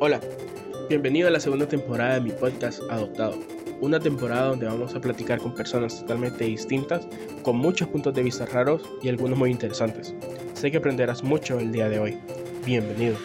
Hola, 0.00 0.20
bienvenido 0.88 1.26
a 1.26 1.32
la 1.32 1.40
segunda 1.40 1.66
temporada 1.66 2.14
de 2.14 2.20
mi 2.20 2.30
podcast 2.30 2.80
Adoptado, 2.88 3.36
una 3.80 3.98
temporada 3.98 4.46
donde 4.46 4.66
vamos 4.66 4.94
a 4.94 5.00
platicar 5.00 5.40
con 5.40 5.56
personas 5.56 6.00
totalmente 6.00 6.44
distintas, 6.44 7.08
con 7.42 7.56
muchos 7.56 7.88
puntos 7.88 8.14
de 8.14 8.22
vista 8.22 8.46
raros 8.46 8.82
y 9.02 9.08
algunos 9.08 9.36
muy 9.36 9.50
interesantes. 9.50 10.14
Sé 10.54 10.70
que 10.70 10.76
aprenderás 10.76 11.24
mucho 11.24 11.58
el 11.58 11.72
día 11.72 11.88
de 11.88 11.98
hoy. 11.98 12.18
Bienvenido. 12.64 13.16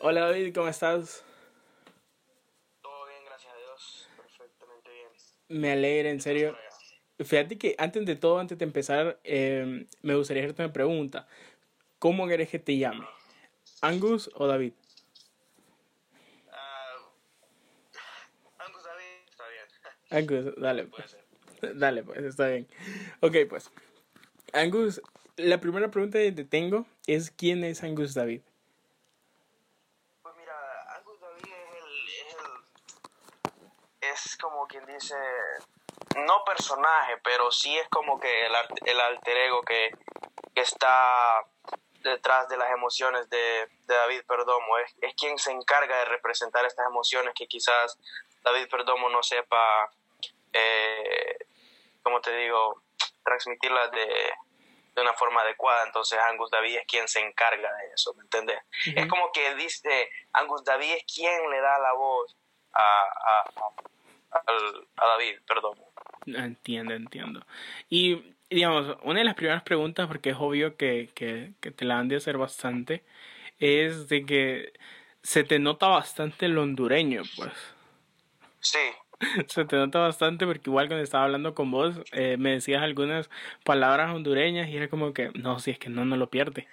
Hola 0.00 0.22
David, 0.22 0.52
¿cómo 0.52 0.66
estás? 0.66 1.24
Todo 2.82 3.06
bien, 3.06 3.24
gracias 3.24 3.52
a 3.52 3.56
Dios. 3.56 4.08
Perfectamente 4.16 4.90
bien. 4.90 5.08
Me 5.52 5.72
alegra, 5.72 6.08
en 6.10 6.20
serio. 6.20 6.56
Fíjate 7.18 7.58
que 7.58 7.74
antes 7.78 8.06
de 8.06 8.16
todo, 8.16 8.38
antes 8.38 8.56
de 8.58 8.64
empezar, 8.64 9.20
eh, 9.22 9.86
me 10.00 10.14
gustaría 10.14 10.42
hacerte 10.42 10.62
una 10.62 10.72
pregunta. 10.72 11.28
¿Cómo 11.98 12.26
querés 12.26 12.48
que 12.48 12.58
te 12.58 12.78
llame? 12.78 13.06
¿Angus 13.82 14.30
o 14.34 14.46
David? 14.46 14.72
Ah, 16.50 16.96
Angus 18.66 18.82
David, 18.82 19.04
está 19.28 19.44
bien. 19.48 19.64
Angus, 20.44 20.54
dale. 20.60 20.84
Puede 20.86 21.02
Pues. 21.02 21.10
ser. 21.60 21.78
Dale, 21.78 22.02
pues, 22.02 22.24
está 22.24 22.48
bien. 22.48 22.66
Ok, 23.20 23.36
pues. 23.48 23.70
Angus, 24.52 25.00
la 25.36 25.60
primera 25.60 25.90
pregunta 25.90 26.18
que 26.18 26.32
te 26.32 26.44
tengo 26.44 26.86
es 27.06 27.30
¿quién 27.30 27.62
es 27.62 27.82
Angus 27.84 28.14
David? 28.14 28.40
Pues 30.22 30.34
mira, 30.36 30.54
Angus 30.96 31.20
David 31.20 31.42
es 31.44 31.74
el, 31.76 32.08
es 32.08 32.34
el- 32.34 34.11
es 34.26 34.36
como 34.36 34.66
quien 34.66 34.84
dice, 34.86 35.16
no 36.16 36.44
personaje, 36.44 37.16
pero 37.18 37.50
sí 37.50 37.76
es 37.78 37.88
como 37.88 38.18
que 38.18 38.46
el, 38.46 38.52
el 38.86 39.00
alter 39.00 39.36
ego 39.36 39.62
que, 39.62 39.90
que 40.54 40.60
está 40.60 41.44
detrás 42.00 42.48
de 42.48 42.56
las 42.56 42.70
emociones 42.70 43.28
de, 43.30 43.68
de 43.86 43.94
David 43.94 44.22
Perdomo. 44.26 44.78
Es, 44.78 44.94
es 45.00 45.14
quien 45.14 45.38
se 45.38 45.52
encarga 45.52 45.98
de 45.98 46.04
representar 46.06 46.64
estas 46.64 46.86
emociones 46.86 47.34
que 47.34 47.46
quizás 47.46 47.98
David 48.42 48.68
Perdomo 48.68 49.08
no 49.08 49.22
sepa, 49.22 49.90
eh, 50.52 51.38
como 52.02 52.20
te 52.20 52.36
digo, 52.36 52.82
transmitirlas 53.24 53.90
de, 53.92 54.32
de 54.94 55.02
una 55.02 55.14
forma 55.14 55.42
adecuada. 55.42 55.84
Entonces 55.84 56.18
Angus 56.18 56.50
David 56.50 56.78
es 56.78 56.86
quien 56.86 57.08
se 57.08 57.20
encarga 57.20 57.72
de 57.72 57.92
eso, 57.94 58.14
¿me 58.14 58.22
entiendes? 58.22 58.60
Es 58.94 59.06
como 59.08 59.30
que 59.32 59.54
dice, 59.54 60.10
Angus 60.32 60.64
David 60.64 60.94
es 60.94 61.04
quien 61.12 61.50
le 61.50 61.60
da 61.60 61.78
la 61.78 61.92
voz 61.92 62.36
a, 62.72 62.82
a, 62.82 63.44
al- 64.32 64.88
a 64.96 65.06
David, 65.06 65.38
perdón. 65.46 65.78
Entiendo, 66.26 66.94
entiendo. 66.94 67.44
Y, 67.88 68.22
digamos, 68.50 68.96
una 69.02 69.18
de 69.20 69.24
las 69.24 69.34
primeras 69.34 69.62
preguntas, 69.62 70.06
porque 70.06 70.30
es 70.30 70.36
obvio 70.38 70.76
que, 70.76 71.10
que, 71.14 71.52
que 71.60 71.70
te 71.70 71.84
la 71.84 71.98
han 71.98 72.08
de 72.08 72.16
hacer 72.16 72.38
bastante, 72.38 73.04
es 73.58 74.08
de 74.08 74.24
que 74.26 74.72
se 75.22 75.44
te 75.44 75.58
nota 75.58 75.88
bastante 75.88 76.46
el 76.46 76.58
hondureño, 76.58 77.22
pues. 77.36 77.52
Sí, 78.60 78.78
Se 79.48 79.64
te 79.64 79.76
nota 79.76 80.00
bastante 80.00 80.46
porque 80.46 80.68
igual 80.70 80.88
cuando 80.88 81.04
estaba 81.04 81.24
hablando 81.24 81.54
con 81.54 81.70
vos 81.70 82.00
eh, 82.12 82.36
me 82.38 82.52
decías 82.52 82.82
algunas 82.82 83.30
palabras 83.64 84.14
hondureñas 84.14 84.68
y 84.68 84.76
era 84.76 84.88
como 84.88 85.12
que, 85.12 85.30
no, 85.34 85.58
si 85.58 85.70
es 85.70 85.78
que 85.78 85.88
no, 85.90 86.04
no 86.04 86.16
lo 86.16 86.28
pierde. 86.30 86.66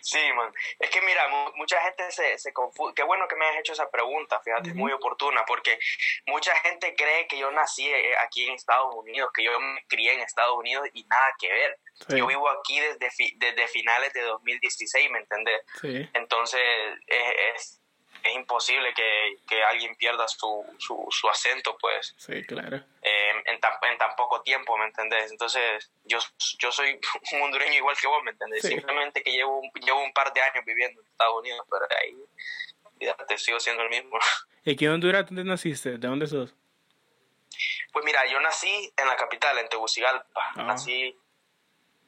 Sí, 0.00 0.20
man. 0.34 0.52
Es 0.78 0.90
que 0.90 1.00
mira, 1.02 1.28
mu- 1.28 1.52
mucha 1.56 1.80
gente 1.82 2.10
se, 2.10 2.38
se 2.38 2.52
confunde. 2.52 2.94
Qué 2.94 3.02
bueno 3.02 3.26
que 3.28 3.36
me 3.36 3.46
has 3.46 3.56
hecho 3.58 3.72
esa 3.72 3.90
pregunta, 3.90 4.40
fíjate, 4.40 4.70
es 4.70 4.74
muy 4.74 4.92
oportuna, 4.92 5.44
porque 5.46 5.78
mucha 6.26 6.54
gente 6.60 6.94
cree 6.94 7.26
que 7.28 7.38
yo 7.38 7.50
nací 7.50 7.88
eh, 7.88 8.14
aquí 8.18 8.46
en 8.46 8.54
Estados 8.54 8.94
Unidos, 8.94 9.30
que 9.34 9.44
yo 9.44 9.58
me 9.60 9.84
crié 9.88 10.14
en 10.14 10.20
Estados 10.20 10.56
Unidos 10.56 10.88
y 10.94 11.04
nada 11.04 11.34
que 11.38 11.48
ver. 11.52 11.78
Sí. 12.08 12.18
Yo 12.18 12.26
vivo 12.26 12.48
aquí 12.48 12.80
desde, 12.80 13.10
fi- 13.10 13.34
desde 13.36 13.68
finales 13.68 14.12
de 14.12 14.22
2016, 14.22 15.10
¿me 15.10 15.18
entendés? 15.20 15.60
Sí, 15.80 16.08
Entonces 16.14 16.60
es, 17.06 17.34
es, 17.54 17.80
es 18.24 18.34
imposible 18.34 18.92
que, 18.94 19.36
que 19.46 19.62
alguien 19.62 19.94
pierda 19.96 20.26
su, 20.28 20.64
su, 20.78 21.06
su 21.10 21.28
acento, 21.28 21.76
pues, 21.78 22.14
sí, 22.16 22.42
claro. 22.46 22.78
eh, 23.02 23.32
en, 23.46 23.60
tan, 23.60 23.74
en 23.82 23.98
tan 23.98 24.16
poco 24.16 24.40
tiempo, 24.42 24.76
¿me 24.78 24.86
entendés? 24.86 25.30
Entonces 25.30 25.90
yo, 26.04 26.18
yo 26.58 26.72
soy 26.72 26.98
un 27.32 27.42
hondureño 27.42 27.74
igual 27.74 27.96
que 28.00 28.06
vos, 28.08 28.22
¿me 28.24 28.30
entendés? 28.32 28.62
Sí. 28.62 28.68
Simplemente 28.68 29.22
que 29.22 29.30
llevo, 29.30 29.58
un- 29.60 29.70
llevo 29.80 30.02
un 30.02 30.12
par 30.12 30.32
de 30.32 30.40
años 30.40 30.64
viviendo 30.64 31.00
en 31.00 31.06
Estados 31.06 31.36
Unidos, 31.40 31.66
pero 31.70 31.86
ahí, 32.02 32.16
fíjate, 32.98 33.38
sigo 33.38 33.60
siendo 33.60 33.82
el 33.82 33.90
mismo. 33.90 34.18
¿Y 34.64 34.72
aquí 34.72 34.86
en 34.86 34.92
Honduras 34.92 35.26
dónde 35.26 35.44
naciste? 35.44 35.98
¿De 35.98 36.08
dónde 36.08 36.26
sos? 36.26 36.54
Pues 37.92 38.04
mira, 38.04 38.24
yo 38.26 38.40
nací 38.40 38.92
en 38.96 39.06
la 39.06 39.16
capital, 39.16 39.58
en 39.58 39.68
Tegucigalpa, 39.68 40.52
Ah. 40.56 40.62
nací, 40.64 41.16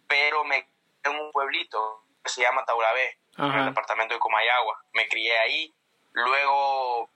pero 0.09 0.45
me 0.45 0.69
en 1.05 1.15
un 1.21 1.31
pueblito 1.31 2.03
que 2.25 2.31
se 2.31 2.41
llama 2.43 2.65
Taurabé, 2.65 3.19
en 3.39 3.45
el 3.53 3.67
departamento 3.67 4.15
de 4.15 4.19
Comayagua. 4.21 4.83
Me 4.95 5.07
crié 5.09 5.37
ahí, 5.39 5.73
luego 6.17 7.11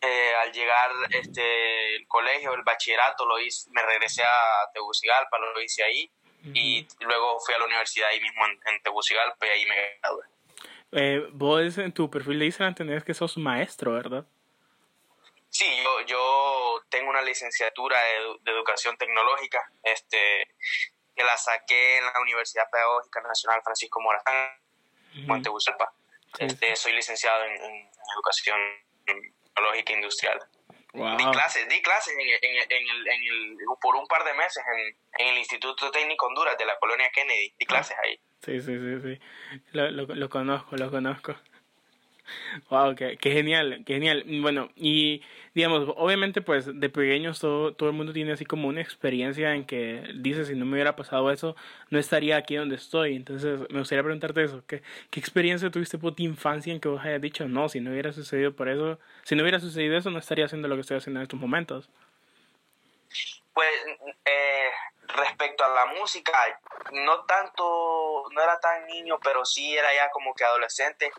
eh, 0.00 0.34
al 0.34 0.52
llegar 0.52 0.90
este 1.10 1.96
el 1.96 2.08
colegio, 2.08 2.54
el 2.54 2.62
bachillerato, 2.62 3.24
lo 3.24 3.38
hice, 3.38 3.70
me 3.70 3.82
regresé 3.82 4.24
a 4.24 4.70
Tegucigalpa, 4.74 5.38
lo 5.38 5.60
hice 5.60 5.84
ahí, 5.84 6.10
y 6.54 6.86
luego 7.00 7.38
fui 7.40 7.54
a 7.54 7.58
la 7.58 7.64
universidad 7.64 8.08
ahí 8.08 8.20
mismo 8.20 8.44
en, 8.46 8.60
en 8.66 8.82
Tegucigalpa 8.82 9.46
y 9.46 9.50
ahí 9.50 9.66
me 9.66 9.98
gradué. 10.00 10.24
Eh, 10.92 11.28
vos 11.32 11.78
en 11.78 11.92
tu 11.92 12.08
perfil 12.08 12.38
de 12.38 12.46
Instagram 12.46 12.74
tenés 12.74 13.04
que 13.04 13.14
sos 13.14 13.36
maestro, 13.36 13.92
¿verdad? 13.92 14.24
Sí, 15.48 15.66
yo, 15.82 16.00
yo 16.06 16.82
tengo 16.88 17.10
una 17.10 17.22
licenciatura 17.22 18.00
de, 18.00 18.20
edu- 18.20 18.40
de 18.42 18.50
educación 18.52 18.96
tecnológica, 18.96 19.70
este, 19.82 20.46
que 21.14 21.24
la 21.24 21.36
saqué 21.36 21.98
en 21.98 22.04
la 22.04 22.20
Universidad 22.20 22.68
Pedagógica 22.70 23.20
Nacional 23.22 23.62
Francisco 23.64 24.00
Morazán, 24.00 24.60
en 25.14 25.42
Tegucigalpa. 25.42 25.90
Sí. 25.90 26.05
Este, 26.38 26.76
soy 26.76 26.92
licenciado 26.92 27.44
en, 27.44 27.52
en 27.62 27.90
educación 28.14 28.58
tecnológica 29.04 29.92
industrial. 29.92 30.38
Wow. 30.92 31.16
Di 31.16 31.24
clases, 31.30 31.68
di 31.68 31.82
clases 31.82 32.14
en, 32.14 32.20
en- 32.20 32.72
en 32.72 32.88
el, 32.88 33.08
en 33.08 33.22
el- 33.22 33.56
por 33.80 33.96
un 33.96 34.06
par 34.06 34.24
de 34.24 34.32
meses 34.34 34.62
en, 34.74 34.96
en 35.26 35.32
el 35.32 35.38
Instituto 35.38 35.90
Técnico 35.90 36.26
Honduras 36.26 36.56
de 36.56 36.64
la 36.64 36.78
colonia 36.78 37.10
Kennedy. 37.12 37.52
Di 37.58 37.66
clases 37.66 37.96
ahí. 38.02 38.18
Sí, 38.42 38.60
sí, 38.60 38.78
sí, 38.78 39.00
sí. 39.02 39.20
Lo, 39.72 39.90
lo, 39.90 40.06
lo 40.06 40.28
conozco, 40.30 40.76
lo 40.76 40.90
conozco. 40.90 41.36
Wow, 42.70 42.94
qué, 42.94 43.16
qué 43.16 43.32
genial, 43.32 43.82
qué 43.86 43.94
genial. 43.94 44.24
Bueno, 44.40 44.70
y 44.76 45.22
digamos, 45.54 45.88
obviamente 45.96 46.42
pues 46.42 46.66
de 46.78 46.88
pequeños 46.88 47.40
todo, 47.40 47.72
todo 47.74 47.88
el 47.88 47.94
mundo 47.94 48.12
tiene 48.12 48.32
así 48.32 48.44
como 48.44 48.68
una 48.68 48.80
experiencia 48.80 49.54
en 49.54 49.64
que 49.64 50.02
dice 50.16 50.44
si 50.44 50.54
no 50.54 50.66
me 50.66 50.74
hubiera 50.74 50.96
pasado 50.96 51.30
eso, 51.30 51.56
no 51.90 51.98
estaría 51.98 52.36
aquí 52.36 52.56
donde 52.56 52.76
estoy. 52.76 53.16
Entonces 53.16 53.60
me 53.70 53.78
gustaría 53.78 54.02
preguntarte 54.02 54.42
eso, 54.42 54.62
¿qué, 54.66 54.82
qué 55.10 55.20
experiencia 55.20 55.70
tuviste 55.70 55.98
por 55.98 56.14
tu 56.14 56.22
infancia 56.22 56.72
en 56.72 56.80
que 56.80 56.88
vos 56.88 57.02
hayas 57.04 57.20
dicho, 57.20 57.48
no, 57.48 57.68
si 57.68 57.80
no 57.80 57.90
hubiera 57.90 58.12
sucedido 58.12 58.54
por 58.54 58.68
eso, 58.68 58.98
si 59.22 59.34
no 59.34 59.42
hubiera 59.42 59.60
sucedido 59.60 59.96
eso, 59.96 60.10
no 60.10 60.18
estaría 60.18 60.44
haciendo 60.44 60.68
lo 60.68 60.74
que 60.74 60.82
estoy 60.82 60.98
haciendo 60.98 61.20
en 61.20 61.22
estos 61.22 61.40
momentos? 61.40 61.88
Pues 63.54 63.70
eh, 64.26 64.68
respecto 65.08 65.64
a 65.64 65.68
la 65.68 65.86
música, 65.86 66.32
no 66.92 67.24
tanto, 67.24 68.24
no 68.30 68.42
era 68.42 68.58
tan 68.60 68.86
niño, 68.86 69.18
pero 69.22 69.44
sí 69.44 69.76
era 69.76 69.94
ya 69.94 70.10
como 70.10 70.34
que 70.34 70.44
adolescente. 70.44 71.10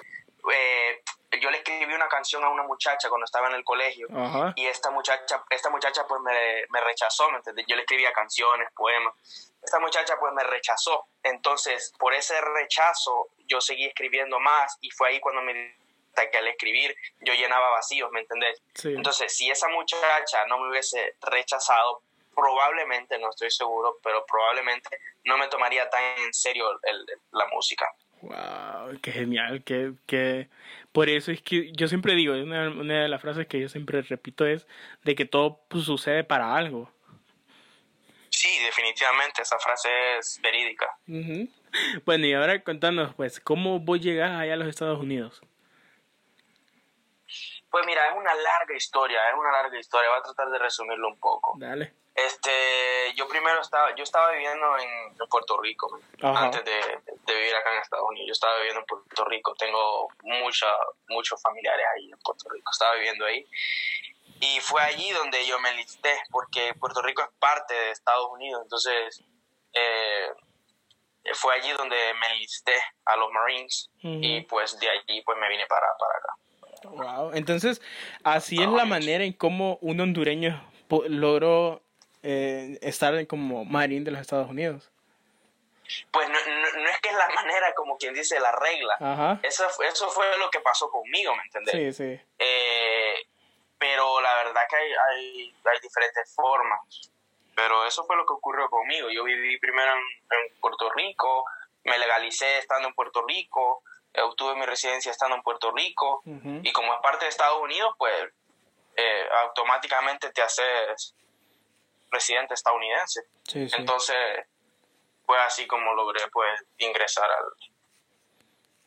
Eh, 0.53 1.01
yo 1.41 1.51
le 1.51 1.57
escribí 1.57 1.93
una 1.93 2.07
canción 2.07 2.43
a 2.43 2.49
una 2.49 2.63
muchacha 2.63 3.09
cuando 3.09 3.25
estaba 3.25 3.47
en 3.49 3.55
el 3.55 3.63
colegio 3.63 4.07
Ajá. 4.15 4.53
y 4.55 4.65
esta 4.65 4.89
muchacha, 4.91 5.43
esta 5.49 5.69
muchacha 5.69 6.07
pues 6.07 6.21
me, 6.21 6.65
me 6.69 6.81
rechazó, 6.81 7.29
¿me 7.31 7.37
entendés? 7.37 7.65
Yo 7.67 7.75
le 7.75 7.81
escribía 7.81 8.11
canciones, 8.13 8.69
poemas. 8.73 9.13
Esta 9.61 9.79
muchacha 9.79 10.17
pues 10.19 10.33
me 10.33 10.43
rechazó. 10.43 11.05
Entonces, 11.23 11.93
por 11.99 12.13
ese 12.13 12.39
rechazo, 12.41 13.27
yo 13.39 13.59
seguí 13.59 13.85
escribiendo 13.85 14.39
más 14.39 14.77
y 14.81 14.89
fue 14.91 15.09
ahí 15.09 15.19
cuando 15.19 15.41
me 15.41 15.75
que 16.31 16.37
al 16.39 16.47
escribir 16.47 16.95
yo 17.19 17.33
llenaba 17.35 17.69
vacíos, 17.69 18.09
¿me 18.11 18.21
entendés? 18.21 18.59
Sí. 18.73 18.89
Entonces, 18.95 19.37
si 19.37 19.51
esa 19.51 19.67
muchacha 19.67 20.45
no 20.47 20.57
me 20.57 20.69
hubiese 20.69 21.15
rechazado, 21.21 22.01
probablemente, 22.33 23.19
no 23.19 23.29
estoy 23.29 23.51
seguro, 23.51 23.97
pero 24.01 24.25
probablemente 24.25 24.99
no 25.25 25.37
me 25.37 25.47
tomaría 25.47 25.87
tan 25.89 26.01
en 26.19 26.33
serio 26.33 26.71
el- 26.83 27.05
la 27.31 27.45
música. 27.47 27.91
Wow, 28.21 28.99
qué 29.01 29.11
genial, 29.11 29.63
que, 29.63 29.93
que 30.07 30.49
por 30.91 31.07
eso 31.09 31.31
es 31.31 31.41
que 31.41 31.71
yo 31.73 31.87
siempre 31.87 32.15
digo, 32.15 32.33
una, 32.33 32.69
una 32.69 33.03
de 33.03 33.07
las 33.07 33.21
frases 33.21 33.47
que 33.47 33.59
yo 33.59 33.69
siempre 33.69 34.01
repito 34.01 34.45
es 34.45 34.67
de 35.03 35.15
que 35.15 35.25
todo 35.25 35.61
pues, 35.67 35.83
sucede 35.83 36.23
para 36.23 36.55
algo. 36.55 36.91
Sí, 38.29 38.49
definitivamente, 38.63 39.41
esa 39.41 39.59
frase 39.59 39.89
es 40.17 40.39
verídica. 40.41 40.87
Ujú. 41.07 41.47
Bueno, 42.05 42.25
y 42.25 42.33
ahora 42.33 42.63
contanos, 42.63 43.13
pues, 43.15 43.39
¿cómo 43.39 43.79
vos 43.79 44.01
llegás 44.01 44.31
allá 44.31 44.53
a 44.53 44.57
los 44.57 44.67
Estados 44.67 44.99
Unidos? 44.99 45.41
Pues 47.69 47.85
mira, 47.85 48.07
es 48.09 48.15
una 48.15 48.33
larga 48.33 48.75
historia, 48.75 49.19
es 49.29 49.35
una 49.37 49.51
larga 49.51 49.77
historia, 49.79 50.09
voy 50.09 50.19
a 50.19 50.23
tratar 50.23 50.49
de 50.49 50.59
resumirlo 50.59 51.09
un 51.09 51.19
poco. 51.19 51.53
Dale. 51.59 51.93
Este, 52.17 53.13
yo 53.15 53.27
primero 53.27 53.61
estaba, 53.61 53.93
yo 53.95 54.03
estaba 54.03 54.31
viviendo 54.31 54.75
en, 54.79 54.89
en 55.21 55.29
Puerto 55.29 55.61
Rico 55.61 55.99
Ajá. 56.23 56.45
antes 56.45 56.65
de, 56.65 56.71
de 56.71 57.35
vivir 57.35 57.55
acá 57.55 57.71
en 57.75 57.81
Estados 57.83 58.09
Unidos. 58.09 58.27
Yo 58.27 58.33
estaba 58.33 58.57
viviendo 58.57 58.79
en 58.79 58.85
Puerto 58.87 59.25
Rico, 59.25 59.53
tengo 59.53 60.07
mucha, 60.23 60.65
muchos 61.09 61.39
familiares 61.39 61.85
ahí 61.95 62.11
en 62.11 62.17
Puerto 62.17 62.49
Rico. 62.49 62.71
Estaba 62.71 62.95
viviendo 62.95 63.23
ahí 63.23 63.45
Y 64.39 64.59
fue 64.61 64.81
allí 64.81 65.11
donde 65.11 65.45
yo 65.45 65.59
me 65.59 65.69
enlisté, 65.69 66.19
porque 66.31 66.73
Puerto 66.79 67.03
Rico 67.03 67.21
es 67.21 67.29
parte 67.37 67.75
de 67.75 67.91
Estados 67.91 68.31
Unidos, 68.31 68.61
entonces 68.63 69.23
eh, 69.73 70.29
fue 71.33 71.53
allí 71.53 71.69
donde 71.73 71.95
me 72.19 72.33
enlisté 72.33 72.73
a 73.05 73.15
los 73.15 73.31
Marines 73.31 73.91
y 74.01 74.41
pues 74.41 74.79
de 74.79 74.89
allí 74.89 75.21
pues 75.21 75.37
me 75.37 75.49
vine 75.49 75.67
para, 75.67 75.85
para 75.99 76.17
acá. 76.17 76.33
Wow, 76.89 77.31
entonces 77.35 77.79
así 78.23 78.59
es 78.59 78.69
la 78.69 78.85
manera 78.85 79.23
en 79.23 79.33
cómo 79.33 79.77
un 79.81 79.99
hondureño 79.99 80.67
logró 81.09 81.83
eh, 82.29 82.77
estar 82.81 83.25
como 83.25 83.63
Marine 83.63 84.03
de 84.03 84.11
los 84.11 84.19
Estados 84.19 84.49
Unidos. 84.49 84.91
Pues 86.11 86.27
no, 86.27 86.35
no, 86.35 86.89
es 86.89 86.99
que 86.99 87.07
es 87.07 87.15
la 87.15 87.29
manera 87.29 87.73
como 87.73 87.97
quien 87.97 88.13
dice 88.13 88.37
la 88.41 88.51
regla. 88.51 89.39
Eso, 89.43 89.65
eso 89.89 90.09
fue 90.09 90.25
lo 90.37 90.49
que 90.49 90.59
pasó 90.59 90.91
conmigo, 90.91 91.33
¿me 91.37 91.43
entendés? 91.43 91.95
Sí, 91.95 92.03
sí. 92.03 92.21
Eh, 92.37 93.15
pero 93.77 94.19
la 94.19 94.35
verdad 94.43 94.61
que 94.69 94.75
hay, 94.75 94.91
hay, 94.91 95.55
hay, 95.63 95.79
diferentes 95.81 96.35
formas. 96.35 97.09
Pero 97.55 97.85
eso 97.85 98.03
fue 98.03 98.17
lo 98.17 98.25
que 98.25 98.33
ocurrió 98.33 98.69
conmigo. 98.69 99.09
Yo 99.09 99.23
viví 99.23 99.57
primero 99.59 99.93
en, 99.93 100.59
Puerto 100.59 100.91
Rico, 100.91 101.45
me 101.85 101.97
legalicé 101.97 102.57
estando 102.57 102.89
en 102.89 102.93
Puerto 102.93 103.23
Rico, 103.25 103.83
obtuve 104.21 104.55
mi 104.55 104.65
residencia 104.65 105.11
estando 105.11 105.37
en 105.37 105.43
Puerto 105.43 105.71
Rico 105.71 106.23
y 106.25 106.73
como 106.73 106.93
es 106.93 106.99
parte 107.01 107.23
de 107.23 107.29
Estados 107.29 107.61
Unidos, 107.61 107.93
pues 107.97 108.33
eh, 108.97 109.29
automáticamente 109.45 110.31
te 110.31 110.41
haces 110.41 111.15
residente 112.11 112.53
estadounidense. 112.53 113.21
Entonces 113.53 114.15
fue 115.25 115.37
así 115.39 115.67
como 115.67 115.93
logré 115.93 116.21
pues 116.31 116.65
ingresar 116.77 117.25
al, 117.29 117.45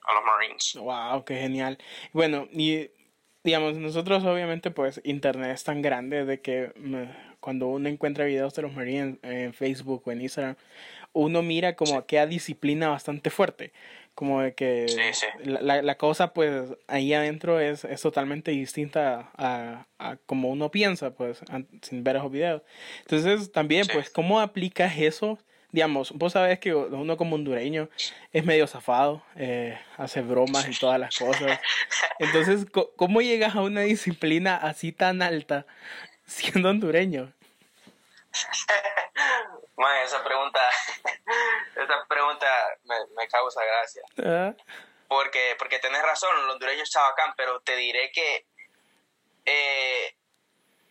a 0.05 0.15
los 0.15 0.25
Marines. 0.25 0.75
Wow, 0.77 1.25
qué 1.25 1.37
genial. 1.37 1.79
Bueno, 2.13 2.49
y 2.51 2.91
digamos, 3.45 3.77
nosotros 3.77 4.25
obviamente 4.25 4.71
pues 4.71 5.01
internet 5.05 5.53
es 5.53 5.65
tan 5.65 5.83
grande 5.83 6.25
de 6.25 6.41
que 6.41 6.73
cuando 7.41 7.69
uno 7.69 7.89
encuentra 7.89 8.25
videos 8.25 8.55
de 8.55 8.63
los 8.63 8.73
Marines 8.73 9.19
en 9.23 9.55
Facebook 9.55 10.03
o 10.07 10.13
en 10.13 10.23
Instagram, 10.23 10.57
uno 11.13 11.43
mira 11.43 11.75
como 11.75 12.07
que 12.07 12.19
hay 12.19 12.29
disciplina 12.29 12.89
bastante 12.89 13.31
fuerte. 13.31 13.73
Como 14.21 14.43
de 14.43 14.53
que 14.53 14.85
La, 15.43 15.81
la, 15.81 15.95
cosa 15.95 16.35
pues 16.35 16.75
ahí 16.89 17.15
adentro 17.15 17.59
es, 17.59 17.87
es 17.87 18.03
totalmente 18.03 18.51
distinta 18.51 19.31
a, 19.35 19.87
a, 19.99 20.17
como 20.27 20.51
uno 20.51 20.71
piensa 20.71 21.15
pues 21.15 21.41
sin 21.81 22.05
ver 22.05 22.17
esos 22.17 22.31
videos. 22.31 22.61
Entonces 23.01 23.51
también 23.51 23.87
pues 23.91 24.11
cómo 24.11 24.39
aplicas 24.39 24.93
eso 24.99 25.39
digamos, 25.73 26.13
vos 26.13 26.35
sabés 26.35 26.59
que 26.59 26.75
uno 26.75 27.17
como 27.17 27.37
hondureño 27.37 27.89
es 28.31 28.45
medio 28.45 28.67
zafado, 28.67 29.23
eh, 29.37 29.81
hace 29.97 30.21
bromas 30.21 30.69
y 30.69 30.79
todas 30.79 31.01
las 31.01 31.17
cosas. 31.17 31.59
Entonces, 32.19 32.67
¿cómo 32.97 33.23
llegas 33.23 33.55
a 33.55 33.63
una 33.63 33.81
disciplina 33.81 34.57
así 34.57 34.93
tan 34.93 35.23
alta 35.23 35.65
siendo 36.27 36.69
hondureño? 36.69 37.33
pregunta, 39.77 40.05
esa 40.05 40.23
pregunta 40.23 40.61
causa 43.31 43.65
gracia. 43.65 44.03
Ah. 44.25 44.55
Porque, 45.09 45.57
porque 45.59 45.79
tenés 45.79 46.03
razón, 46.03 46.31
el 46.39 46.51
hondureño 46.51 46.83
es 46.83 46.91
chabacán, 46.91 47.35
pero 47.37 47.61
te 47.61 47.75
diré 47.77 48.13
que 48.13 48.47
eh, 49.45 50.15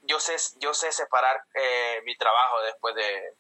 yo 0.02 0.20
sé, 0.20 0.36
yo 0.60 0.74
sé 0.74 0.92
separar 0.92 1.44
eh, 1.54 2.02
mi 2.04 2.16
trabajo 2.18 2.62
después 2.64 2.96
de, 2.96 3.34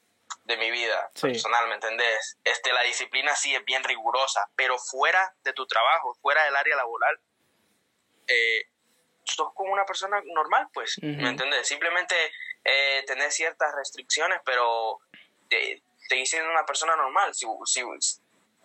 de 0.44 0.57
mi 0.57 0.72
vida 0.72 1.10
personal, 1.19 1.68
¿me 1.68 1.75
entendés? 1.75 2.38
Este, 2.44 2.72
la 2.72 2.84
disciplina 2.84 3.36
sí 3.36 3.54
es 3.56 3.63
bien 3.66 3.84
rigurosa, 3.84 4.48
pero 4.56 4.78
fuera 4.78 5.34
de 5.44 5.54
tu 5.54 5.66
trabajo, 5.66 6.16
fuera 6.22 6.44
del 6.46 6.56
área 6.56 6.75
laboral, 6.75 7.19
eh, 8.28 8.68
sos 9.24 9.54
como 9.54 9.74
una 9.74 9.86
persona 9.86 10.22
normal, 10.25 10.68
pues, 10.74 10.98
¿me 11.01 11.30
entendés? 11.30 11.68
Simplemente 11.68 12.16
eh, 12.63 13.04
tener 13.06 13.31
ciertas 13.31 13.74
restricciones, 13.75 14.42
pero 14.46 15.00
te, 15.50 15.81
te 16.07 16.16
dicen 16.16 16.46
una 16.48 16.66
persona 16.66 16.96
normal. 16.96 17.34
Si, 17.34 17.46
si, 17.66 17.84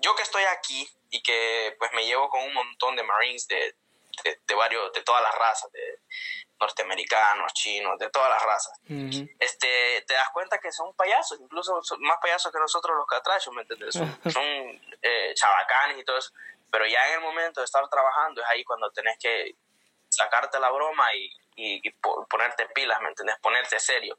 yo 0.05 0.15
que 0.15 0.23
estoy 0.23 0.45
aquí 0.45 0.87
y 1.11 1.23
que 1.23 1.75
pues 1.79 1.91
me 1.95 2.05
llevo 2.05 2.29
con 2.29 2.43
un 2.43 2.53
montón 2.53 2.95
de 2.95 3.03
Marines 3.03 3.49
de, 3.49 3.75
de, 4.47 4.55
varios, 4.55 4.93
de 4.93 5.03
todas 5.03 5.23
las 5.23 5.35
razas, 5.35 5.73
de 5.73 6.01
norteamericanos, 6.61 7.53
chinos, 7.55 7.99
de 7.99 8.11
todas 8.11 8.31
las 8.31 8.43
razas, 8.43 8.79
este, 9.39 10.05
te 10.07 10.15
das 10.15 10.29
cuenta 10.33 10.59
que 10.59 10.71
son 10.71 10.95
payasos, 10.95 11.41
incluso 11.41 11.83
son 11.83 12.01
más 12.03 12.19
payasos 12.23 12.53
que 12.53 12.59
nosotros 12.59 12.97
los 12.97 13.07
catrachos, 13.07 13.53
¿me 13.55 13.63
entiendes? 13.63 13.95
Son, 13.95 14.07
son 14.31 14.45
eh, 15.03 15.33
chabacanes 15.35 15.99
y 15.99 16.05
todo 16.05 16.19
eso, 16.19 16.33
pero 16.71 16.87
ya 16.87 17.09
en 17.09 17.15
el 17.15 17.21
momento 17.21 17.61
de 17.61 17.65
estar 17.65 17.87
trabajando 17.89 18.43
es 18.43 18.49
ahí 18.49 18.63
cuando 18.65 18.91
tenés 18.93 19.19
que 19.19 19.57
sacarte 20.09 20.61
la 20.61 20.71
broma 20.71 21.15
y, 21.15 21.31
y, 21.57 21.91
ponerte 22.29 22.67
pilas, 22.75 23.01
¿me 23.01 23.09
entiendes? 23.09 23.37
Ponerte 23.41 23.79
serio. 23.79 24.19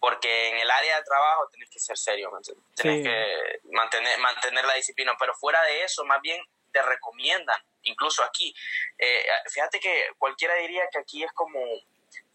Porque 0.00 0.48
en 0.48 0.58
el 0.58 0.70
área 0.70 0.98
de 0.98 1.04
trabajo 1.04 1.48
tenés 1.50 1.70
que 1.70 1.78
ser 1.78 1.96
serio, 1.96 2.30
¿me 2.30 2.38
entiendes? 2.38 2.64
Tienes 2.74 3.06
que 3.06 3.60
mantener, 3.70 4.18
mantener 4.18 4.64
la 4.64 4.74
disciplina, 4.74 5.14
pero 5.18 5.34
fuera 5.34 5.62
de 5.62 5.84
eso, 5.84 6.04
más 6.04 6.20
bien 6.20 6.40
te 6.72 6.82
recomiendan, 6.82 7.60
incluso 7.82 8.22
aquí. 8.24 8.54
Eh, 8.98 9.24
fíjate 9.50 9.78
que 9.78 10.06
cualquiera 10.18 10.54
diría 10.54 10.88
que 10.90 10.98
aquí 10.98 11.22
es 11.22 11.32
como, 11.32 11.60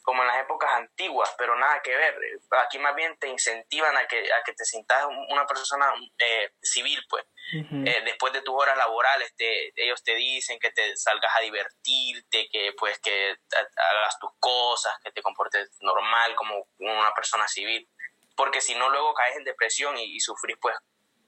como 0.07 0.21
en 0.21 0.29
las 0.29 0.39
épocas 0.39 0.71
antiguas, 0.71 1.35
pero 1.37 1.53
nada 1.57 1.81
que 1.81 1.93
ver. 1.93 2.17
Aquí 2.65 2.79
más 2.79 2.95
bien 2.95 3.19
te 3.19 3.27
incentivan 3.27 3.97
a 3.97 4.07
que, 4.07 4.19
a 4.31 4.41
que 4.45 4.53
te 4.53 4.63
sientas 4.63 5.05
una 5.05 5.45
persona 5.45 5.93
eh, 6.17 6.53
civil, 6.61 6.97
pues. 7.09 7.25
Eh, 7.53 8.01
después 8.05 8.31
de 8.31 8.41
tus 8.41 8.55
horas 8.55 8.77
laborales, 8.77 9.35
te, 9.35 9.73
ellos 9.75 10.01
te 10.03 10.15
dicen 10.15 10.59
que 10.59 10.71
te 10.71 10.95
salgas 10.95 11.29
a 11.35 11.41
divertirte, 11.41 12.47
que 12.49 12.71
pues 12.77 12.97
que 12.99 13.35
hagas 13.75 14.17
tus 14.17 14.29
cosas, 14.39 14.93
que 15.03 15.11
te 15.11 15.21
comportes 15.21 15.75
normal 15.81 16.35
como 16.35 16.69
una 16.77 17.13
persona 17.13 17.45
civil. 17.49 17.85
Porque 18.33 18.61
si 18.61 18.75
no, 18.75 18.89
luego 18.89 19.13
caes 19.13 19.35
en 19.35 19.43
depresión 19.43 19.97
y, 19.97 20.15
y 20.15 20.21
sufrís 20.21 20.55
pues 20.61 20.77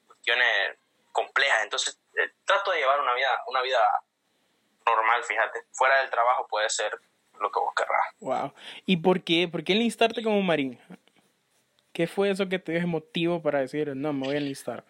cuestiones 0.06 0.78
complejas. 1.12 1.64
Entonces, 1.64 2.00
eh, 2.16 2.32
trato 2.46 2.70
de 2.70 2.78
llevar 2.78 2.98
una 2.98 3.12
vida, 3.12 3.42
una 3.46 3.60
vida 3.60 3.86
normal, 4.86 5.22
fíjate. 5.24 5.66
Fuera 5.74 5.98
del 6.00 6.08
trabajo 6.08 6.46
puede 6.48 6.70
ser 6.70 6.98
lo 7.40 7.50
que 7.50 7.60
vos 7.60 7.72
querrás. 7.74 8.06
Wow. 8.20 8.54
¿Y 8.86 8.98
por 8.98 9.22
qué? 9.22 9.48
¿Por 9.48 9.64
qué 9.64 9.72
enlistarte 9.72 10.22
como 10.22 10.40
marín? 10.42 10.78
¿Qué 11.92 12.06
fue 12.06 12.30
eso 12.30 12.48
que 12.48 12.58
te 12.58 12.72
dio 12.72 12.86
motivo 12.86 13.42
para 13.42 13.60
decir, 13.60 13.94
no, 13.96 14.12
me 14.12 14.26
voy 14.26 14.34
a 14.36 14.38
enlistar? 14.38 14.84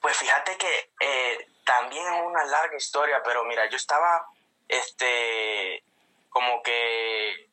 Pues 0.00 0.16
fíjate 0.16 0.56
que 0.56 1.06
eh, 1.06 1.46
también 1.64 2.04
es 2.06 2.22
una 2.24 2.44
larga 2.44 2.76
historia, 2.76 3.20
pero 3.24 3.44
mira, 3.44 3.68
yo 3.68 3.76
estaba, 3.76 4.26
este, 4.68 5.84
como 6.28 6.62
que, 6.62 7.50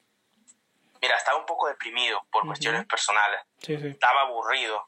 mira, 1.01 1.17
estaba 1.17 1.37
un 1.37 1.45
poco 1.45 1.67
deprimido 1.67 2.21
por 2.31 2.45
cuestiones 2.45 2.85
personales. 2.85 3.41
Sí, 3.57 3.77
sí. 3.77 3.87
Estaba 3.87 4.21
aburrido 4.21 4.87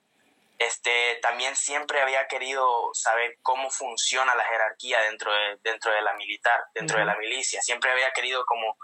este, 0.58 1.20
también 1.22 1.56
siempre 1.56 2.02
había 2.02 2.28
querido 2.28 2.90
saber 2.94 3.38
cómo 3.44 3.70
funciona 3.70 4.34
la 4.36 4.44
jerarquía 4.46 5.02
dentro 5.02 5.32
de, 5.32 5.58
dentro 5.62 5.92
de 5.92 6.02
la 6.02 6.14
militar, 6.14 6.66
dentro 6.74 6.98
de 7.00 7.06
la 7.06 7.16
milicia. 7.18 7.62
Siempre 7.62 7.92
había 7.92 8.12
querido 8.12 8.46
como 8.46 8.78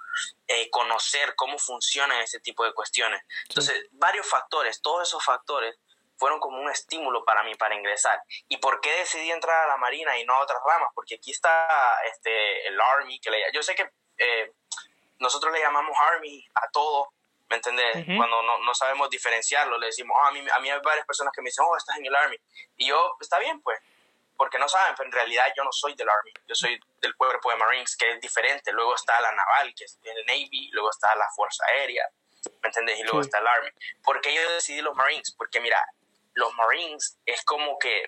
eh, 0.47 0.69
conocer 0.69 1.33
cómo 1.35 1.57
funcionan 1.57 2.21
ese 2.21 2.39
tipo 2.39 2.63
de 2.63 2.73
cuestiones. 2.73 3.21
Entonces, 3.49 3.87
varios 3.91 4.27
factores, 4.27 4.81
todos 4.81 5.07
esos 5.07 5.23
factores 5.23 5.75
fueron 6.17 6.39
como 6.39 6.61
un 6.61 6.69
estímulo 6.69 7.25
para 7.25 7.43
mí 7.43 7.55
para 7.55 7.75
ingresar. 7.75 8.21
¿Y 8.47 8.57
por 8.57 8.79
qué 8.79 8.91
decidí 8.97 9.31
entrar 9.31 9.65
a 9.65 9.67
la 9.67 9.77
Marina 9.77 10.17
y 10.17 10.25
no 10.25 10.35
a 10.35 10.43
otras 10.43 10.59
ramas? 10.65 10.89
Porque 10.93 11.15
aquí 11.15 11.31
está 11.31 11.97
este, 12.05 12.67
el 12.67 12.79
Army, 12.79 13.19
que 13.19 13.31
le, 13.31 13.43
yo 13.51 13.63
sé 13.63 13.73
que 13.73 13.89
eh, 14.19 14.51
nosotros 15.19 15.51
le 15.51 15.59
llamamos 15.59 15.97
Army 15.99 16.45
a 16.53 16.69
todo, 16.71 17.11
¿me 17.53 17.57
entendés? 17.57 18.05
Cuando 18.17 18.41
no, 18.41 18.57
no, 18.59 18.73
sabemos 18.73 19.09
diferenciarlo, 19.11 19.77
le 19.77 19.87
decimos, 19.87 20.17
oh, 20.19 20.25
a, 20.25 20.31
mí, 20.31 20.39
a 20.39 20.59
mí 20.59 20.71
hay 20.71 20.79
varias 20.83 21.05
personas 21.05 21.31
que 21.33 21.41
me 21.41 21.49
dicen, 21.49 21.63
oh, 21.67 21.77
estás 21.77 21.97
en 21.97 22.05
el 22.07 22.15
Army. 22.15 22.35
Y 22.77 22.87
yo, 22.87 23.15
está 23.21 23.37
bien, 23.37 23.61
pues, 23.61 23.79
porque 24.35 24.57
no 24.57 24.67
saben, 24.67 24.95
pero 24.97 25.07
en 25.07 25.13
realidad 25.13 25.45
yo 25.55 25.63
no 25.63 25.71
soy 25.71 25.93
del 25.93 26.09
Army, 26.09 26.31
yo 26.47 26.55
soy 26.55 26.79
del 26.99 27.15
cuerpo 27.15 27.51
de 27.51 27.57
Marines, 27.57 27.95
que 27.95 28.09
es 28.09 28.19
diferente. 28.19 28.71
Luego 28.71 28.95
está 28.95 29.21
la 29.21 29.31
naval, 29.33 29.71
que 29.75 29.83
es 29.85 29.99
el 30.03 30.25
Navy, 30.25 30.71
luego 30.71 30.89
está 30.89 31.15
la 31.15 31.27
Fuerza 31.35 31.63
Aérea, 31.67 32.09
¿me 32.63 32.69
entendés? 32.69 32.99
Y 32.99 33.03
luego 33.03 33.21
está 33.21 33.37
el 33.37 33.47
Army. 33.47 33.69
¿Por 34.03 34.19
qué 34.19 34.33
yo 34.33 34.51
decidí 34.53 34.81
los 34.81 34.95
Marines? 34.95 35.31
Porque 35.37 35.59
mira, 35.59 35.79
los 36.33 36.51
Marines 36.55 37.19
es 37.27 37.45
como 37.45 37.77
que, 37.77 38.05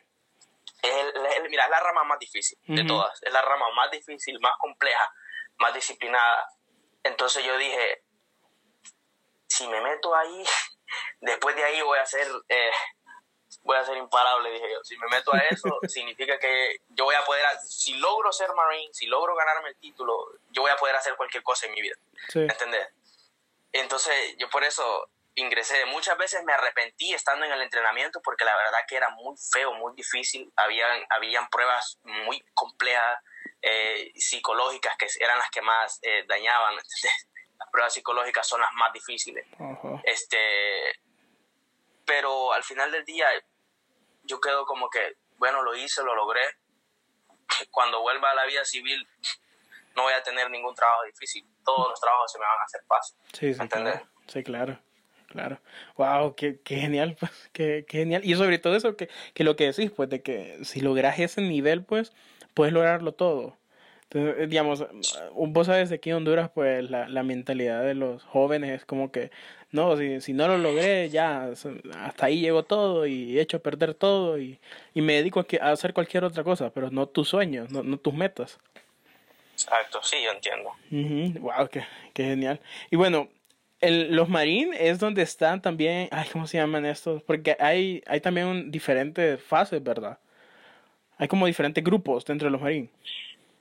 es 0.82 1.14
mira, 1.52 1.66
es 1.66 1.70
la 1.70 1.80
rama 1.80 2.04
más 2.04 2.18
difícil 2.18 2.58
de 2.66 2.84
todas, 2.84 3.22
es 3.22 3.32
la 3.32 3.44
rama 3.44 3.70
más 3.75 3.92
difícil, 3.92 4.40
más 4.40 4.54
compleja, 4.58 5.14
más 5.58 5.72
disciplinada. 5.75 6.48
Entonces 7.04 7.44
yo 7.44 7.56
dije, 7.60 8.05
si 9.56 9.68
me 9.68 9.82
meto 9.82 10.14
ahí, 10.16 10.44
después 11.22 11.56
de 11.56 11.64
ahí 11.64 11.82
voy 11.82 11.98
a 11.98 12.06
ser, 12.06 12.28
eh, 12.50 12.72
voy 13.64 13.78
a 13.78 13.86
ser 13.86 13.98
imparable, 13.98 14.52
dije 14.52 14.72
yo. 14.72 14.84
Si 14.84 14.98
me 14.98 15.08
meto 15.08 15.34
a 15.34 15.40
eso, 15.40 15.80
significa 15.88 16.38
que 16.38 16.78
yo 16.90 17.06
voy 17.06 17.16
a 17.16 17.24
poder, 17.24 17.46
si 17.66 17.94
logro 17.96 18.32
ser 18.32 18.54
Marine, 18.54 18.94
si 18.94 19.08
logro 19.08 19.36
ganarme 19.36 19.70
el 19.70 19.78
título, 19.78 20.14
yo 20.52 20.62
voy 20.62 20.72
a 20.72 20.78
poder 20.78 20.96
hacer 20.96 21.16
cualquier 21.16 21.44
cosa 21.44 21.68
en 21.68 21.74
mi 21.74 21.82
vida. 21.82 21.96
¿Entendés? 22.34 22.88
Entonces, 23.72 24.36
yo 24.38 24.50
por 24.50 24.64
eso 24.64 25.10
ingresé. 25.36 25.86
Muchas 25.86 26.18
veces 26.18 26.44
me 26.44 26.54
arrepentí 26.54 27.14
estando 27.14 27.46
en 27.46 27.52
el 27.52 27.62
entrenamiento 27.62 28.22
porque 28.22 28.46
la 28.46 28.56
verdad 28.56 28.80
que 28.88 28.96
era 28.96 29.10
muy 29.10 29.36
feo, 29.52 29.74
muy 29.74 29.94
difícil. 29.94 30.52
Habían, 30.56 31.06
habían 31.10 31.48
pruebas 31.50 31.98
muy 32.04 32.42
complejas, 32.54 33.20
eh, 33.62 34.12
psicológicas, 34.16 34.96
que 34.98 35.08
eran 35.20 35.38
las 35.38 35.50
que 35.50 35.62
más 35.62 36.00
eh, 36.04 36.24
dañaban. 36.28 36.76
las 37.58 37.70
pruebas 37.72 37.94
psicológicas 37.94 38.48
son 38.48 38.62
las 38.62 38.74
más 38.74 38.92
difíciles. 38.94 39.46
Este, 40.04 40.38
pero 42.06 42.54
al 42.54 42.64
final 42.64 42.92
del 42.92 43.06
día 43.06 43.28
yo 44.24 44.40
quedo 44.40 44.66
como 44.66 44.90
que, 44.90 45.18
bueno, 45.38 45.62
lo 45.62 45.76
hice, 45.76 46.04
lo 46.04 46.16
logré. 46.16 46.44
Cuando 47.72 48.02
vuelva 48.02 48.32
a 48.32 48.36
la 48.36 48.46
vida 48.46 48.66
civil 48.66 49.08
no 49.96 50.04
voy 50.04 50.14
a 50.14 50.22
tener 50.24 50.50
ningún 50.50 50.76
trabajo 50.76 51.04
difícil. 51.06 51.46
Todos 51.64 51.90
los 51.90 52.00
trabajos 52.00 52.32
se 52.32 52.40
me 52.40 52.46
van 52.46 52.60
a 52.60 52.64
hacer 52.66 52.82
fácil. 52.88 53.18
Sí, 53.34 53.54
sí, 53.54 53.68
claro. 53.68 54.08
Sí, 54.28 54.44
claro. 54.44 54.80
Claro. 55.28 55.60
Wow, 55.98 56.36
qué, 56.36 56.62
qué 56.64 56.78
genial, 56.78 57.18
pues, 57.20 57.32
qué, 57.52 57.86
qué, 57.88 58.00
genial. 58.00 58.24
Y 58.24 58.36
sobre 58.36 58.58
todo 58.58 58.76
eso 58.76 58.96
que, 58.96 59.10
que 59.34 59.44
lo 59.44 59.56
que 59.56 59.66
decís, 59.66 59.92
pues, 59.92 60.10
de 60.10 60.22
que 60.22 60.64
si 60.64 60.80
logras 60.80 61.20
ese 61.20 61.42
nivel, 61.42 61.84
pues, 61.84 62.14
puedes 62.54 62.74
lograrlo 62.74 63.14
todo. 63.14 63.58
Entonces, 64.15 64.43
eh, 64.43 64.48
digamos, 64.48 64.86
vos 65.34 65.67
sabes 65.67 65.89
de 65.89 65.95
aquí 65.95 66.10
en 66.10 66.15
Honduras, 66.15 66.50
pues 66.53 66.89
la, 66.89 67.10
la 67.10 67.22
mentalidad 67.24 67.84
de 67.84 67.95
los 67.95 68.24
jóvenes 68.24 68.72
es 68.72 68.86
como 68.86 69.12
que, 69.12 69.29
no, 69.72 69.98
si, 69.98 70.22
si 70.22 70.31
no 70.31 70.48
lo 70.48 70.57
logré, 70.57 71.10
ya 71.10 71.50
hasta 72.00 72.25
ahí 72.25 72.39
llegó 72.39 72.63
todo 72.63 73.05
y 73.07 73.38
he 73.38 73.41
hecho 73.41 73.62
perder 73.62 73.93
todo 73.93 74.39
y, 74.39 74.57
y 74.93 75.01
me 75.01 75.13
dedico 75.15 75.41
a, 75.41 75.65
a, 75.65 75.72
hacer 75.72 75.93
cualquier 75.93 76.24
otra 76.24 76.45
cosa, 76.45 76.69
pero 76.69 76.89
no 76.91 77.07
tus 77.07 77.27
sueños, 77.27 77.69
no, 77.72 77.84
no 77.84 77.98
tus 77.98 78.13
metas. 78.13 78.57
Exacto, 79.51 80.00
sí, 80.01 80.15
yo 80.24 80.31
entiendo. 80.31 81.41
Wow, 81.41 81.67
qué, 81.67 81.84
qué, 82.13 82.24
genial. 82.24 82.62
Y 82.91 82.95
bueno, 82.95 83.27
el, 83.81 84.15
los 84.15 84.29
Marines 84.29 84.79
es 84.79 84.98
donde 84.98 85.24
están 85.24 85.62
también, 85.62 86.07
ay, 86.12 86.29
¿cómo 86.31 86.48
se 86.48 86.57
llaman 86.57 86.86
estos? 86.86 87.22
Porque 87.24 87.57
hay, 87.60 88.01
hay 88.07 88.22
también 88.22 88.72
diferentes 88.72 89.43
fases, 89.43 89.84
¿verdad? 89.84 90.19
Hay 91.17 91.27
como 91.27 91.48
diferentes 91.48 91.84
grupos 91.84 92.24
dentro 92.24 92.48
de 92.48 92.51
los 92.51 92.62
Marines. 92.62 92.89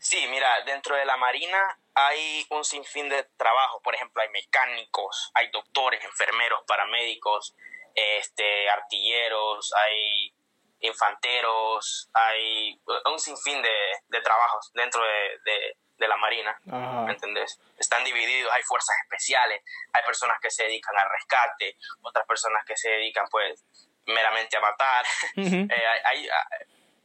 Sí, 0.05 0.27
mira, 0.29 0.61
dentro 0.67 0.95
de 0.95 1.07
la 1.07 1.17
Marina 1.17 1.79
hay 1.95 2.47
un 2.51 2.63
sinfín 2.63 3.09
de 3.09 3.25
trabajo. 3.39 3.81
Por 3.81 3.95
ejemplo, 3.95 4.21
hay 4.21 4.29
mecánicos, 4.29 5.31
hay 5.33 5.49
doctores, 5.51 6.05
enfermeros, 6.05 6.61
paramédicos, 6.67 7.55
este, 7.95 8.69
artilleros, 8.69 9.73
hay 9.73 10.35
infanteros, 10.81 12.11
hay 12.13 12.79
un 13.11 13.19
sinfín 13.19 13.63
de, 13.63 13.75
de 14.09 14.21
trabajos 14.21 14.71
dentro 14.75 15.03
de, 15.03 15.39
de, 15.43 15.77
de 15.97 16.09
la 16.09 16.19
Marina, 16.19 16.55
¿me 16.65 17.13
entendés? 17.13 17.59
Están 17.79 18.05
divididos, 18.05 18.53
hay 18.53 18.63
fuerzas 18.63 18.95
especiales, 19.05 19.63
hay 19.95 20.03
personas 20.03 20.39
que 20.39 20.51
se 20.51 20.65
dedican 20.65 20.99
al 20.99 21.09
rescate, 21.09 21.79
otras 22.03 22.27
personas 22.27 22.63
que 22.67 22.77
se 22.77 22.91
dedican 22.91 23.27
pues 23.31 23.65
meramente 24.05 24.59
a 24.59 24.61
matar, 24.61 25.07
eh, 25.37 25.87
hay, 26.05 26.29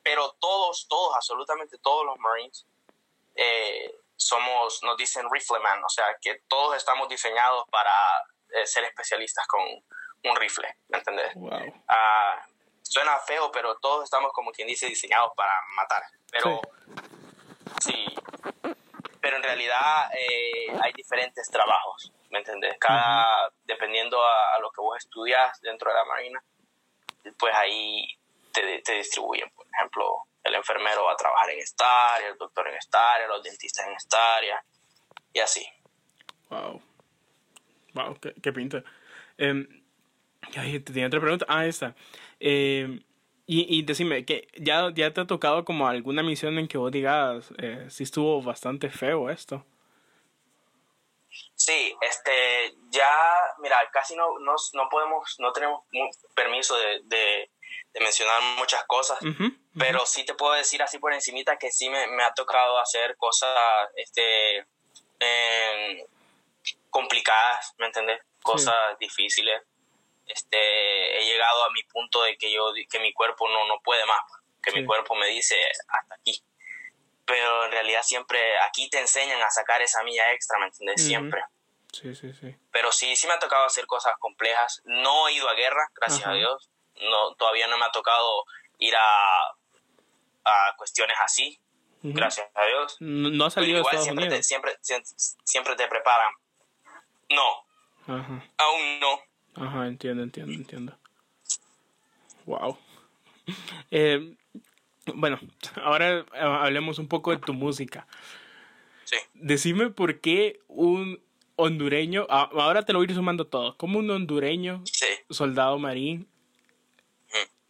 pero 0.04 0.36
todos, 0.42 0.86
todos, 0.90 1.16
absolutamente 1.16 1.78
todos 1.78 2.06
los 2.06 2.20
Marines 2.20 2.68
eh, 3.42 3.96
somos, 4.18 4.84
nos 4.84 4.98
dicen 4.98 5.26
rifleman, 5.32 5.82
o 5.82 5.88
sea, 5.88 6.08
que 6.22 6.42
todos 6.50 6.76
estamos 6.76 7.08
diseñados 7.08 7.64
para 7.72 7.94
eh, 8.50 8.68
ser 8.68 8.84
especialistas 8.84 9.48
con 9.48 9.62
un 9.62 10.36
rifle, 10.36 10.76
¿me 10.90 10.98
entendés? 10.98 11.34
Ah, 11.88 12.46
suena 12.82 13.18
feo, 13.20 13.50
pero 13.50 13.78
todos 13.78 14.04
estamos 14.04 14.34
como 14.34 14.52
quien 14.52 14.68
dice 14.68 14.88
diseñados 14.88 15.32
para 15.38 15.54
matar, 15.74 16.04
pero 16.30 16.60
sí, 17.82 18.14
pero 19.22 19.38
en 19.38 19.44
realidad 19.44 20.12
eh, 20.14 20.78
hay 20.82 20.92
diferentes 20.92 21.50
trabajos, 21.50 22.12
¿me 22.30 22.40
entendés? 22.40 22.76
Cada, 22.78 23.50
dependiendo 23.64 24.22
a, 24.22 24.60
lo 24.60 24.70
que 24.72 24.82
vos 24.82 24.98
estudias 24.98 25.62
dentro 25.62 25.92
de 25.92 25.96
la 25.96 26.04
marina, 26.04 26.44
pues 27.38 27.56
ahí 27.56 28.06
te, 28.52 28.82
te 28.82 28.94
distribuyen, 28.96 29.50
por 29.52 29.66
ejemplo, 29.74 30.26
el 30.44 30.56
enfermero 30.56 31.04
va 31.06 31.14
a 31.14 31.18
trabajar 31.18 31.50
en 31.52 31.60
esta 31.60 32.16
área, 32.16 32.30
el 32.30 32.38
doctor 32.38 32.68
en 32.68 32.76
esta 32.76 33.14
área, 33.14 33.28
los 33.28 33.44
dentistas 33.44 33.88
en 33.88 33.94
esta 33.94 34.36
área, 34.38 34.64
y 35.34 35.40
así. 35.40 35.66
Wow. 36.50 36.82
Wow, 37.94 38.20
qué, 38.20 38.34
qué 38.42 38.54
pinta. 38.54 38.84
Eh, 39.38 39.68
te 40.54 40.80
tenía 40.80 41.08
otra 41.08 41.20
pregunta. 41.20 41.46
Ah, 41.48 41.66
esta. 41.66 41.96
Eh, 42.40 43.02
y, 43.46 43.78
y 43.78 43.82
decime, 43.82 44.26
que 44.26 44.48
ya, 44.58 44.92
ya 44.94 45.12
te 45.12 45.22
ha 45.22 45.28
tocado 45.28 45.66
como 45.66 45.88
alguna 45.88 46.24
misión 46.24 46.58
en 46.60 46.68
que 46.68 46.78
vos 46.78 46.92
digas, 46.92 47.52
eh, 47.58 47.86
sí 47.90 48.04
estuvo 48.04 48.42
bastante 48.42 48.90
feo 48.90 49.30
esto. 49.30 49.66
Sí, 51.70 51.96
este, 52.02 52.74
ya, 52.90 53.12
mira, 53.60 53.80
casi 53.92 54.16
no, 54.16 54.40
no, 54.40 54.56
no 54.74 54.90
podemos, 54.90 55.36
no 55.38 55.54
tenemos 55.54 55.84
permiso 56.34 56.76
de, 56.76 57.02
de, 57.04 57.52
mencionar 58.00 58.42
muchas 58.58 58.84
cosas, 58.86 59.20
pero 59.78 60.04
sí 60.08 60.26
te 60.26 60.34
puedo 60.34 60.54
decir 60.54 60.82
así 60.82 60.98
por 60.98 61.14
encimita 61.14 61.60
que 61.60 61.70
sí 61.72 61.88
me, 61.92 62.08
me 62.08 62.24
ha 62.24 62.34
tocado 62.34 62.80
hacer 62.80 63.16
cosas, 63.18 63.54
este, 63.98 64.66
complicadas, 66.90 67.76
¿me 67.78 67.86
entendés? 67.86 68.20
Cosas 68.42 68.98
difíciles. 69.00 69.62
Este, 70.26 71.20
he 71.20 71.26
llegado 71.26 71.66
a 71.66 71.70
mi 71.70 71.84
punto 71.84 72.24
de 72.24 72.36
que 72.36 72.52
yo, 72.52 72.74
que 72.90 73.00
mi 73.00 73.14
cuerpo 73.14 73.48
no, 73.48 73.68
no 73.68 73.80
puede 73.82 74.08
más, 74.08 74.22
que 74.64 74.72
mi 74.72 74.84
cuerpo 74.86 75.14
me 75.14 75.28
dice 75.28 75.56
hasta 75.88 76.16
aquí. 76.16 76.42
Pero 77.26 77.66
en 77.66 77.72
realidad 77.72 78.02
siempre 78.02 78.58
aquí 78.62 78.90
te 78.90 78.98
enseñan 78.98 79.40
a 79.44 79.52
sacar 79.52 79.84
esa 79.84 80.02
milla 80.02 80.34
extra, 80.34 80.58
¿me 80.58 80.66
entiendes? 80.66 81.06
Siempre. 81.06 81.44
Sí, 81.92 82.16
sí, 82.16 82.34
sí. 82.34 82.56
Pero 82.72 82.92
sí, 82.92 83.16
sí 83.16 83.28
me 83.28 83.34
ha 83.34 83.40
tocado 83.40 83.66
hacer 83.66 83.86
cosas 83.88 84.14
complejas. 84.20 84.82
No 84.86 85.28
he 85.28 85.34
ido 85.34 85.50
a 85.50 85.54
guerra, 85.54 85.90
gracias 85.96 86.28
a 86.28 86.34
Dios. 86.34 86.70
No, 87.02 87.34
todavía 87.36 87.68
no 87.68 87.78
me 87.78 87.86
ha 87.86 87.92
tocado 87.92 88.44
ir 88.78 88.96
a, 88.96 89.50
a 90.44 90.76
cuestiones 90.78 91.18
así, 91.24 91.60
gracias 92.02 92.48
a 92.54 92.66
Dios. 92.66 92.98
No, 93.00 93.46
ha 93.46 93.50
salido 93.50 93.80
igual 93.80 93.98
siempre 94.00 94.28
Te, 94.28 94.44
siempre, 94.44 94.78
siempre 95.44 95.76
te 95.76 95.88
preparan. 95.88 96.34
No. 97.30 97.66
Aún 98.58 99.00
no. 99.00 99.20
Ajá, 99.56 99.88
entiendo, 99.88 100.24
entiendo, 100.24 100.54
entiendo. 100.54 100.98
Wow. 102.46 102.78
Eh, 103.90 104.36
bueno, 105.16 105.40
ahora 105.84 106.20
eh, 106.20 106.26
hablemos 106.34 107.00
un 107.00 107.08
poco 107.08 107.32
de 107.32 107.38
tu 107.38 107.52
música. 107.52 108.06
Sí. 109.06 109.18
Decime 109.34 109.90
por 109.90 110.20
qué 110.20 110.60
un 110.68 111.20
hondureño, 111.60 112.26
ahora 112.30 112.84
te 112.84 112.94
lo 112.94 113.00
voy 113.00 113.08
a 113.08 113.10
ir 113.12 113.16
sumando 113.16 113.46
todo, 113.46 113.76
como 113.78 114.00
un 114.00 114.10
hondureño, 114.10 114.84
soldado 115.30 115.78
marín, 115.78 116.28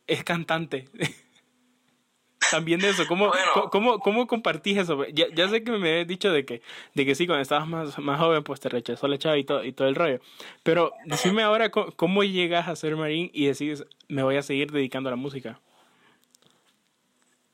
es 0.08 0.24
cantante. 0.24 0.88
También 2.52 2.80
de 2.80 2.90
eso, 2.90 3.06
¿cómo, 3.08 3.32
¿cómo, 3.72 4.00
cómo, 4.00 4.26
compartís 4.26 4.78
eso? 4.78 5.06
Ya, 5.10 5.28
ya, 5.34 5.48
sé 5.50 5.64
que 5.64 5.72
me 5.72 5.92
habías 5.92 6.08
dicho 6.08 6.32
de 6.32 6.46
que, 6.46 6.64
de 6.96 7.06
que 7.06 7.14
sí, 7.14 7.28
cuando 7.28 7.44
estabas 7.44 7.68
más, 7.68 8.00
más 8.00 8.20
joven, 8.20 8.44
pues 8.44 8.60
te 8.60 8.70
rechazó 8.70 9.08
la 9.08 9.20
chava 9.20 9.38
y 9.38 9.44
todo, 9.44 9.64
y 9.64 9.72
todo 9.72 9.88
el 9.88 9.96
rollo. 9.96 10.20
Pero 10.64 10.92
decime 11.06 11.44
ahora 11.44 11.70
cómo, 11.70 12.24
llegas 12.24 12.68
a 12.68 12.76
ser 12.76 12.96
marín 12.96 13.30
y 13.34 13.46
decís, 13.46 13.84
me 14.08 14.24
voy 14.24 14.38
a 14.38 14.42
seguir 14.42 14.72
dedicando 14.72 15.10
a 15.10 15.12
la 15.12 15.16
música. 15.16 15.60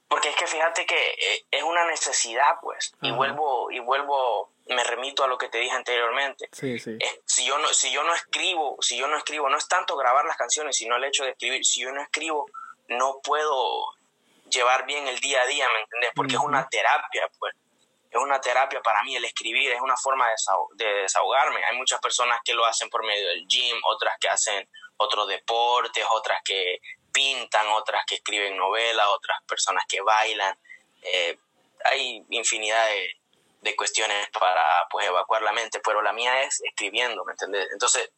Porque 0.07 0.29
es 0.29 0.35
que 0.35 0.47
fíjate 0.47 0.85
que 0.85 0.95
eh, 0.95 1.45
es 1.51 1.63
una 1.63 1.85
necesidad, 1.87 2.59
pues, 2.61 2.93
y 3.01 3.11
vuelvo, 3.11 3.69
y 3.71 3.79
vuelvo, 3.79 4.49
me 4.67 4.83
remito 4.83 5.23
a 5.23 5.27
lo 5.27 5.37
que 5.37 5.49
te 5.49 5.59
dije 5.59 5.75
anteriormente. 5.75 6.49
Sí, 6.51 6.79
sí. 6.79 6.97
si 7.25 7.45
yo 7.45 7.57
no, 7.59 7.67
si 7.69 7.91
yo 7.91 8.03
no 8.03 8.13
escribo, 8.13 8.77
si 8.81 8.97
yo 8.97 9.07
no 9.07 9.17
escribo, 9.17 9.49
no 9.49 9.57
es 9.57 9.67
tanto 9.67 9.95
grabar 9.95 10.25
las 10.25 10.37
canciones, 10.37 10.75
sino 10.75 10.95
el 10.95 11.03
hecho 11.03 11.23
de 11.23 11.31
escribir. 11.31 11.65
Si 11.65 11.81
yo 11.81 11.91
no 11.91 12.01
escribo, 12.01 12.47
no 12.87 13.19
puedo 13.23 13.85
llevar 14.49 14.85
bien 14.85 15.07
el 15.07 15.19
día 15.19 15.41
a 15.41 15.45
día, 15.45 15.67
¿me 15.73 15.81
entendés? 15.81 16.11
Porque 16.15 16.35
es 16.35 16.41
una 16.41 16.67
terapia, 16.67 17.29
pues. 17.39 17.53
Es 18.09 18.21
una 18.21 18.39
terapia 18.39 18.81
para 18.81 19.03
mí 19.03 19.15
el 19.15 19.25
escribir, 19.25 19.71
es 19.71 19.81
una 19.81 19.97
forma 19.97 20.27
de, 20.75 20.85
desahogarme. 20.85 21.63
Hay 21.65 21.75
muchas 21.75 21.99
personas 21.99 22.39
que 22.45 22.53
lo 22.53 22.65
hacen 22.65 22.89
por 22.89 23.05
medio 23.05 23.27
del 23.27 23.45
gym, 23.45 23.77
otras 23.83 24.17
que 24.19 24.29
hacen 24.29 24.67
otros 24.97 25.27
deportes, 25.27 26.05
otras 26.11 26.39
que 26.43 26.79
pintan, 27.11 27.67
otras 27.67 28.05
que 28.05 28.15
escriben 28.15 28.55
novelas, 28.55 29.05
otras 29.07 29.43
personas 29.43 29.83
que 29.87 29.99
bailan. 30.01 30.57
Eh, 31.01 31.37
hay 31.83 32.25
infinidad 32.29 32.87
de, 32.87 33.17
de, 33.65 33.75
cuestiones 33.75 34.29
para 34.29 34.63
pues, 34.89 35.07
evacuar 35.07 35.41
la 35.41 35.51
mente, 35.51 35.79
pero 35.83 36.01
la 36.01 36.13
mía 36.13 36.43
es 36.43 36.61
escribiendo, 36.61 37.25
¿me 37.25 37.33
entendés? 37.33 37.67
Entonces, 37.73 38.09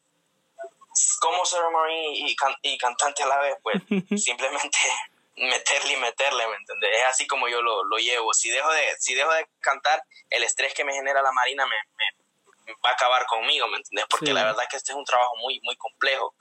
¿cómo 1.19 1.45
ser 1.45 1.61
y, 1.89 2.35
y 2.61 2.77
cantante 2.77 3.23
a 3.23 3.27
la 3.27 3.39
vez? 3.39 3.55
Pues 3.63 3.81
simplemente 4.23 4.77
meterle 5.37 5.93
y 5.93 5.97
meterle, 5.97 6.47
¿me 6.47 6.55
entiendes? 6.55 6.89
Es 6.99 7.05
así 7.05 7.27
como 7.27 7.47
yo 7.47 7.61
lo, 7.61 7.83
lo, 7.83 7.97
llevo. 7.97 8.33
Si 8.33 8.49
dejo, 8.49 8.71
de, 8.71 8.95
si 8.99 9.13
dejo 9.13 9.31
de 9.33 9.47
cantar, 9.59 10.03
el 10.29 10.43
estrés 10.43 10.73
que 10.73 10.83
me 10.83 10.93
genera 10.93 11.21
la 11.21 11.31
marina 11.31 11.65
me, 11.65 11.75
me, 11.97 12.73
va 12.83 12.89
a 12.89 12.93
acabar 12.93 13.25
conmigo, 13.27 13.67
¿me 13.67 13.77
entiendes? 13.77 14.05
Porque 14.09 14.33
la 14.33 14.43
verdad 14.43 14.63
es 14.63 14.69
que 14.69 14.77
este 14.77 14.91
es 14.91 14.97
un 14.97 15.05
trabajo 15.05 15.35
muy, 15.37 15.59
muy 15.63 15.75
complejo 15.77 16.35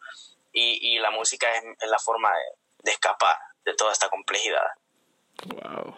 y, 0.53 0.95
y 0.95 0.99
la 0.99 1.11
música 1.11 1.53
es, 1.55 1.63
es 1.81 1.89
la 1.91 1.99
forma 1.99 2.33
de, 2.33 2.45
de, 2.83 2.91
escapar 2.93 3.37
de 3.65 3.75
toda 3.75 3.93
esta 3.93 4.09
complejidad. 4.09 4.67
Wow. 5.45 5.95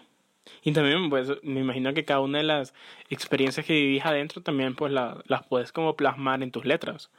Y 0.62 0.73
también, 0.73 1.11
pues, 1.11 1.28
me 1.43 1.61
imagino 1.61 1.95
que 1.95 2.05
cada 2.05 2.21
una 2.21 2.38
de 2.38 2.45
las 2.45 2.75
experiencias 3.11 3.64
que 3.64 3.73
vivís 3.73 4.05
adentro 4.05 4.43
también, 4.43 4.75
pues, 4.75 4.93
la, 4.93 5.23
las 5.26 5.47
puedes 5.47 5.73
como 5.73 5.97
plasmar 5.97 6.43
en 6.43 6.50
tus 6.50 6.64
letras. 6.64 7.11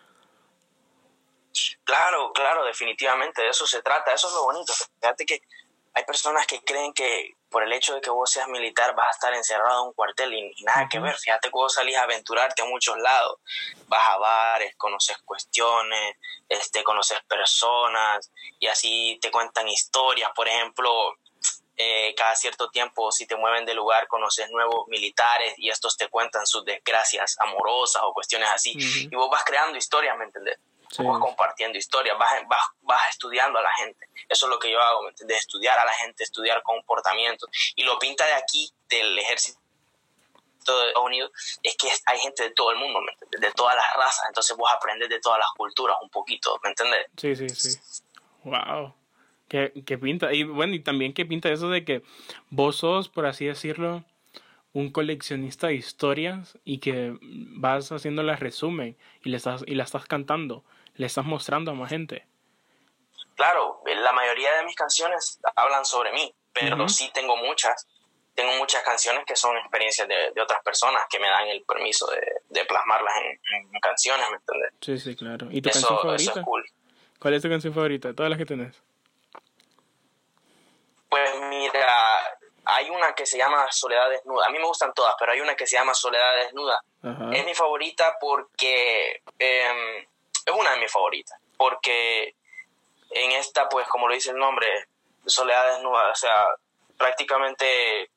Claro, 1.84 2.32
claro, 2.34 2.66
definitivamente, 2.66 3.42
de 3.42 3.50
eso 3.50 3.66
se 3.66 3.82
trata, 3.82 4.14
eso 4.14 4.28
es 4.28 4.34
lo 4.34 4.44
bonito. 4.44 4.74
Fíjate 5.02 5.26
que 5.26 5.42
hay 5.94 6.04
personas 6.06 6.46
que 6.46 6.62
creen 6.62 6.94
que 6.94 7.36
por 7.50 7.64
el 7.64 7.74
hecho 7.74 7.96
de 7.96 8.02
que 8.02 8.10
vos 8.10 8.30
seas 8.30 8.48
militar 8.48 8.96
vas 8.96 9.08
a 9.08 9.12
estar 9.12 9.34
encerrado 9.34 9.82
en 9.82 9.88
un 9.88 9.94
cuartel 9.94 10.34
y, 10.34 10.64
nada 10.64 10.88
que 10.88 11.00
ver. 11.00 11.16
Fíjate 11.18 11.50
que 11.50 11.54
vos 11.54 11.74
salís 11.74 11.98
a 11.98 12.04
aventurarte 12.04 12.62
a 12.62 12.66
muchos 12.66 12.98
lados. 13.00 13.40
Vas 13.88 14.08
a 14.08 14.18
bares, 14.18 14.76
conoces 14.78 15.18
cuestiones, 15.24 16.16
este, 16.48 16.84
conoces 16.84 17.20
personas 17.28 18.32
y 18.60 18.68
así 18.68 19.18
te 19.22 19.32
cuentan 19.32 19.68
historias. 19.68 20.30
Por 20.36 20.48
ejemplo, 20.48 21.16
eh, 21.82 22.14
cada 22.14 22.36
cierto 22.36 22.70
tiempo, 22.70 23.10
si 23.10 23.26
te 23.26 23.38
mueven 23.38 23.66
de 23.66 23.74
lugar, 23.74 24.06
conoces 24.10 24.52
nuevos 24.52 24.86
militares 24.90 25.54
y 25.56 25.70
estos 25.70 25.96
te 25.96 26.10
cuentan 26.10 26.46
sus 26.46 26.66
desgracias 26.66 27.38
amorosas 27.40 28.02
o 28.04 28.14
cuestiones 28.14 28.50
así. 28.50 28.74
Y 29.10 29.16
vos 29.16 29.30
vas 29.32 29.46
creando 29.46 29.78
historias, 29.78 30.18
¿me 30.18 30.26
entendés? 30.26 30.60
Vas 30.98 31.20
compartiendo 31.20 31.78
historias, 31.78 32.18
vas, 32.18 32.32
vas, 32.50 32.60
vas, 32.82 33.00
estudiando 33.12 33.60
a 33.60 33.62
la 33.62 33.72
gente. 33.76 34.10
Eso 34.28 34.48
es 34.48 34.50
lo 34.50 34.60
que 34.60 34.70
yo 34.70 34.82
hago, 34.82 35.04
¿me 35.04 35.10
entendés? 35.12 35.40
Estudiar 35.40 35.80
a 35.80 35.86
la 35.86 35.94
gente, 35.94 36.22
estudiar 36.22 36.62
comportamientos. 36.64 37.50
Y 37.78 37.84
lo 37.84 37.98
pinta 37.98 38.26
de 38.26 38.34
aquí, 38.34 38.70
del 38.90 39.18
ejército 39.18 39.58
de 39.62 40.58
Estados 40.60 40.94
Unidos, 41.06 41.32
es 41.64 41.78
que 41.78 41.90
hay 42.08 42.20
gente 42.20 42.44
de 42.44 42.52
todo 42.52 42.72
el 42.72 42.78
mundo, 42.78 43.00
¿me 43.00 43.14
entiendes? 43.14 43.40
De 43.40 43.52
todas 43.54 43.78
las 43.78 43.94
razas. 43.96 44.26
Entonces 44.28 44.58
vos 44.58 44.70
aprendes 44.70 45.08
de 45.08 45.22
todas 45.22 45.40
las 45.40 45.50
culturas 45.56 45.96
un 46.02 46.10
poquito, 46.10 46.60
¿me 46.62 46.72
entendés? 46.72 47.06
Sí, 47.16 47.38
sí, 47.38 47.48
sí. 47.48 47.80
Wow. 48.44 48.99
¿Qué, 49.50 49.74
qué 49.86 49.98
pinta? 49.98 50.32
Y 50.34 50.44
bueno, 50.44 50.76
y 50.76 50.80
también 50.80 51.14
qué 51.14 51.26
pinta 51.26 51.52
eso 51.52 51.70
de 51.70 51.84
que 51.84 52.04
vos 52.50 52.78
sos, 52.78 53.10
por 53.10 53.26
así 53.26 53.46
decirlo, 53.46 54.04
un 54.72 54.92
coleccionista 54.92 55.68
de 55.68 55.74
historias 55.76 56.58
y 56.64 56.78
que 56.78 57.18
vas 57.22 57.92
haciendo 57.92 58.24
las 58.24 58.40
resumen 58.40 58.96
y 59.24 59.30
le 59.30 59.38
estás 59.38 59.64
y 59.68 59.76
la 59.76 59.84
estás 59.84 60.06
cantando 60.06 60.64
le 61.00 61.06
estás 61.06 61.26
mostrando 61.26 61.72
a 61.72 61.74
más 61.74 61.90
gente. 61.90 62.26
Claro, 63.36 63.82
la 63.86 64.12
mayoría 64.12 64.54
de 64.58 64.66
mis 64.66 64.76
canciones 64.76 65.40
hablan 65.56 65.86
sobre 65.86 66.12
mí, 66.12 66.36
pero 66.54 66.90
sí 66.90 67.10
tengo 67.14 67.38
muchas. 67.38 67.88
Tengo 68.36 68.52
muchas 68.58 68.84
canciones 68.84 69.24
que 69.26 69.36
son 69.36 69.58
experiencias 69.58 70.08
de, 70.08 70.42
otras 70.42 70.62
personas 70.62 71.06
que 71.10 71.20
me 71.20 71.30
dan 71.30 71.48
el 71.48 71.64
permiso 71.64 72.06
de, 72.50 72.66
plasmarlas 72.66 73.14
en, 73.24 73.80
canciones, 73.82 74.26
¿me 74.30 74.38
entiendes? 74.38 74.74
Sí, 74.82 75.00
sí, 75.00 75.16
claro. 75.16 75.48
¿Y 75.52 75.62
tu 75.62 75.70
canción 75.70 75.98
favorita? 75.98 76.40
es 76.40 76.46
cool. 76.46 76.66
¿Cuál 77.18 77.34
es 77.34 77.42
tu 77.42 77.50
canción 77.50 77.74
favorita? 77.74 78.14
Todas 78.14 78.30
las 78.30 78.38
que 78.38 78.46
tenés. 78.46 78.82
Pues 81.10 81.42
mira, 81.42 82.38
hay 82.66 82.90
una 82.90 83.14
que 83.14 83.26
se 83.26 83.38
llama 83.38 83.72
Soledad 83.72 84.10
Desnuda. 84.10 84.46
A 84.46 84.50
mí 84.50 84.60
me 84.60 84.66
gustan 84.66 84.94
todas, 84.94 85.16
pero 85.20 85.32
hay 85.32 85.42
una 85.42 85.56
que 85.56 85.66
se 85.66 85.76
llama 85.76 85.94
Soledad 85.94 86.36
Desnuda. 86.38 86.82
Es 87.34 87.46
mi 87.46 87.56
favorita 87.56 88.16
porque 88.20 89.22
eh, 89.40 90.08
es 90.46 90.54
una 90.54 90.72
de 90.72 90.80
mis 90.80 90.92
favoritas, 90.92 91.40
porque 91.58 92.36
en 93.12 93.32
esta, 93.32 93.68
pues 93.70 93.88
como 93.88 94.08
lo 94.08 94.14
dice 94.14 94.32
el 94.32 94.38
nombre, 94.38 94.88
Soledad 95.26 95.74
Desnuda, 95.74 96.12
o 96.12 96.16
sea, 96.16 96.46
prácticamente 96.98 98.12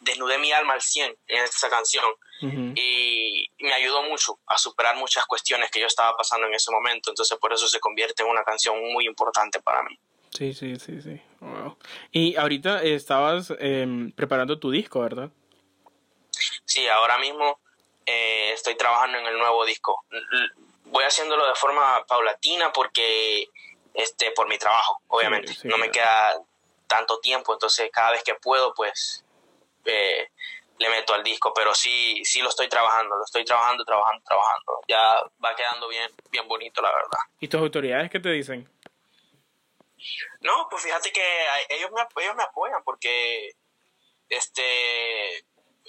desnudé 0.00 0.38
mi 0.38 0.52
alma 0.52 0.74
al 0.74 0.82
100 0.82 1.16
en 1.26 1.44
esa 1.44 1.68
canción 1.68 2.06
y 2.42 3.50
me 3.58 3.74
ayudó 3.74 4.02
mucho 4.04 4.38
a 4.46 4.56
superar 4.56 4.96
muchas 4.96 5.26
cuestiones 5.26 5.70
que 5.70 5.80
yo 5.80 5.86
estaba 5.86 6.16
pasando 6.16 6.46
en 6.46 6.54
ese 6.54 6.70
momento, 6.70 7.10
entonces 7.10 7.36
por 7.38 7.52
eso 7.52 7.68
se 7.68 7.80
convierte 7.80 8.22
en 8.22 8.30
una 8.30 8.42
canción 8.42 8.80
muy 8.92 9.04
importante 9.04 9.60
para 9.60 9.82
mí. 9.82 9.98
Sí, 10.30 10.54
sí, 10.54 10.76
sí, 10.76 11.02
sí. 11.02 11.20
Y 12.12 12.36
ahorita 12.36 12.82
estabas 12.82 13.52
em, 13.58 14.12
preparando 14.12 14.58
tu 14.58 14.70
disco, 14.70 15.00
¿verdad? 15.00 15.30
Sí, 16.64 16.86
ahora 16.88 17.18
mismo 17.18 17.58
eh, 18.06 18.52
estoy 18.52 18.76
trabajando 18.76 19.18
en 19.18 19.26
el 19.26 19.38
nuevo 19.38 19.64
disco. 19.64 20.04
Voy 20.84 21.04
haciéndolo 21.04 21.46
de 21.46 21.54
forma 21.54 22.04
paulatina 22.06 22.72
porque 22.72 23.48
este 23.92 24.30
por 24.32 24.48
mi 24.48 24.56
trabajo 24.56 25.00
obviamente. 25.08 25.52
no 25.64 25.76
me 25.78 25.90
queda 25.90 26.36
tanto 26.86 27.18
tiempo 27.18 27.52
entonces 27.52 27.90
cada 27.92 28.12
vez 28.12 28.22
que 28.22 28.34
puedo 28.34 28.72
pues 28.74 29.24
eh, 29.84 30.28
le 30.78 30.90
meto 30.90 31.12
al 31.12 31.24
disco. 31.24 31.52
Pero 31.54 31.74
sí 31.74 32.20
sí 32.24 32.40
lo 32.40 32.48
estoy 32.48 32.68
trabajando 32.68 33.16
lo 33.16 33.24
estoy 33.24 33.44
trabajando 33.44 33.84
trabajando 33.84 34.22
trabajando. 34.24 34.80
Ya 34.88 35.22
va 35.44 35.54
quedando 35.56 35.88
bien 35.88 36.10
bien 36.30 36.46
bonito 36.46 36.80
la 36.82 36.92
verdad. 36.92 37.18
Y 37.40 37.48
tus 37.48 37.60
autoridades 37.60 38.10
qué 38.10 38.20
te 38.20 38.30
dicen 38.30 38.68
no 40.40 40.66
pues 40.70 40.82
fíjate 40.82 41.12
que 41.12 41.46
ellos 41.68 41.90
me 41.92 42.22
ellos 42.22 42.36
me 42.36 42.42
apoyan 42.42 42.82
porque 42.84 43.52
este 44.28 45.44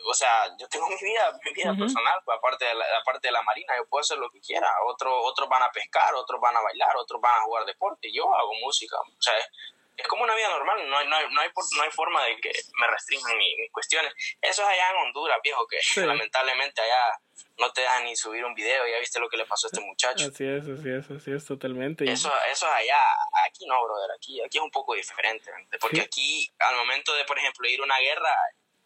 o 0.05 0.13
sea, 0.13 0.45
yo 0.57 0.67
tengo 0.67 0.87
mi 0.87 0.95
vida, 0.95 1.39
mi 1.43 1.53
vida 1.53 1.75
personal, 1.77 2.19
pues, 2.25 2.37
aparte 2.37 2.65
de, 2.65 2.75
la, 2.75 2.85
aparte 2.99 3.27
de 3.27 3.31
la 3.31 3.41
marina, 3.43 3.75
yo 3.77 3.85
puedo 3.87 4.01
hacer 4.01 4.17
lo 4.17 4.29
que 4.29 4.39
quiera. 4.39 4.71
Otros 4.85 5.13
otros 5.23 5.47
van 5.49 5.63
a 5.63 5.71
pescar, 5.71 6.13
otros 6.15 6.39
van 6.41 6.55
a 6.55 6.61
bailar, 6.61 6.95
otros 6.97 7.21
van 7.21 7.35
a 7.35 7.41
jugar 7.41 7.65
deporte. 7.65 8.11
Yo 8.11 8.33
hago 8.33 8.53
música. 8.61 8.97
O 8.99 9.21
sea, 9.21 9.33
es, 9.37 10.07
como 10.07 10.23
una 10.23 10.35
vida 10.35 10.49
normal. 10.49 10.89
No 10.89 10.97
hay, 10.97 11.07
no, 11.07 11.15
hay, 11.15 11.25
no, 11.31 11.41
hay, 11.41 11.49
no 11.75 11.83
hay 11.83 11.91
forma 11.91 12.23
de 12.25 12.37
que 12.37 12.51
me 12.79 12.87
restrinjan 12.87 13.37
mis, 13.37 13.71
cuestiones. 13.71 14.13
Eso 14.41 14.63
es 14.63 14.67
allá 14.67 14.91
en 14.91 14.97
Honduras, 14.97 15.37
viejo, 15.43 15.67
que 15.67 15.79
lamentablemente 16.01 16.81
allá 16.81 17.19
no 17.61 17.71
te 17.71 17.81
dejan 17.81 18.03
ni 18.03 18.15
subir 18.15 18.43
un 18.43 18.53
video. 18.53 18.85
Ya 18.87 18.99
viste 18.99 19.19
lo 19.19 19.29
que 19.29 19.37
le 19.37 19.45
pasó 19.45 19.67
a 19.67 19.69
este 19.69 19.85
muchacho. 19.85 20.27
Así 20.27 20.45
es, 20.45 20.67
así 20.67 20.89
es, 20.89 21.09
así 21.09 21.31
es, 21.31 21.45
totalmente. 21.45 22.03
Eso, 22.03 22.29
eso 22.51 22.65
es 22.65 22.73
allá. 22.73 23.01
Aquí 23.47 23.65
no, 23.67 23.81
brother. 23.85 24.11
Aquí, 24.17 24.41
aquí 24.41 24.57
es 24.57 24.63
un 24.63 24.71
poco 24.71 24.95
diferente. 24.95 25.49
Porque 25.79 26.01
aquí, 26.01 26.49
al 26.59 26.75
momento 26.75 27.13
de, 27.13 27.23
por 27.23 27.37
ejemplo, 27.37 27.69
ir 27.69 27.79
a 27.79 27.83
una 27.83 27.99
guerra 27.99 28.33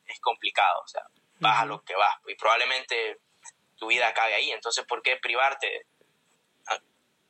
es 0.08 0.20
complicado, 0.20 0.82
o 0.84 0.88
sea, 0.88 1.04
vas 1.40 1.62
a 1.62 1.66
lo 1.66 1.82
que 1.84 1.96
vas 1.96 2.16
y 2.28 2.36
probablemente 2.36 3.20
tu 3.78 3.88
vida 3.88 4.08
acabe 4.08 4.36
ahí, 4.36 4.52
entonces 4.52 4.86
¿por 4.86 5.02
qué 5.02 5.18
privarte? 5.18 5.88
Ah, 6.68 6.80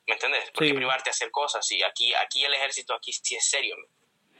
¿Me 0.07 0.13
entiendes? 0.13 0.51
¿Por 0.51 0.65
qué 0.65 0.73
privarte 0.73 1.09
a 1.09 1.11
hacer 1.11 1.31
cosas? 1.31 1.65
Sí, 1.65 1.81
aquí, 1.83 2.13
aquí 2.15 2.43
el 2.43 2.53
ejército 2.53 2.93
aquí 2.93 3.11
sí 3.13 3.35
es 3.35 3.47
serio. 3.47 3.75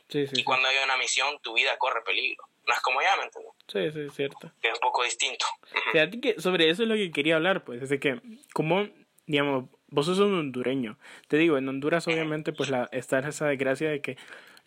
y 0.09 0.43
cuando 0.43 0.67
hay 0.67 0.77
una 0.83 0.97
misión, 0.97 1.39
tu 1.41 1.53
vida 1.53 1.77
corre 1.77 2.03
peligro. 2.03 2.47
No 2.67 2.73
es 2.73 2.80
como 2.82 3.01
ya, 3.01 3.15
¿me 3.17 3.23
entiendes? 3.25 3.54
Sí, 3.67 3.91
sí, 3.91 4.08
es 4.08 4.13
cierto. 4.13 4.51
Que 4.62 4.69
es 4.69 4.73
un 4.73 4.80
poco 4.80 5.04
distinto. 5.04 5.45
Fíjate 5.91 6.19
que 6.19 6.41
sobre 6.41 6.69
eso 6.69 6.84
es 6.84 6.89
lo 6.89 6.95
que 6.95 7.12
quería 7.12 7.36
hablar, 7.36 7.63
pues, 7.63 7.84
es 7.84 7.89
de 7.89 7.99
que, 7.99 8.21
como, 8.54 8.88
digamos, 9.28 9.65
vos 9.88 10.06
sos 10.06 10.19
un 10.19 10.34
hondureño. 10.34 10.97
Te 11.28 11.38
digo, 11.38 11.58
en 11.58 11.67
Honduras 11.69 12.08
obviamente 12.08 12.54
pues 12.54 12.69
la, 12.69 12.89
está 12.91 13.19
esa 13.19 13.47
desgracia 13.47 13.89
de 13.89 14.01
que 14.01 14.17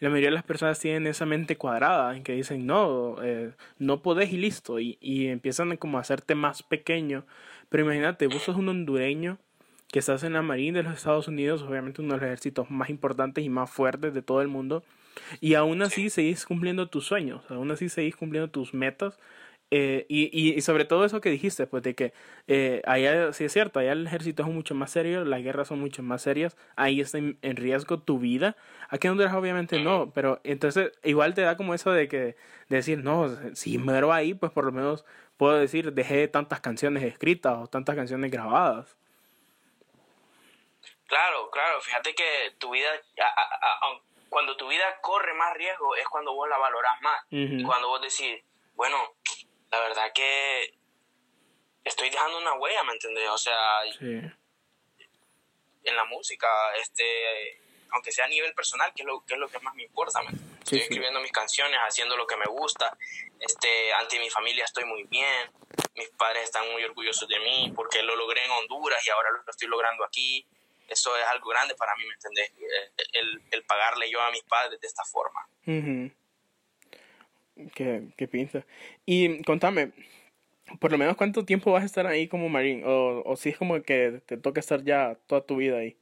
la 0.01 0.11
mayoría 0.11 0.29
de 0.29 0.35
las 0.35 0.45
personas 0.45 0.79
tienen 0.79 1.07
esa 1.07 1.27
mente 1.27 1.57
cuadrada 1.57 2.17
en 2.17 2.23
que 2.23 2.33
dicen 2.33 2.67
no, 2.67 3.17
eh, 3.23 3.53
no 3.79 4.01
podés 4.03 4.33
y 4.33 4.37
listo, 4.37 4.79
y, 4.79 4.97
y 5.01 5.29
empiezan 5.29 5.77
como 5.77 5.99
a 5.99 6.03
hacerte 6.03 6.35
más 6.35 6.63
pequeño. 6.63 7.27
Pero 7.69 7.85
imagínate, 7.85 8.27
vos 8.29 8.43
sos 8.43 8.57
un 8.57 8.69
hondureño 8.69 9.39
que 9.89 9.99
estás 9.99 10.23
en 10.23 10.35
la 10.35 10.43
Marina 10.43 10.79
de 10.79 10.85
los 10.85 10.95
Estados 10.95 11.29
Unidos, 11.29 11.63
obviamente 11.63 12.01
uno 12.01 12.15
de 12.15 12.21
los 12.21 12.27
ejércitos 12.27 12.71
más 12.71 12.91
importantes 12.91 13.45
y 13.45 13.49
más 13.49 13.71
fuertes 13.71 14.15
de 14.15 14.23
todo 14.23 14.41
el 14.43 14.49
mundo, 14.49 14.85
y 15.41 15.55
aún 15.55 15.83
así 15.83 16.11
seguís 16.11 16.45
cumpliendo 16.45 16.89
tus 16.89 17.07
sueños, 17.07 17.43
aún 17.51 17.71
así 17.71 17.89
seguís 17.89 18.17
cumpliendo 18.17 18.51
tus 18.51 18.75
metas 18.75 19.19
eh, 19.71 20.07
y, 20.09 20.31
y, 20.33 20.61
sobre 20.63 20.87
todo 20.87 21.05
eso 21.05 21.21
que 21.21 21.29
dijiste, 21.29 21.67
pues 21.67 21.83
de 21.83 21.95
que 21.95 22.15
eh, 22.47 22.81
allá, 22.87 23.35
sí 23.35 23.45
es 23.45 23.53
cierto, 23.53 23.79
allá 23.79 23.93
el 23.93 24.07
ejército 24.07 24.43
es 24.43 24.49
mucho 24.49 24.75
más 24.75 24.91
serio, 24.91 25.27
las 25.27 25.43
guerras 25.43 25.69
son 25.69 25.79
mucho 25.79 26.03
más 26.03 26.23
serias, 26.23 26.57
ahí 26.75 27.03
está 27.03 27.19
en, 27.19 27.39
riesgo 27.43 27.99
tu 28.01 28.19
vida. 28.19 28.57
Aquí 28.89 29.07
en 29.07 29.13
Honduras 29.13 29.35
obviamente 29.35 29.79
no, 29.79 30.11
pero 30.15 30.41
entonces 30.43 30.93
igual 31.05 31.35
te 31.35 31.43
da 31.43 31.59
como 31.59 31.75
eso 31.75 31.93
de 31.93 32.09
que 32.09 32.37
decir, 32.71 33.05
no, 33.05 33.29
si 33.55 33.77
muero 33.77 34.13
ahí, 34.13 34.33
pues 34.33 34.53
por 34.53 34.65
lo 34.65 34.73
menos 34.73 35.05
puedo 35.37 35.59
decir, 35.59 35.93
dejé 35.93 36.29
tantas 36.29 36.61
canciones 36.61 37.03
escritas 37.03 37.59
o 37.59 37.67
tantas 37.67 37.95
canciones 37.95 38.31
grabadas. 38.31 38.97
Claro, 41.07 41.51
claro, 41.51 41.81
fíjate 41.83 42.15
que 42.15 42.25
tu 42.59 42.71
vida, 42.71 42.89
cuando 44.29 44.57
tu 44.57 44.69
vida 44.69 45.01
corre 45.01 45.35
más 45.35 45.55
riesgo 45.55 45.97
es 45.97 46.07
cuando 46.09 46.35
vos 46.35 46.49
la 46.49 46.59
valorás 46.59 47.01
más. 47.01 47.21
Y 47.31 47.63
cuando 47.63 47.89
vos 47.89 48.01
decís, 48.01 48.43
bueno, 48.75 48.97
la 49.71 49.81
verdad 49.81 50.13
que 50.15 50.75
estoy 51.85 52.11
dejando 52.11 52.39
una 52.39 52.55
huella, 52.55 52.83
¿me 52.85 52.93
entiendes? 52.93 53.29
O 53.29 53.39
sea, 53.39 53.83
en 55.85 55.97
la 55.97 56.05
música, 56.05 56.49
este, 56.77 57.61
aunque 57.91 58.13
sea 58.13 58.27
a 58.27 58.29
nivel 58.29 58.55
personal, 58.55 58.93
que 58.95 59.03
es 59.03 59.07
lo 59.07 59.25
que, 59.25 59.35
es 59.35 59.41
lo 59.41 59.49
que 59.49 59.59
más 59.61 59.75
me 59.75 59.85
importa, 59.85 60.23
¿me 60.23 60.31
Estoy 60.59 60.81
escribiendo 60.81 61.21
mis 61.21 61.33
canciones, 61.33 61.79
haciendo 61.81 62.15
lo 62.17 62.27
que 62.27 62.37
me 62.37 62.45
gusta, 62.45 62.95
este, 63.41 63.93
ante 63.95 64.19
mi 64.19 64.29
familia 64.29 64.65
estoy 64.65 64.85
muy 64.85 65.05
bien, 65.05 65.51
mis 65.95 66.11
padres 66.11 66.45
están 66.45 66.71
muy 66.71 66.85
orgullosos 66.85 67.27
de 67.27 67.39
mí 67.41 67.73
porque 67.75 68.03
lo 68.03 68.17
logré 68.17 68.45
en 68.45 68.51
Honduras 68.51 69.05
y 69.07 69.11
ahora 69.11 69.31
lo 69.31 69.51
estoy 69.51 69.69
logrando 69.69 70.05
aquí. 70.05 70.47
Eso 70.89 71.17
es 71.17 71.25
algo 71.27 71.51
grande 71.51 71.75
para 71.75 71.95
mí, 71.97 72.05
¿me 72.07 72.15
entendés? 72.15 72.53
El, 73.13 73.43
el, 73.51 73.65
pagarle 73.65 74.11
yo 74.11 74.21
a 74.21 74.31
mis 74.31 74.43
padres 74.45 74.81
de 74.81 74.87
esta 74.87 75.05
forma. 75.05 75.49
Qué, 77.75 78.09
qué 78.17 78.29
pinta. 78.29 78.65
Y 79.05 79.43
contame, 79.45 79.93
por 80.81 80.91
lo 80.93 80.99
menos 80.99 81.17
cuánto 81.17 81.45
tiempo 81.45 81.73
vas 81.73 81.83
a 81.83 81.87
estar 81.87 82.07
ahí 82.07 82.29
como 82.29 82.49
marín, 82.49 82.85
o, 82.87 83.23
o 83.25 83.37
si 83.37 83.51
es 83.51 83.59
como 83.59 83.83
que 83.83 84.23
te 84.27 84.37
toca 84.37 84.61
estar 84.61 84.83
ya 84.83 85.17
toda 85.27 85.45
tu 85.45 85.57
vida 85.57 85.79
ahí. 85.79 85.97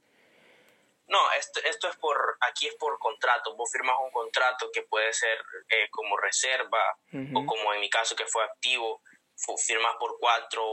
No, 1.07 1.19
esto, 1.39 1.61
esto 1.63 1.87
es 1.87 1.95
por, 1.97 2.37
aquí 2.41 2.67
es 2.67 2.75
por 2.75 2.99
contrato. 2.99 3.55
Vos 3.55 3.71
firmas 3.71 3.95
un 4.03 4.11
contrato 4.11 4.69
que 4.73 4.83
puede 4.83 5.13
ser 5.13 5.37
eh, 5.69 5.87
como 5.89 6.17
reserva 6.17 6.97
o 7.33 7.45
como 7.45 7.73
en 7.73 7.79
mi 7.79 7.89
caso 7.89 8.15
que 8.15 8.25
fue 8.25 8.43
activo, 8.43 9.01
firmas 9.65 9.95
por 9.99 10.17
cuatro 10.19 10.63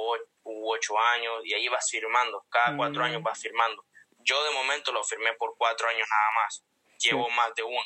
u 0.42 0.72
ocho 0.72 0.98
años 0.98 1.40
y 1.44 1.54
ahí 1.54 1.68
vas 1.68 1.88
firmando. 1.88 2.44
Cada 2.50 2.76
cuatro 2.76 3.04
años 3.04 3.22
vas 3.22 3.40
firmando. 3.40 3.84
Yo 4.24 4.42
de 4.44 4.50
momento 4.52 4.90
lo 4.92 5.04
firmé 5.04 5.32
por 5.34 5.54
cuatro 5.56 5.88
años 5.88 6.06
nada 6.10 6.30
más. 6.42 6.64
Llevo 6.98 7.28
más 7.30 7.54
de 7.54 7.62
uno 7.62 7.80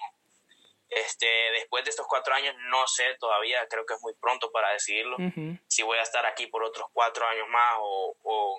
Este, 0.88 1.26
después 1.52 1.84
de 1.84 1.90
estos 1.90 2.06
cuatro 2.06 2.32
años, 2.34 2.54
no 2.70 2.86
sé 2.86 3.04
todavía, 3.20 3.66
creo 3.68 3.84
que 3.84 3.92
es 3.94 4.00
muy 4.00 4.14
pronto 4.14 4.50
para 4.50 4.70
decidirlo, 4.72 5.16
si 5.66 5.82
voy 5.82 5.98
a 5.98 6.02
estar 6.02 6.24
aquí 6.24 6.46
por 6.46 6.62
otros 6.64 6.86
cuatro 6.94 7.26
años 7.26 7.46
más 7.50 7.74
o, 7.78 8.16
o, 8.22 8.58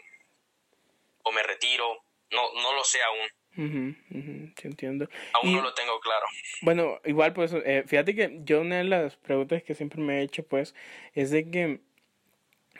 o 1.23 1.31
me 1.31 1.41
retiro. 1.43 2.03
No, 2.31 2.53
no 2.61 2.73
lo 2.73 2.83
sé 2.83 2.99
aún, 3.01 3.27
ujú, 3.57 4.19
ujú, 4.19 4.53
sí 4.55 4.67
entiendo. 4.67 5.07
aún 5.33 5.49
Y- 5.49 5.55
no 5.55 5.61
lo 5.63 5.73
tengo 5.73 5.99
claro. 5.99 6.27
Bueno, 6.61 6.99
igual 7.05 7.33
pues, 7.33 7.51
eh, 7.53 7.83
fíjate 7.87 8.13
que 8.13 8.37
yo 8.43 8.61
una 8.61 8.77
de 8.77 8.83
las 8.83 9.15
preguntas 9.17 9.63
que 9.63 9.73
siempre 9.73 9.99
me 9.99 10.19
he 10.19 10.23
hecho 10.23 10.43
pues 10.47 10.75
es 11.15 11.31
de 11.31 11.49
que, 11.49 11.79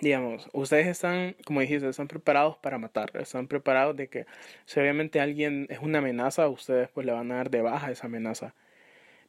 digamos, 0.02 0.50
ustedes 0.54 0.88
están, 0.88 1.36
como 1.46 1.62
dijiste, 1.62 1.88
están 1.90 2.08
preparados 2.08 2.58
para 2.58 2.78
matar, 2.78 3.12
están 3.16 3.48
preparados 3.48 3.96
de 3.98 4.10
que 4.10 4.26
si 4.66 4.80
obviamente 4.80 5.20
alguien 5.20 5.68
es 5.70 5.80
una 5.80 6.00
amenaza, 6.00 6.48
ustedes 6.50 6.90
pues 6.90 7.06
le 7.06 7.12
van 7.14 7.32
a 7.32 7.36
dar 7.38 7.50
de 7.50 7.62
baja 7.62 7.92
esa 7.92 8.08
amenaza. 8.08 8.56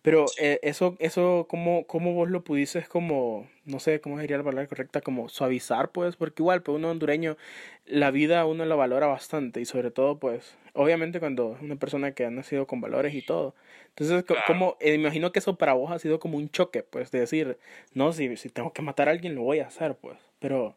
Pero 0.02 0.32
eh, 0.38 0.60
eso, 0.62 0.96
eso, 0.98 1.46
¿cómo, 1.48 1.86
¿cómo 1.86 2.14
vos 2.14 2.30
lo 2.30 2.42
pudiste 2.42 2.82
como, 2.84 3.48
no 3.66 3.80
sé 3.80 4.00
cómo 4.00 4.18
sería 4.18 4.38
la 4.38 4.44
palabra 4.44 4.66
correcta, 4.66 5.02
como 5.02 5.28
suavizar, 5.28 5.90
pues? 5.92 6.16
Porque 6.16 6.42
igual, 6.42 6.62
pues 6.62 6.76
uno 6.78 6.90
hondureño, 6.90 7.36
la 7.84 8.10
vida 8.10 8.46
uno 8.46 8.64
la 8.64 8.76
valora 8.76 9.08
bastante 9.08 9.60
y 9.60 9.66
sobre 9.66 9.90
todo, 9.90 10.18
pues, 10.18 10.56
obviamente 10.74 11.20
cuando 11.20 11.54
es 11.56 11.62
una 11.62 11.76
persona 11.76 12.12
que 12.12 12.24
ha 12.24 12.30
nacido 12.30 12.66
con 12.66 12.80
valores 12.80 13.14
y 13.14 13.20
todo. 13.22 13.54
Entonces, 13.90 14.24
Claro. 14.26 14.44
como, 14.44 14.76
eh, 14.80 14.94
imagino 14.94 15.32
que 15.32 15.40
eso 15.40 15.56
para 15.58 15.74
vos 15.74 15.90
ha 15.92 15.98
sido 15.98 16.18
como 16.18 16.38
un 16.38 16.48
choque, 16.50 16.82
pues, 16.82 17.10
de 17.10 17.20
decir, 17.20 17.58
no, 17.92 18.12
si, 18.14 18.36
si 18.38 18.48
tengo 18.48 18.72
que 18.72 18.80
matar 18.82 19.08
a 19.08 19.12
alguien, 19.12 19.34
lo 19.34 19.42
voy 19.42 19.58
a 19.60 19.66
hacer, 19.66 19.96
pues. 19.96 20.29
Pero, 20.40 20.76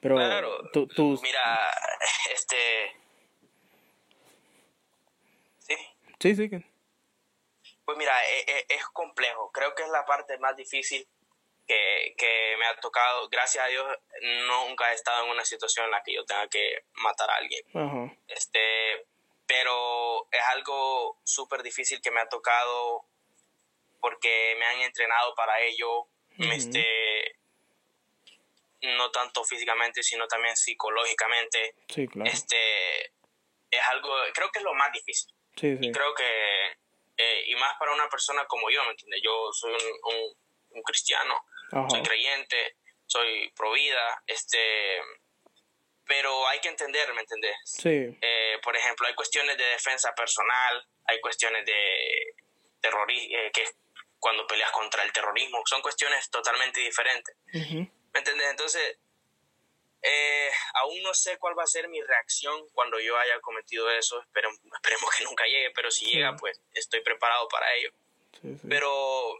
pero, 0.00 0.16
Claro. 0.16 0.70
tú, 0.72 0.86
tus- 0.88 1.22
Mira, 1.22 1.70
este... 2.32 2.96
Sí, 5.58 5.76
sí, 6.18 6.48
sí, 6.48 6.64
pues 7.84 7.98
mira, 7.98 8.14
e- 8.28 8.44
e- 8.46 8.66
es, 8.76 8.84
complejo. 8.92 9.50
Creo 9.52 9.74
que 9.74 9.82
es 9.82 9.88
la 9.88 10.04
parte 10.04 10.38
más 10.38 10.56
difícil 10.56 11.06
que, 11.66 12.14
que 12.16 12.56
me 12.58 12.66
ha 12.66 12.76
tocado. 12.76 13.28
Gracias 13.28 13.64
a 13.64 13.68
Dios, 13.68 13.84
nunca 14.46 14.90
he 14.90 14.94
estado 14.94 15.24
en 15.24 15.30
una 15.30 15.44
situación 15.44 15.86
en 15.86 15.90
la 15.92 16.02
que 16.02 16.14
yo 16.14 16.24
tenga 16.24 16.48
que 16.48 16.84
matar 16.94 17.30
a 17.30 17.36
alguien. 17.36 17.62
ajá, 17.74 18.16
Este, 18.28 19.06
pero 19.46 20.28
es 20.30 20.42
algo 20.50 21.20
súper 21.24 21.62
difícil 21.62 22.00
que 22.00 22.10
me 22.10 22.20
ha 22.20 22.28
tocado 22.28 23.04
porque 24.00 24.54
me 24.58 24.64
han 24.66 24.80
entrenado 24.82 25.34
para 25.34 25.60
ello. 25.60 26.06
Este, 26.38 26.82
no 28.82 29.10
tanto 29.10 29.44
físicamente, 29.44 30.02
sino 30.02 30.26
también 30.26 30.56
psicológicamente. 30.56 31.74
sí, 31.88 32.06
claro, 32.08 32.30
Este, 32.30 33.04
es 33.70 33.80
algo, 33.90 34.14
creo 34.34 34.50
que 34.50 34.58
es 34.58 34.64
lo 34.64 34.74
más 34.74 34.92
difícil. 34.92 35.32
sí, 35.56 35.76
sí, 35.76 35.86
Y 35.86 35.92
creo 35.92 36.14
que, 36.14 36.66
eh, 37.16 37.44
y 37.46 37.54
más 37.56 37.74
para 37.78 37.92
una 37.92 38.08
persona 38.08 38.44
como 38.46 38.70
yo, 38.70 38.82
¿me 38.84 38.90
entiendes? 38.90 39.20
Yo 39.24 39.50
soy 39.52 39.72
un, 39.72 40.14
un, 40.14 40.36
un 40.70 40.82
cristiano, 40.82 41.40
ajá, 41.70 41.88
soy 41.88 42.02
creyente, 42.02 42.76
soy 43.06 43.50
pro 43.54 43.72
vida, 43.72 44.22
este, 44.26 45.00
pero 46.04 46.46
hay 46.48 46.58
que 46.60 46.68
entender, 46.68 47.12
¿me 47.14 47.20
entiendes? 47.20 47.56
sí, 47.64 48.18
Eh, 48.20 48.58
por 48.62 48.76
ejemplo, 48.76 49.06
hay 49.06 49.14
cuestiones 49.14 49.56
de 49.56 49.64
defensa 49.64 50.12
personal, 50.14 50.86
hay 51.06 51.20
cuestiones 51.20 51.64
de 51.64 52.34
terrorismo, 52.80 53.36
que 53.52 53.62
es 53.62 53.74
cuando 54.18 54.46
peleas 54.46 54.70
contra 54.72 55.02
el 55.04 55.12
terrorismo, 55.12 55.62
son 55.66 55.80
cuestiones 55.82 56.28
totalmente 56.30 56.80
diferentes. 56.80 57.36
ujú, 57.54 57.88
¿Me 58.12 58.18
entiendes? 58.20 58.50
Entonces, 58.50 58.98
eh, 60.02 60.50
aún 60.74 61.00
no 61.02 61.14
sé 61.14 61.38
cuál 61.38 61.56
va 61.58 61.62
a 61.62 61.66
ser 61.66 61.88
mi 61.88 62.00
reacción 62.02 62.66
cuando 62.72 62.98
yo 63.00 63.16
haya 63.16 63.40
cometido 63.40 63.90
eso. 63.90 64.20
Esperemos, 64.20 64.58
esperemos 64.74 65.10
que 65.16 65.24
nunca 65.24 65.44
llegue, 65.44 65.70
pero 65.74 65.90
si 65.90 66.06
Sí. 66.06 66.12
llega, 66.12 66.36
pues 66.36 66.60
estoy 66.74 67.00
preparado 67.02 67.48
para 67.48 67.72
ello. 67.74 67.90
sí, 68.40 68.56
sí. 68.60 68.66
Pero 68.68 69.38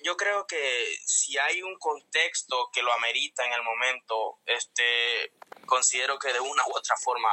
yo 0.00 0.16
creo 0.16 0.46
que 0.46 0.84
si 1.06 1.38
hay 1.38 1.62
un 1.62 1.76
contexto 1.78 2.70
que 2.72 2.82
lo 2.82 2.92
amerita 2.92 3.44
en 3.46 3.52
el 3.54 3.62
momento, 3.62 4.38
este, 4.46 5.32
considero 5.66 6.18
que 6.18 6.32
de 6.32 6.40
una 6.40 6.62
u 6.68 6.76
otra 6.76 6.96
forma 6.96 7.30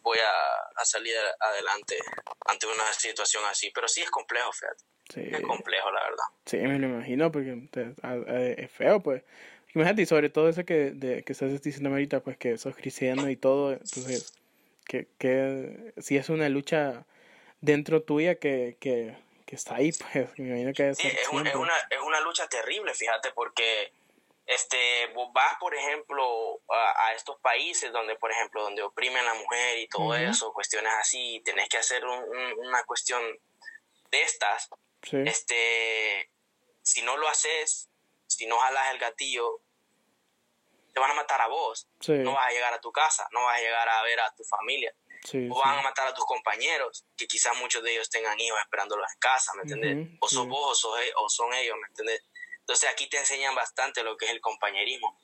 voy 0.00 0.18
a, 0.18 0.80
a 0.80 0.84
salir 0.84 1.14
adelante 1.38 1.96
ante 2.46 2.66
una 2.66 2.92
situación 2.94 3.44
así. 3.44 3.70
Pero 3.70 3.86
sí 3.86 4.00
es 4.02 4.10
complejo, 4.10 4.50
fíjate. 4.52 4.84
Sí. 5.12 5.20
Es 5.30 5.42
complejo, 5.42 5.90
la 5.92 6.02
verdad. 6.04 6.24
Sí, 6.46 6.56
me 6.56 6.78
lo 6.78 6.86
imagino, 6.86 7.30
porque 7.30 7.68
es 8.62 8.72
feo, 8.72 9.00
pues. 9.02 9.22
Imagínate, 9.74 10.02
y 10.02 10.06
sobre 10.06 10.28
todo 10.30 10.48
eso 10.48 10.64
que, 10.64 10.90
de, 10.90 11.22
que 11.24 11.32
estás 11.32 11.60
diciendo 11.62 11.90
ahorita, 11.90 12.20
pues 12.20 12.36
que 12.36 12.58
sos 12.58 12.74
cristiano 12.76 13.28
y 13.30 13.36
todo, 13.36 13.72
entonces, 13.72 14.32
que, 14.84 15.08
que 15.18 15.94
si 15.98 16.16
es 16.16 16.28
una 16.28 16.48
lucha 16.48 17.06
dentro 17.60 18.02
tuya 18.02 18.34
que, 18.34 18.76
que, 18.80 19.16
que 19.46 19.56
está 19.56 19.76
ahí, 19.76 19.92
pues, 19.92 20.38
me 20.38 20.48
imagino 20.48 20.72
que 20.74 20.94
Sí, 20.94 21.02
ser 21.08 21.18
es, 21.20 21.28
un- 21.28 21.46
es 21.46 21.54
una, 21.54 21.74
es 21.90 22.00
una 22.00 22.20
lucha 22.20 22.46
terrible, 22.48 22.92
fíjate, 22.94 23.30
porque 23.32 23.92
este, 24.44 25.06
vos 25.14 25.32
vas, 25.32 25.54
por 25.58 25.74
ejemplo, 25.74 26.60
a, 26.68 27.06
a 27.06 27.14
estos 27.14 27.38
países 27.40 27.92
donde, 27.92 28.16
por 28.16 28.30
ejemplo, 28.32 28.62
donde 28.62 28.82
oprimen 28.82 29.18
a 29.24 29.32
la 29.32 29.40
mujer 29.40 29.78
y 29.78 29.88
todo 29.88 30.14
eso, 30.16 30.52
cuestiones 30.52 30.92
así, 30.98 31.36
y 31.36 31.40
tenés 31.42 31.68
que 31.68 31.78
hacer 31.78 32.04
un- 32.04 32.24
un- 32.24 32.66
una 32.66 32.82
cuestión 32.84 33.22
de 34.10 34.22
estas, 34.22 34.68
Sí, 35.04 35.16
este, 35.24 36.30
si 36.82 37.02
no 37.02 37.16
lo 37.16 37.26
haces, 37.28 37.88
si 38.36 38.46
no 38.46 38.58
jalas 38.58 38.90
el 38.92 38.98
gatillo, 38.98 39.60
te 40.92 41.00
van 41.00 41.10
a 41.10 41.14
matar 41.14 41.40
a 41.40 41.48
vos. 41.48 41.88
sí, 42.00 42.12
No 42.18 42.32
vas 42.34 42.46
a 42.48 42.50
llegar 42.50 42.72
a 42.74 42.80
tu 42.80 42.92
casa, 42.92 43.26
no 43.32 43.42
vas 43.44 43.56
a 43.58 43.60
llegar 43.60 43.88
a 43.88 44.02
ver 44.02 44.20
a 44.20 44.34
tu 44.34 44.44
familia. 44.44 44.94
sí, 45.24 45.48
O 45.50 45.58
van 45.58 45.78
a 45.78 45.82
matar 45.82 46.06
a 46.08 46.14
tus 46.14 46.24
compañeros, 46.26 47.04
que 47.16 47.26
quizás 47.26 47.56
muchos 47.58 47.82
de 47.82 47.92
ellos 47.92 48.10
tengan 48.10 48.38
hijos 48.40 48.58
esperándolos 48.60 49.10
en 49.12 49.18
casa, 49.18 49.52
¿me 49.54 49.62
entiendes? 49.62 49.96
Ujú, 50.08 50.16
o 50.20 50.28
sos 50.28 50.48
vos 50.48 50.70
o, 50.70 50.74
sos 50.74 51.00
e- 51.00 51.12
o 51.16 51.28
son 51.28 51.52
ellos, 51.54 51.76
¿me 51.80 51.86
entiendes? 51.88 52.22
Entonces 52.60 52.90
aquí 52.90 53.08
te 53.08 53.18
enseñan 53.18 53.54
bastante 53.54 54.02
lo 54.02 54.16
que 54.16 54.26
es 54.26 54.30
el 54.32 54.40
compañerismo, 54.40 55.18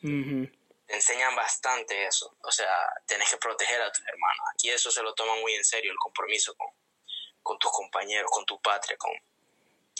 te 0.86 0.94
enseñan 0.94 1.36
bastante 1.36 2.06
eso, 2.06 2.34
o 2.42 2.50
sea, 2.50 2.74
tenés 3.06 3.30
que 3.30 3.36
proteger 3.36 3.80
a 3.82 3.92
tus 3.92 4.04
hermanos. 4.06 4.40
Aquí 4.54 4.70
eso 4.70 4.90
se 4.90 5.02
lo 5.02 5.14
toman 5.14 5.38
muy 5.40 5.54
en 5.54 5.64
serio, 5.64 5.92
el 5.92 5.98
compromiso 5.98 6.54
con, 6.56 6.68
con 7.42 7.58
tus 7.58 7.70
compañeros, 7.70 8.30
con 8.32 8.44
tu 8.46 8.60
patria, 8.60 8.96
con, 8.96 9.12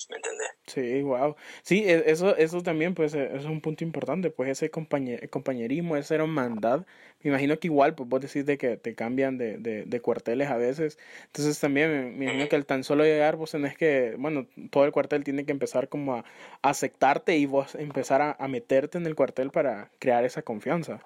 ¿me 0.09 0.17
entiendes? 0.17 0.49
Sí, 0.67 1.03
wow. 1.03 1.37
Sí, 1.63 1.85
e- 1.89 2.11
eso, 2.11 2.37
eso 2.37 2.63
también, 2.63 2.95
pues, 2.95 3.15
e- 3.15 3.37
es 3.37 3.45
un 3.45 3.61
punto 3.61 3.85
importante, 3.85 4.31
pues, 4.31 4.51
ese 4.51 4.71
compañe- 4.71 5.29
compañerismo, 5.31 5.97
esa 5.97 6.15
hermandad. 6.17 6.87
Me 7.21 7.31
imagino 7.31 7.59
que 7.59 7.69
igual, 7.69 7.95
pues, 7.95 8.09
vos 8.09 8.21
decís 8.21 8.45
de 8.47 8.59
que 8.59 8.77
te 8.77 8.95
cambian 8.95 9.39
de, 9.39 9.59
de, 9.59 9.85
de 9.85 10.01
cuarteles 10.01 10.49
a 10.51 10.57
veces. 10.57 10.99
Entonces, 11.27 11.59
también 11.59 12.19
me, 12.19 12.25
imagino 12.27 12.49
que 12.49 12.57
al 12.57 12.67
tan 12.67 12.85
solo 12.85 13.05
llegar, 13.05 13.37
vos 13.37 13.51
tenés 13.51 13.77
que, 13.77 14.15
bueno, 14.19 14.47
todo 14.71 14.85
el 14.85 14.93
cuartel 14.93 15.25
tiene 15.25 15.45
que 15.47 15.53
empezar 15.53 15.89
como 15.89 16.17
a, 16.17 16.25
aceptarte 16.63 17.37
y 17.37 17.47
vos 17.47 17.75
empezar 17.75 18.23
a, 18.23 18.33
a 18.39 18.49
meterte 18.49 18.99
en 18.99 19.07
el 19.07 19.15
cuartel 19.15 19.51
para 19.51 19.91
crear 19.99 20.25
esa 20.25 20.43
confianza. 20.43 21.01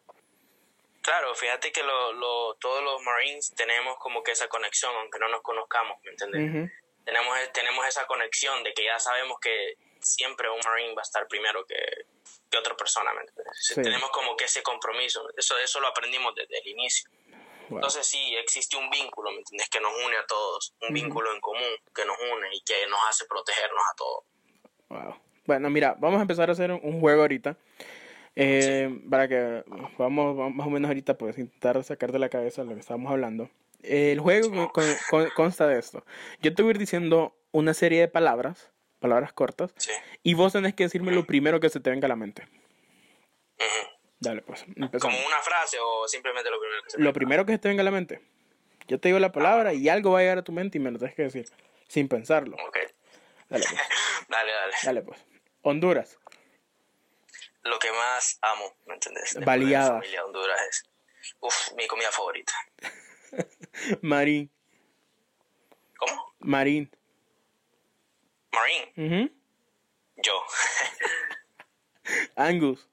Claro, 1.02 1.34
fíjate 1.34 1.72
que 1.72 1.82
lo, 1.82 2.12
lo, 2.12 2.54
todos 2.60 2.82
los 2.84 3.02
Marines 3.02 3.52
tenemos 3.56 3.96
como 3.98 4.22
que 4.22 4.32
esa 4.32 4.46
conexión, 4.48 4.92
aunque 5.00 5.18
no 5.18 5.28
nos 5.28 5.42
conozcamos, 5.42 5.98
¿me 6.04 6.10
entiendes? 6.12 6.70
Ujú, 6.70 6.81
tenemos, 7.04 7.36
tenemos 7.52 7.86
esa 7.86 8.06
conexión 8.06 8.62
de 8.62 8.72
que 8.74 8.84
ya 8.84 8.98
sabemos 8.98 9.38
que 9.40 9.76
siempre 10.00 10.48
un 10.50 10.60
Marine 10.64 10.94
va 10.94 11.02
a 11.02 11.08
estar 11.08 11.26
primero 11.28 11.64
que, 11.66 11.76
que 12.50 12.58
otra 12.58 12.76
persona, 12.76 13.12
¿me? 13.12 13.22
Sí. 13.60 13.80
Tenemos 13.82 14.10
como 14.10 14.36
que 14.36 14.44
ese 14.44 14.62
compromiso, 14.62 15.28
eso, 15.36 15.56
eso 15.58 15.80
lo 15.80 15.88
aprendimos 15.88 16.34
desde 16.34 16.58
el 16.58 16.66
inicio. 16.68 17.08
wow. 17.68 17.78
Entonces 17.78 18.06
sí, 18.06 18.34
existe 18.36 18.76
un 18.76 18.90
vínculo, 18.90 19.30
¿me 19.30 19.38
entiendes? 19.38 19.68
Que 19.68 19.80
nos 19.80 19.92
une 20.04 20.16
a 20.16 20.26
todos, 20.26 20.74
un 20.80 20.92
vínculo 20.94 21.32
en 21.32 21.40
común 21.40 21.70
que 21.94 22.04
nos 22.04 22.16
une 22.18 22.48
y 22.54 22.60
que 22.62 22.86
nos 22.88 23.00
hace 23.08 23.24
protegernos 23.26 23.82
a 23.90 23.96
todos. 23.96 24.24
Wow. 24.88 25.22
Bueno, 25.46 25.70
mira, 25.70 25.96
vamos 25.98 26.18
a 26.18 26.22
empezar 26.22 26.48
a 26.48 26.52
hacer 26.52 26.70
un, 26.70 26.80
un 26.82 27.00
juego 27.00 27.22
ahorita. 27.22 27.56
eh, 28.36 28.88
Para 29.10 29.26
que 29.28 29.64
vamos, 29.98 30.36
vamos 30.36 30.54
más 30.54 30.66
o 30.66 30.70
menos 30.70 30.88
ahorita, 30.88 31.16
pues 31.18 31.36
intentar 31.38 31.82
sacar 31.84 32.12
de 32.12 32.18
la 32.18 32.28
cabeza 32.28 32.64
lo 32.64 32.74
que 32.74 32.80
estábamos 32.80 33.10
hablando. 33.10 33.50
El 33.82 34.20
juego 34.20 34.50
con- 34.50 34.68
con- 34.68 34.96
con- 35.10 35.30
consta 35.30 35.66
de 35.66 35.78
esto. 35.78 36.04
Yo 36.40 36.54
te 36.54 36.62
voy 36.62 36.70
a 36.70 36.72
ir 36.72 36.78
diciendo 36.78 37.36
una 37.50 37.74
serie 37.74 38.00
de 38.00 38.08
palabras, 38.08 38.70
palabras 39.00 39.32
cortas, 39.32 39.74
Sí. 39.76 39.90
y 40.22 40.34
vos 40.34 40.52
tenés 40.52 40.74
que 40.74 40.84
decirme 40.84 41.12
lo 41.12 41.24
primero 41.26 41.58
que 41.60 41.68
se 41.68 41.80
te 41.80 41.90
venga 41.90 42.06
a 42.06 42.08
la 42.08 42.16
mente. 42.16 42.46
Dale, 44.20 44.40
pues, 44.42 44.64
Como 45.00 45.18
una 45.26 45.40
frase 45.42 45.78
o 45.80 46.06
simplemente 46.06 46.48
lo 46.48 46.60
primero 46.60 46.82
que 46.84 46.90
se 46.90 46.98
Lo 47.00 47.12
primero 47.12 47.44
que 47.44 47.52
se 47.54 47.58
te 47.58 47.68
venga 47.68 47.80
a 47.80 47.84
la 47.84 47.90
mente. 47.90 48.20
Yo 48.86 49.00
te 49.00 49.08
digo 49.08 49.18
la 49.18 49.32
palabra 49.32 49.74
y 49.74 49.88
algo 49.88 50.12
va 50.12 50.20
a 50.20 50.22
llegar 50.22 50.38
a 50.38 50.44
tu 50.44 50.52
mente 50.52 50.78
y 50.78 50.80
me 50.80 50.92
lo 50.92 50.98
tienes 50.98 51.16
que 51.16 51.22
decir, 51.24 51.48
sin 51.88 52.08
pensarlo. 52.08 52.56
Ok. 52.68 52.78
Dale, 53.48 53.64
pues. 53.68 53.80
Dale, 54.28 54.52
dale. 54.52 54.74
Dale, 54.84 55.02
pues. 55.02 55.26
Honduras. 55.62 56.18
Lo 57.62 57.78
que 57.80 57.90
más 57.90 58.38
amo, 58.42 58.76
¿me 58.86 58.94
mi 59.38 59.44
Baleadas. 59.44 60.04
Honduras 60.24 60.60
es 60.70 60.84
uf, 61.40 61.72
mi 61.76 61.86
comida 61.88 62.10
favorita. 62.12 62.52
Marín. 64.02 64.50
¿Cómo? 65.96 66.34
Marín. 66.40 66.90
Ujú. 68.96 69.30
Yo. 70.16 70.44
Angus. 72.36 72.88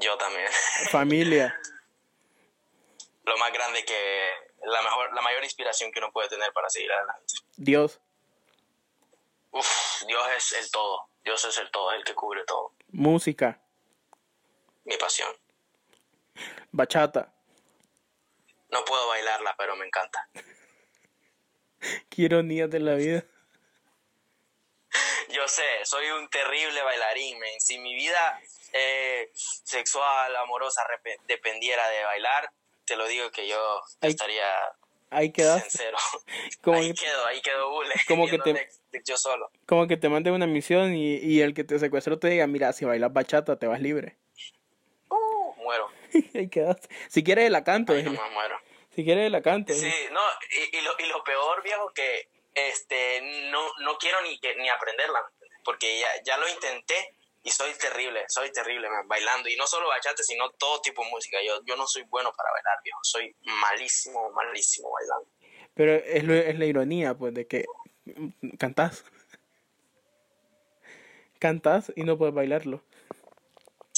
Yo 0.00 0.16
también. 0.18 0.48
Familia. 0.90 1.54
Lo 3.24 3.36
más 3.38 3.52
grande 3.52 3.84
que 3.84 4.30
la 4.64 4.82
mejor 4.82 5.14
la 5.14 5.22
mayor 5.22 5.44
inspiración 5.44 5.92
que 5.92 5.98
uno 5.98 6.12
puede 6.12 6.28
tener 6.28 6.52
para 6.52 6.68
seguir 6.68 6.92
adelante. 6.92 7.34
Dios. 7.56 8.00
Uf, 9.50 10.02
Dios 10.06 10.26
es 10.36 10.52
el 10.52 10.70
todo. 10.70 11.08
Dios 11.24 11.42
es 11.44 11.56
el 11.58 11.70
todo, 11.70 11.92
es 11.92 11.98
el 11.98 12.04
que 12.04 12.14
cubre 12.14 12.44
todo. 12.44 12.74
Música. 12.88 13.62
Mi 14.84 14.96
pasión. 14.96 15.30
Bachata. 16.70 17.33
No 18.74 18.84
puedo 18.84 19.06
bailarla, 19.08 19.54
pero 19.56 19.76
me 19.76 19.86
encanta. 19.86 20.28
Qué 22.10 22.22
ironía 22.22 22.66
de 22.66 22.80
la 22.80 22.94
vida. 22.94 23.24
Yo 25.30 25.46
sé, 25.48 25.62
soy 25.84 26.10
un 26.10 26.28
terrible 26.28 26.82
bailarín, 26.82 27.38
men. 27.38 27.60
Si 27.60 27.78
mi 27.78 27.94
vida 27.94 28.40
eh, 28.72 29.30
sexual, 29.34 30.34
amorosa 30.36 30.82
dependiera 31.28 31.88
de 31.88 32.04
bailar, 32.04 32.50
te 32.84 32.96
lo 32.96 33.06
digo 33.06 33.30
que 33.30 33.46
yo 33.48 33.80
Ahí- 34.00 34.10
estaría 34.10 34.44
Ahí 35.10 35.32
sincero. 35.34 35.96
Como 36.62 36.78
ahí 36.78 36.92
que, 36.92 37.04
quedo, 37.04 37.26
ahí 37.26 37.40
quedo 37.42 37.70
bule. 37.70 37.94
como 38.08 38.26
que 38.26 38.38
te- 38.38 38.68
yo 39.04 39.16
solo. 39.16 39.48
como 39.66 39.86
que 39.86 39.96
te 39.96 40.08
mande 40.08 40.30
una 40.32 40.46
misión 40.48 40.94
y, 40.94 41.16
y 41.18 41.40
el 41.42 41.54
que 41.54 41.62
te 41.64 41.78
secuestró 41.78 42.18
te 42.18 42.28
diga, 42.28 42.46
mira, 42.48 42.72
si 42.72 42.84
bailas 42.84 43.12
bachata 43.12 43.56
te 43.58 43.66
vas 43.68 43.80
libre. 43.80 44.16
Uh, 45.08 45.54
muero. 45.62 45.88
Ahí 46.34 46.48
quedas. 46.48 46.78
Si 47.08 47.22
quieres 47.24 47.48
la 47.50 47.62
canto. 47.64 47.92
Ahí 47.92 47.98
déjale. 47.98 48.16
nomás 48.16 48.32
muero. 48.32 48.60
Si 48.94 49.04
quieres 49.04 49.30
la 49.30 49.42
canto. 49.42 49.72
Sí, 49.74 49.92
no, 50.12 50.20
y, 50.72 50.76
y 50.78 50.80
lo, 50.82 50.94
y 50.98 51.06
lo 51.06 51.22
peor, 51.24 51.62
viejo, 51.62 51.90
que 51.92 52.28
este 52.54 53.20
no, 53.50 53.60
no 53.80 53.98
quiero 53.98 54.18
ni, 54.22 54.38
ni 54.58 54.68
aprenderla, 54.68 55.20
porque 55.64 55.98
ya, 55.98 56.08
ya 56.24 56.36
lo 56.38 56.48
intenté 56.48 57.16
y 57.42 57.50
soy 57.50 57.72
terrible, 57.74 58.24
soy 58.28 58.52
terrible 58.52 58.88
man, 58.88 59.06
bailando. 59.08 59.48
Y 59.48 59.56
no 59.56 59.66
solo 59.66 59.88
bachata, 59.88 60.22
sino 60.22 60.50
todo 60.52 60.80
tipo 60.80 61.02
de 61.04 61.10
música. 61.10 61.38
Yo, 61.44 61.60
yo 61.64 61.76
no 61.76 61.86
soy 61.86 62.02
bueno 62.04 62.32
para 62.36 62.50
bailar, 62.52 62.78
viejo. 62.84 63.00
Soy 63.02 63.34
malísimo, 63.42 64.30
malísimo 64.32 64.90
bailando. 64.92 65.28
Pero 65.74 65.94
es, 65.94 66.24
lo- 66.24 66.34
es 66.34 66.58
la 66.58 66.64
ironía, 66.66 67.14
pues, 67.14 67.34
de 67.34 67.46
que 67.46 67.64
cantás. 68.58 69.04
Cantás 71.38 71.92
y 71.96 72.04
no 72.04 72.16
puedes 72.16 72.34
bailarlo. 72.34 72.82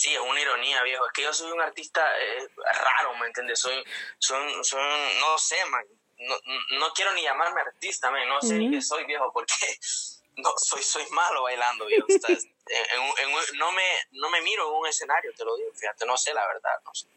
Sí, 0.06 0.14
es 0.14 0.20
una 0.20 0.40
ironía, 0.40 0.84
viejo. 0.84 1.04
Es 1.04 1.12
que 1.12 1.22
yo 1.22 1.32
soy 1.32 1.50
un 1.50 1.60
artista 1.60 2.00
eh, 2.16 2.48
raro, 2.56 3.16
¿me 3.16 3.26
entiendes? 3.26 3.58
Soy, 3.58 3.82
soy, 4.18 4.38
soy 4.62 4.80
un- 4.80 5.18
no 5.20 5.36
sé, 5.36 5.56
man. 5.68 5.84
No, 6.18 6.36
no 6.78 6.92
quiero 6.94 7.12
ni 7.14 7.22
llamarme 7.22 7.60
artista, 7.60 8.08
man. 8.12 8.28
No 8.28 8.40
sé 8.40 8.54
ni 8.56 8.70
qué 8.70 8.80
soy, 8.80 9.04
viejo, 9.04 9.32
porque 9.32 9.52
no 10.36 10.50
soy, 10.58 10.80
soy 10.84 11.02
malo 11.10 11.42
bailando, 11.42 11.86
viejo. 11.86 12.06
O 12.06 12.18
sea, 12.20 12.36
es- 12.36 12.44
en 12.44 13.02
en 13.28 13.34
un- 13.34 13.58
no, 13.58 13.72
me, 13.72 13.82
no 14.12 14.30
me 14.30 14.40
miro 14.42 14.68
en 14.68 14.74
un 14.76 14.86
escenario, 14.86 15.32
te 15.36 15.44
lo 15.44 15.56
digo, 15.56 15.70
fíjate, 15.74 16.06
no 16.06 16.16
sé 16.16 16.32
la 16.34 16.46
verdad, 16.46 16.80
no 16.84 16.94
sé. 16.94 17.08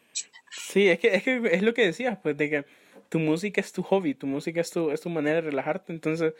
Sí, 0.49 0.89
es 0.89 0.99
que, 0.99 1.13
es 1.13 1.23
que 1.23 1.41
es 1.51 1.61
lo 1.61 1.75
que 1.75 1.85
decías, 1.85 2.17
pues, 2.23 2.35
de 2.37 2.49
que 2.49 2.65
tu 3.09 3.19
música 3.19 3.61
es 3.61 3.71
tu 3.71 3.83
hobby, 3.83 4.15
tu 4.15 4.25
música 4.25 4.61
es 4.61 4.71
tu, 4.71 4.89
es 4.89 4.99
tu 4.99 5.09
manera 5.09 5.35
de 5.35 5.41
relajarte, 5.51 5.91
entonces 5.93 6.33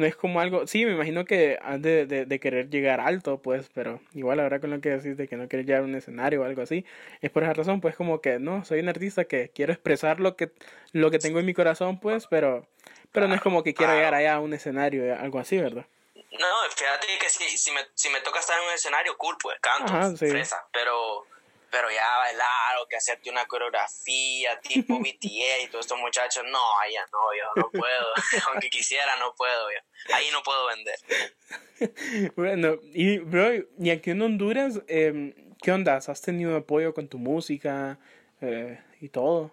no 0.00 0.06
es 0.06 0.16
como 0.16 0.40
algo, 0.40 0.66
sí, 0.66 0.84
me 0.84 0.92
imagino 0.92 1.24
que 1.24 1.58
has 1.62 1.80
de, 1.80 2.06
de, 2.06 2.26
de 2.26 2.40
querer 2.40 2.70
llegar 2.70 3.00
alto, 3.00 3.40
pues, 3.40 3.68
pero 3.72 4.00
igual 4.14 4.40
ahora 4.40 4.58
con 4.58 4.70
lo 4.70 4.80
que 4.80 4.88
decís 4.88 5.16
de 5.16 5.28
que 5.28 5.36
no 5.36 5.48
quieres 5.48 5.66
llegar 5.66 5.82
a 5.82 5.84
un 5.84 5.94
escenario 5.94 6.40
o 6.40 6.44
algo 6.44 6.62
así, 6.62 6.84
es 7.20 7.30
por 7.30 7.44
esa 7.44 7.52
razón, 7.52 7.80
pues, 7.80 7.94
como 7.94 8.20
que, 8.20 8.38
no, 8.38 8.64
soy 8.64 8.80
un 8.80 8.88
artista 8.88 9.26
que 9.26 9.50
quiero 9.54 9.72
expresar 9.72 10.18
lo 10.18 10.34
que, 10.34 10.50
lo 10.92 11.10
que 11.10 11.18
tengo 11.18 11.38
en 11.38 11.46
mi 11.46 11.54
corazón, 11.54 12.00
pues, 12.00 12.26
pero, 12.26 12.66
pero 13.12 13.28
no 13.28 13.34
es 13.34 13.40
como 13.40 13.62
que 13.62 13.74
quiero 13.74 13.94
llegar 13.94 14.14
allá 14.14 14.34
a 14.34 14.40
un 14.40 14.54
escenario, 14.54 15.16
algo 15.16 15.38
así, 15.38 15.58
¿verdad? 15.58 15.86
No, 16.14 16.46
fíjate 16.74 17.06
que 17.20 17.28
si, 17.28 17.44
si, 17.58 17.70
me, 17.72 17.80
si 17.94 18.08
me 18.08 18.20
toca 18.20 18.40
estar 18.40 18.58
en 18.58 18.66
un 18.66 18.74
escenario, 18.74 19.16
cool, 19.18 19.36
pues 19.40 19.58
canto, 19.60 19.92
Ajá, 19.92 20.10
sí. 20.16 20.26
fresa, 20.26 20.64
pero, 20.72 21.26
pero 21.70 21.90
ya 21.90 22.18
bailar 22.18 22.78
o 22.82 22.88
que 22.88 22.96
hacerte 22.96 23.30
una 23.30 23.46
coreografía 23.46 24.60
tipo 24.60 24.98
BTS 25.00 25.64
y 25.64 25.68
todos 25.68 25.86
estos 25.86 25.98
muchachos, 25.98 26.44
no, 26.50 26.78
ahí 26.80 26.94
ya 26.94 27.06
no, 27.12 27.18
yo 27.34 27.62
no 27.62 27.70
puedo, 27.70 28.06
aunque 28.48 28.68
quisiera, 28.68 29.16
no 29.16 29.34
puedo, 29.34 29.70
yo. 29.70 30.14
ahí 30.14 30.28
no 30.32 30.42
puedo 30.42 30.66
vender. 30.66 30.98
Bueno, 32.36 32.78
y 32.92 33.20
bro, 33.20 33.52
y 33.78 33.88
aquí 33.88 34.10
en 34.10 34.20
Honduras, 34.20 34.82
em, 34.86 35.32
¿qué 35.62 35.72
onda? 35.72 35.96
¿Has 35.96 36.20
tenido 36.20 36.54
apoyo 36.54 36.92
con 36.92 37.08
tu 37.08 37.16
música 37.16 37.98
eh, 38.42 38.78
y 39.00 39.08
todo? 39.08 39.50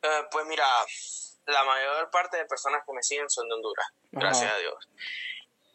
Eh, 0.00 0.22
pues 0.30 0.46
mira, 0.46 0.64
la 1.44 1.62
mayor 1.62 2.10
parte 2.10 2.38
de 2.38 2.46
personas 2.46 2.82
que 2.86 2.92
me 2.94 3.02
siguen 3.02 3.28
son 3.28 3.46
de 3.50 3.54
Honduras, 3.56 3.86
gracias 4.12 4.50
a 4.50 4.56
Dios. 4.56 4.88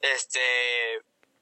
Este, 0.01 0.39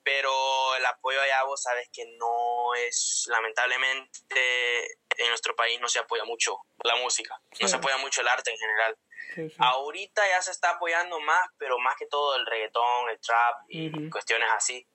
pero 0.03 0.75
el 0.75 0.85
apoyo 0.85 1.21
allá 1.21 1.43
vos 1.43 1.61
sabes 1.61 1.89
que 1.93 2.05
no 2.17 2.73
es, 2.75 3.25
lamentablemente, 3.29 4.85
en 5.17 5.29
nuestro 5.29 5.55
país 5.55 5.79
no 5.79 5.87
se 5.87 5.99
apoya 5.99 6.23
mucho 6.25 6.57
la 6.83 6.95
música, 6.95 7.39
no 7.51 7.57
Sí. 7.57 7.67
se 7.67 7.75
apoya 7.75 7.97
mucho 7.97 8.21
el 8.21 8.27
arte 8.27 8.51
en 8.51 8.57
general. 8.57 8.97
Sí, 9.35 9.49
sí. 9.49 9.55
Ahorita 9.59 10.27
ya 10.27 10.41
se 10.41 10.51
está 10.51 10.71
apoyando 10.71 11.19
más, 11.19 11.47
pero 11.57 11.77
más 11.79 11.95
que 11.97 12.07
todo 12.07 12.35
el 12.35 12.45
reggaetón, 12.45 13.09
el 13.09 13.19
trap 13.19 13.61
y 13.69 14.09
cuestiones 14.09 14.49
así. 14.51 14.85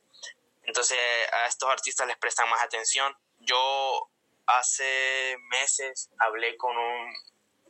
Entonces 0.64 0.98
a 1.32 1.46
estos 1.46 1.68
artistas 1.70 2.06
les 2.06 2.16
prestan 2.18 2.48
más 2.50 2.62
atención. 2.62 3.16
Yo 3.38 4.10
hace 4.46 5.36
meses 5.50 6.10
hablé 6.18 6.56
con 6.56 6.76
un, 6.76 7.14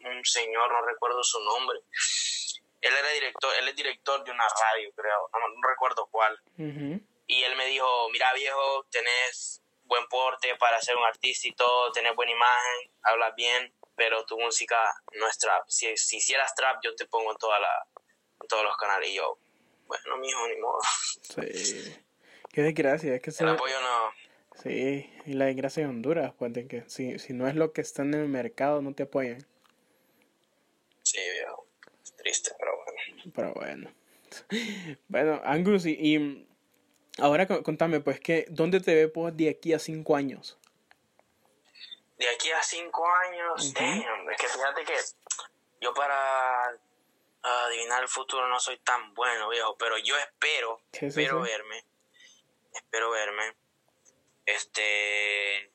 un 0.05 0.25
señor, 0.25 0.73
no 0.73 0.83
recuerdo 0.83 1.23
su 1.23 1.39
nombre. 1.41 1.79
Él 2.81 2.95
era 2.95 3.09
director, 3.11 3.55
él 3.59 3.69
es 3.69 3.77
director 3.77 4.25
de 4.25 4.31
una 4.31 4.47
radio, 4.49 4.91
creo, 4.95 5.29
no, 5.33 5.49
no 5.49 5.69
recuerdo 5.69 6.07
cuál. 6.11 6.39
Ujú. 6.59 7.01
Y 7.27 7.43
él 7.43 7.57
me 7.57 7.67
dijo, 7.67 7.87
mira 8.11 8.33
viejo, 8.35 8.85
tenés 8.91 9.63
buen 9.85 10.07
porte 10.09 10.55
para 10.57 10.81
ser 10.81 10.97
un 10.97 11.05
artista 11.05 11.49
y 11.49 11.53
todo, 11.53 11.93
tenés 11.93 12.15
buena 12.17 12.33
imagen, 12.33 12.91
hablas 13.03 13.35
bien, 13.37 13.73
pero 13.97 14.25
tu 14.27 14.39
música 14.39 14.77
no 15.15 15.29
es 15.29 15.39
trap. 15.39 15.65
Si, 15.69 15.97
si 15.97 16.17
hicieras 16.19 16.55
trap, 16.55 16.81
yo 16.83 16.95
te 16.95 17.07
pongo 17.07 17.31
en, 17.33 17.39
toda 17.39 17.59
la, 17.61 17.87
en 18.41 18.49
todos 18.49 18.65
los 18.65 18.77
canales. 18.77 19.11
Y 19.11 19.15
yo, 19.15 19.39
bueno, 19.87 20.17
mijo, 20.19 20.47
ni 20.49 20.57
modo. 20.57 20.79
Sí. 21.23 21.95
Qué 22.53 22.63
desgracia, 22.63 23.15
es 23.15 23.21
que 23.23 23.31
se- 23.31 23.45
El 23.45 23.51
apoyo 23.51 23.81
no... 23.81 24.13
Sí, 24.63 25.13
y 25.27 25.35
la 25.35 25.45
desgracia 25.47 25.83
de 25.83 25.91
Honduras, 25.91 26.33
pues 26.39 26.51
de 26.55 26.67
que 26.67 26.89
si, 26.89 27.19
si 27.19 27.35
no 27.35 27.47
es 27.47 27.55
lo 27.57 27.73
que 27.75 27.83
está 27.83 28.01
en 28.03 28.15
el 28.15 28.27
mercado, 28.29 28.81
no 28.81 28.95
te 28.95 29.03
apoyan. 29.03 29.47
Sí, 31.03 31.19
viejo. 31.19 31.67
Es 32.03 32.17
triste, 32.17 32.53
pero 32.59 32.73
bueno. 32.77 33.23
Pero 33.35 33.55
bueno. 33.55 33.95
Bueno, 35.09 35.41
Angus, 35.45 35.85
y, 35.87 35.93
y 35.99 36.49
ahora 37.19 37.47
co- 37.47 37.63
contame, 37.63 38.01
pues, 38.01 38.21
que 38.21 38.47
¿dónde 38.49 38.81
te 38.81 38.95
ves 38.95 39.11
pues, 39.13 39.37
de 39.37 39.51
aquí 39.51 39.73
a 39.73 39.79
cinco 39.79 40.17
años? 40.17 40.59
De 42.17 42.29
aquí 42.29 42.51
a 42.51 42.63
cinco 42.63 43.07
años, 43.29 43.75
damn, 43.75 44.31
es 44.31 44.41
que 44.41 44.49
fíjate 44.49 44.85
que 44.85 44.95
yo 45.81 45.93
para 45.93 46.73
adivinar 47.43 48.03
el 48.03 48.09
futuro 48.09 48.49
no 48.49 48.59
soy 48.59 48.79
tan 48.79 49.13
bueno, 49.15 49.49
viejo, 49.51 49.77
pero 49.77 49.99
yo 49.99 50.17
espero, 50.17 50.81
espero 50.93 51.41
verme, 51.43 51.85
espero 52.73 53.11
verme, 53.11 53.55
este, 54.47 55.71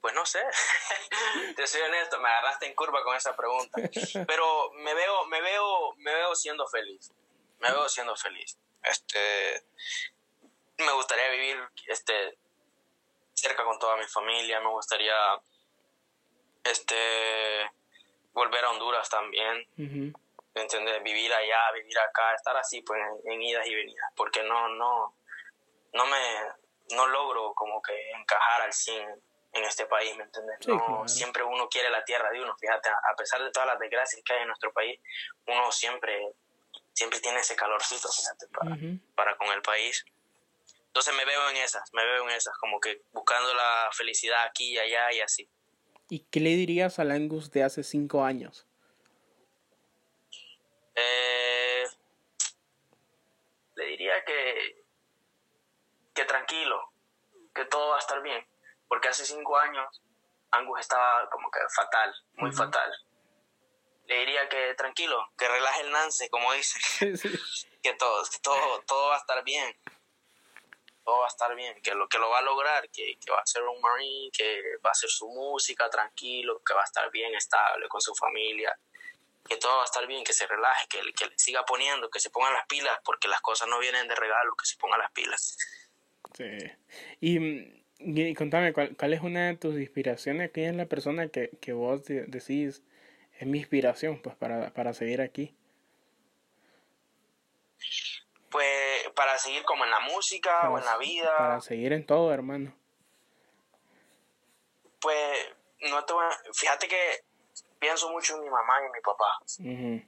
pues 0.00 0.14
no 0.14 0.24
sé, 0.26 0.40
te 1.56 1.66
soy 1.66 1.82
honesto, 1.82 2.18
me 2.20 2.28
agarraste 2.28 2.66
en 2.66 2.74
curva 2.74 3.04
con 3.04 3.14
esa 3.16 3.36
pregunta, 3.36 3.78
pero 4.26 4.72
me 4.72 4.94
veo, 4.94 5.26
me 5.26 5.40
veo, 5.42 5.94
me 5.96 6.14
veo 6.14 6.34
siendo 6.34 6.66
feliz, 6.66 7.12
me 7.60 7.70
veo 7.70 7.88
siendo 7.88 8.16
feliz, 8.16 8.58
este, 8.84 9.64
me 10.78 10.92
gustaría 10.92 11.28
vivir, 11.30 11.58
este, 11.88 12.38
cerca 13.32 13.64
con 13.64 13.78
toda 13.78 13.96
mi 13.96 14.04
familia, 14.04 14.60
me 14.60 14.70
gustaría 14.70 15.14
este 16.64 17.70
volver 18.32 18.64
a 18.64 18.70
Honduras 18.70 19.08
también. 19.08 19.66
¿entiendes? 20.54 21.02
Vivir 21.02 21.32
allá, 21.32 21.72
vivir 21.74 21.98
acá, 21.98 22.34
estar 22.34 22.56
así 22.56 22.82
pues 22.82 23.00
en, 23.00 23.32
en 23.32 23.42
idas 23.42 23.66
y 23.66 23.74
venidas, 23.74 24.10
porque 24.16 24.42
no 24.42 24.68
no 24.68 25.16
no 25.92 26.06
me 26.06 26.38
no 26.94 27.06
logro 27.08 27.54
como 27.54 27.80
que 27.82 28.10
encajar 28.12 28.62
al 28.62 28.72
100 28.72 29.22
en 29.54 29.64
este 29.64 29.86
país, 29.86 30.16
¿me 30.16 30.24
entiendes? 30.24 30.56
Sí, 30.60 30.70
no, 30.70 30.78
claro. 30.78 31.08
siempre 31.08 31.42
uno 31.44 31.68
quiere 31.68 31.88
la 31.90 32.04
tierra 32.04 32.30
de 32.30 32.42
uno, 32.42 32.56
fíjate, 32.56 32.88
a 32.88 33.16
pesar 33.16 33.42
de 33.42 33.50
todas 33.52 33.68
las 33.68 33.78
desgracias 33.78 34.22
que 34.24 34.32
hay 34.32 34.42
en 34.42 34.48
nuestro 34.48 34.72
país, 34.72 35.00
uno 35.46 35.70
siempre 35.70 36.34
siempre 36.94 37.20
tiene 37.20 37.40
ese 37.40 37.56
calorcito, 37.56 38.08
fíjate, 38.10 38.46
para, 39.14 39.36
con 39.36 39.48
el 39.48 39.60
país. 39.62 40.04
Entonces 40.86 41.14
me 41.14 41.24
veo 41.24 41.50
en 41.50 41.56
esas, 41.56 41.92
me 41.92 42.04
veo 42.04 42.22
en 42.22 42.30
esas, 42.30 42.56
como 42.58 42.80
que 42.80 43.02
buscando 43.12 43.52
la 43.52 43.90
felicidad 43.92 44.44
aquí 44.44 44.72
y 44.72 44.78
allá 44.78 45.12
y 45.12 45.20
así. 45.20 45.50
¿Y 46.08 46.20
qué 46.30 46.40
le 46.40 46.50
dirías 46.50 46.98
al 46.98 47.10
Angus 47.10 47.50
de 47.50 47.64
hace 47.64 47.82
cinco 47.82 48.24
años? 48.24 48.66
Eh, 50.94 51.84
le 53.74 53.84
diría 53.86 54.24
que, 54.24 54.84
que 56.14 56.24
tranquilo, 56.24 56.92
que 57.52 57.64
todo 57.64 57.90
va 57.90 57.96
a 57.96 57.98
estar 57.98 58.22
bien, 58.22 58.46
porque 58.86 59.08
hace 59.08 59.24
cinco 59.24 59.58
años 59.58 60.00
Angus 60.52 60.78
estaba 60.78 61.28
como 61.30 61.50
que 61.50 61.58
fatal, 61.74 62.14
muy 62.34 62.52
fatal. 62.52 62.92
Le 64.06 64.18
diría 64.18 64.48
que 64.48 64.74
tranquilo, 64.74 65.32
que 65.38 65.48
relaje 65.48 65.80
el 65.82 65.90
nance, 65.90 66.28
como 66.28 66.52
dice, 66.52 66.78
Sí, 66.98 67.16
sí. 67.16 67.28
que 67.82 67.94
todo, 67.94 68.22
que 68.30 68.38
todo, 68.40 68.82
todo 68.86 69.08
va 69.08 69.16
a 69.16 69.18
estar 69.18 69.42
bien. 69.44 69.74
Todo 71.04 71.18
va 71.20 71.26
a 71.26 71.28
estar 71.28 71.54
bien, 71.54 71.80
que 71.82 71.94
lo 71.94 72.08
que 72.08 72.18
lo 72.18 72.30
va 72.30 72.38
a 72.38 72.42
lograr, 72.42 72.88
que, 72.90 73.18
que 73.18 73.30
va 73.30 73.40
a 73.40 73.46
ser 73.46 73.62
un 73.62 73.78
marine, 73.80 74.30
que 74.32 74.62
va 74.84 74.88
a 74.88 74.92
hacer 74.92 75.10
su 75.10 75.28
música 75.28 75.90
tranquilo, 75.90 76.62
que 76.64 76.72
va 76.72 76.80
a 76.80 76.84
estar 76.84 77.10
bien 77.10 77.34
estable 77.34 77.88
con 77.88 78.00
su 78.00 78.14
familia. 78.14 78.74
que 79.46 79.58
todo 79.58 79.76
va 79.76 79.82
a 79.82 79.84
estar 79.84 80.06
bien, 80.06 80.24
que 80.24 80.32
se 80.32 80.46
relaje, 80.46 80.86
que, 80.88 81.00
que 81.12 81.26
le 81.26 81.38
siga 81.38 81.64
poniendo, 81.66 82.08
que 82.08 82.20
se 82.20 82.30
pongan 82.30 82.54
las 82.54 82.66
pilas, 82.66 82.98
porque 83.04 83.28
las 83.28 83.42
cosas 83.42 83.68
no 83.68 83.78
vienen 83.78 84.08
de 84.08 84.14
regalo, 84.14 84.54
que 84.56 84.64
se 84.64 84.76
pongan 84.78 85.00
las 85.00 85.12
pilas. 85.12 85.58
Sí. 86.34 86.44
Y, 87.20 87.84
y 87.98 88.34
contame, 88.34 88.72
¿cuál, 88.72 88.96
¿cuál, 88.96 89.12
es 89.12 89.20
una 89.20 89.48
de 89.48 89.56
tus 89.56 89.74
inspiraciones? 89.76 90.50
¿Quién 90.52 90.70
es 90.70 90.76
la 90.76 90.86
persona 90.86 91.28
que, 91.28 91.50
que 91.60 91.74
vos 91.74 92.02
decís 92.04 92.82
es 93.38 93.46
mi 93.46 93.58
inspiración 93.58 94.20
pues 94.22 94.36
para, 94.36 94.70
para 94.70 94.92
seguir 94.92 95.20
aquí? 95.20 95.56
Pues 98.50 99.08
para 99.14 99.36
seguir 99.38 99.64
como 99.64 99.84
en 99.84 99.90
la 99.90 100.00
música 100.00 100.60
para, 100.60 100.70
o 100.70 100.78
en 100.78 100.84
la 100.84 100.96
vida. 100.98 101.36
Para 101.36 101.60
seguir 101.60 101.92
en 101.92 102.06
todo, 102.06 102.32
hermano. 102.32 102.74
Pues 105.00 105.50
no 105.80 106.04
te 106.04 106.12
voy 106.12 106.24
a... 106.24 106.52
Fíjate 106.52 106.86
que 106.88 107.24
pienso 107.78 108.10
mucho 108.10 108.36
en 108.36 108.44
mi 108.44 108.50
mamá 108.50 108.74
y 108.80 108.86
en 108.86 108.92
mi 108.92 109.00
papá. 109.00 110.04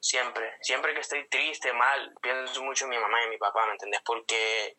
Siempre, 0.00 0.52
siempre 0.60 0.94
que 0.94 1.00
estoy 1.00 1.28
triste, 1.28 1.72
mal, 1.72 2.14
pienso 2.22 2.62
mucho 2.62 2.84
en 2.84 2.90
mi 2.90 2.98
mamá 2.98 3.20
y 3.20 3.24
en 3.24 3.30
mi 3.30 3.38
papá, 3.38 3.66
¿me 3.66 3.72
entendés? 3.72 4.00
Porque 4.04 4.76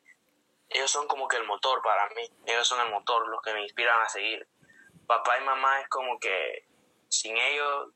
ellos 0.69 0.89
son 0.89 1.07
como 1.07 1.27
que 1.27 1.35
el 1.37 1.45
motor 1.45 1.81
para 1.81 2.07
mí, 2.15 2.31
ellos 2.45 2.67
son 2.67 2.79
el 2.85 2.91
motor, 2.91 3.27
los 3.27 3.41
que 3.41 3.53
me 3.53 3.63
inspiran 3.63 3.99
a 4.01 4.07
seguir. 4.07 4.47
Papá 5.07 5.39
y 5.39 5.43
mamá 5.43 5.81
es 5.81 5.87
como 5.89 6.19
que 6.19 6.68
sin 7.09 7.35
ellos 7.37 7.93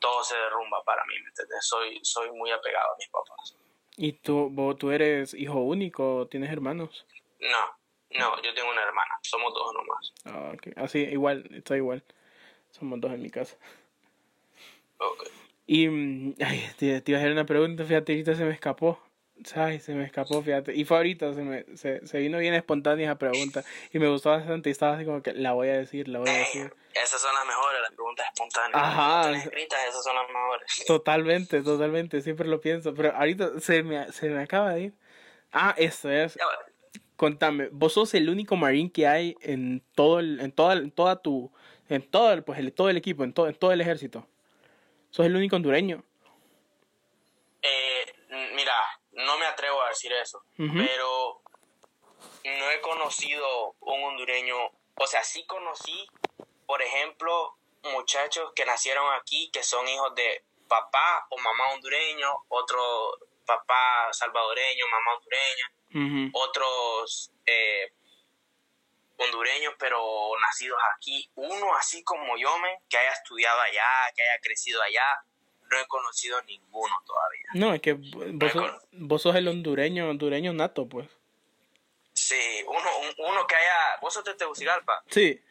todo 0.00 0.22
se 0.22 0.36
derrumba 0.36 0.82
para 0.84 1.04
mí, 1.06 1.14
¿me 1.22 1.28
entiendes? 1.28 1.58
Soy, 1.66 1.98
soy 2.02 2.30
muy 2.32 2.50
apegado 2.50 2.92
a 2.92 2.96
mis 2.96 3.08
papás. 3.08 3.56
¿Y 3.96 4.12
tú, 4.12 4.48
vos, 4.50 4.76
tú 4.76 4.90
eres 4.90 5.34
hijo 5.34 5.60
único 5.60 6.16
o 6.16 6.26
tienes 6.26 6.50
hermanos? 6.50 7.06
No, 7.40 7.78
no, 8.18 8.42
yo 8.42 8.54
tengo 8.54 8.70
una 8.70 8.82
hermana, 8.82 9.18
somos 9.22 9.52
dos 9.54 9.72
nomás. 9.74 10.12
Ah, 10.24 10.52
okay. 10.54 10.72
Así, 10.76 10.98
igual, 10.98 11.48
está 11.52 11.76
igual. 11.76 12.02
Somos 12.70 13.00
dos 13.00 13.12
en 13.12 13.22
mi 13.22 13.30
casa. 13.30 13.56
Okay. 14.98 15.28
Y, 15.66 15.86
ay, 16.44 16.70
te, 16.78 17.00
te, 17.00 17.12
iba 17.12 17.18
a 17.18 17.22
hacer 17.22 17.32
una 17.32 17.46
pregunta, 17.46 17.84
fíjate, 17.84 18.12
ahorita 18.12 18.34
se 18.34 18.44
me 18.44 18.52
escapó. 18.52 18.98
Ay, 19.56 19.80
se 19.80 19.94
me 19.94 20.04
escapó, 20.04 20.42
fíjate. 20.42 20.74
Y 20.74 20.84
fue 20.84 20.96
ahorita, 20.96 21.34
se, 21.34 21.42
me, 21.42 21.64
se, 21.76 22.06
se 22.06 22.18
vino 22.18 22.38
bien 22.38 22.54
espontánea 22.54 23.06
esa 23.06 23.18
pregunta. 23.18 23.64
Y 23.92 23.98
me 23.98 24.08
gustó 24.08 24.30
bastante 24.30 24.70
y 24.70 24.72
estaba 24.72 24.94
así 24.94 25.04
como 25.04 25.22
que 25.22 25.32
la 25.32 25.52
voy 25.52 25.68
a 25.68 25.76
decir, 25.76 26.08
la 26.08 26.20
voy 26.20 26.30
a 26.30 26.32
decir. 26.32 26.72
Esas 26.94 27.20
son 27.20 27.34
las 27.34 27.44
mejores, 27.44 27.80
las 27.82 27.90
preguntas 27.92 28.26
espontáneas. 28.32 28.82
Ajá. 28.82 29.30
Las 29.32 29.44
escritas, 29.44 29.78
esas 29.88 30.04
son 30.04 30.14
las 30.14 30.28
mejores. 30.28 30.84
Totalmente, 30.86 31.62
totalmente, 31.62 32.20
siempre 32.22 32.46
lo 32.46 32.60
pienso. 32.60 32.94
Pero 32.94 33.14
ahorita 33.14 33.60
se 33.60 33.82
me, 33.82 34.10
se 34.12 34.30
me 34.30 34.42
acaba 34.42 34.74
de 34.74 34.80
ir. 34.82 34.94
Ah, 35.52 35.74
eso 35.76 36.10
es. 36.10 36.38
Contame, 37.16 37.68
vos 37.70 37.92
sos 37.92 38.14
el 38.14 38.28
único 38.28 38.56
marín 38.56 38.90
que 38.90 39.06
hay 39.06 39.36
en 39.40 39.82
todo 39.94 40.20
el, 40.20 40.40
en 40.40 40.52
toda, 40.52 40.74
en 40.74 40.90
toda 40.90 41.22
tu, 41.22 41.52
en 41.88 42.02
todo 42.02 42.32
el, 42.32 42.42
pues 42.42 42.58
el, 42.58 42.72
todo 42.72 42.88
el 42.88 42.96
equipo, 42.96 43.24
en 43.24 43.32
todo, 43.32 43.48
en 43.48 43.54
todo 43.54 43.72
el 43.72 43.80
ejército. 43.80 44.26
Sos 45.10 45.26
el 45.26 45.36
único 45.36 45.54
hondureño. 45.54 46.04
Eh, 47.62 48.12
mira, 48.56 48.72
no 49.14 49.38
me 49.38 49.46
atrevo 49.46 49.82
a 49.82 49.88
decir 49.88 50.12
eso, 50.12 50.38
uh 50.58 50.62
-huh. 50.62 50.86
pero 50.86 51.40
no 52.44 52.70
he 52.70 52.80
conocido 52.80 53.74
un 53.80 54.04
hondureño, 54.04 54.56
o 54.96 55.06
sea, 55.06 55.22
sí 55.24 55.44
conocí, 55.46 56.06
por 56.66 56.82
ejemplo, 56.82 57.56
muchachos 57.82 58.52
que 58.54 58.64
nacieron 58.64 59.12
aquí, 59.14 59.50
que 59.52 59.62
son 59.62 59.86
hijos 59.88 60.14
de 60.14 60.44
papá 60.68 61.26
o 61.30 61.38
mamá 61.38 61.72
hondureño, 61.72 62.32
otro 62.48 63.18
papá 63.46 64.08
salvadoreño, 64.12 64.86
mamá 64.88 65.14
hondureña, 65.16 65.72
uh 65.90 65.98
-huh. 65.98 66.30
otros 66.32 67.30
eh, 67.46 67.92
hondureños, 69.18 69.74
pero 69.78 70.32
nacidos 70.40 70.78
aquí. 70.96 71.30
Uno 71.34 71.74
así 71.76 72.02
como 72.04 72.36
yo, 72.36 72.56
me, 72.58 72.78
que 72.88 72.98
haya 72.98 73.12
estudiado 73.12 73.60
allá, 73.60 74.12
que 74.14 74.22
haya 74.22 74.40
crecido 74.40 74.82
allá, 74.82 75.24
no 75.74 75.80
he 75.80 75.86
conocido 75.86 76.40
ninguno 76.42 76.94
todavía. 77.06 77.46
No, 77.54 77.74
es 77.74 77.82
que 77.82 77.94
vos, 77.94 78.52
sos, 78.52 78.72
vos 78.92 79.22
sos 79.22 79.36
el 79.36 79.48
hondureño, 79.48 80.08
hondureño 80.08 80.52
nato, 80.52 80.88
pues. 80.88 81.08
Sí, 82.12 82.64
uno, 82.66 82.90
uno 83.18 83.46
que 83.46 83.56
haya... 83.56 83.98
¿Vos 84.00 84.14
sos 84.14 84.24
de 84.24 84.34
Tegucigalpa? 84.34 85.02
Sí. 85.10 85.42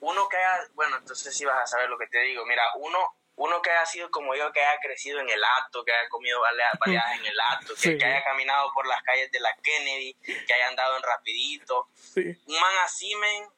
Uno 0.00 0.28
que 0.28 0.36
haya... 0.36 0.68
Bueno, 0.74 0.96
entonces 0.96 1.36
sí 1.36 1.44
vas 1.44 1.62
a 1.62 1.66
saber 1.66 1.90
lo 1.90 1.98
que 1.98 2.06
te 2.06 2.18
digo. 2.20 2.44
Mira, 2.46 2.62
uno 2.76 2.98
uno 3.36 3.62
que 3.62 3.70
haya 3.70 3.86
sido 3.86 4.10
como 4.10 4.34
yo, 4.34 4.52
que 4.52 4.60
haya 4.60 4.78
crecido 4.82 5.18
en 5.18 5.30
el 5.30 5.42
acto, 5.42 5.82
que 5.82 5.92
haya 5.92 6.08
comido 6.10 6.40
baleadas 6.40 6.78
en 7.18 7.24
el 7.24 7.40
acto, 7.40 7.74
que, 7.74 7.80
sí. 7.80 7.98
que, 7.98 8.04
haya 8.04 8.22
caminado 8.22 8.70
por 8.74 8.86
las 8.86 9.02
calles 9.02 9.32
de 9.32 9.40
la 9.40 9.54
Kennedy, 9.62 10.14
que 10.46 10.52
haya 10.52 10.68
andado 10.68 10.98
en 10.98 11.02
rapidito. 11.02 11.88
Sí. 11.94 12.38
Un 12.46 12.60
man 12.60 12.74
así, 12.84 13.14
men, 13.16 13.48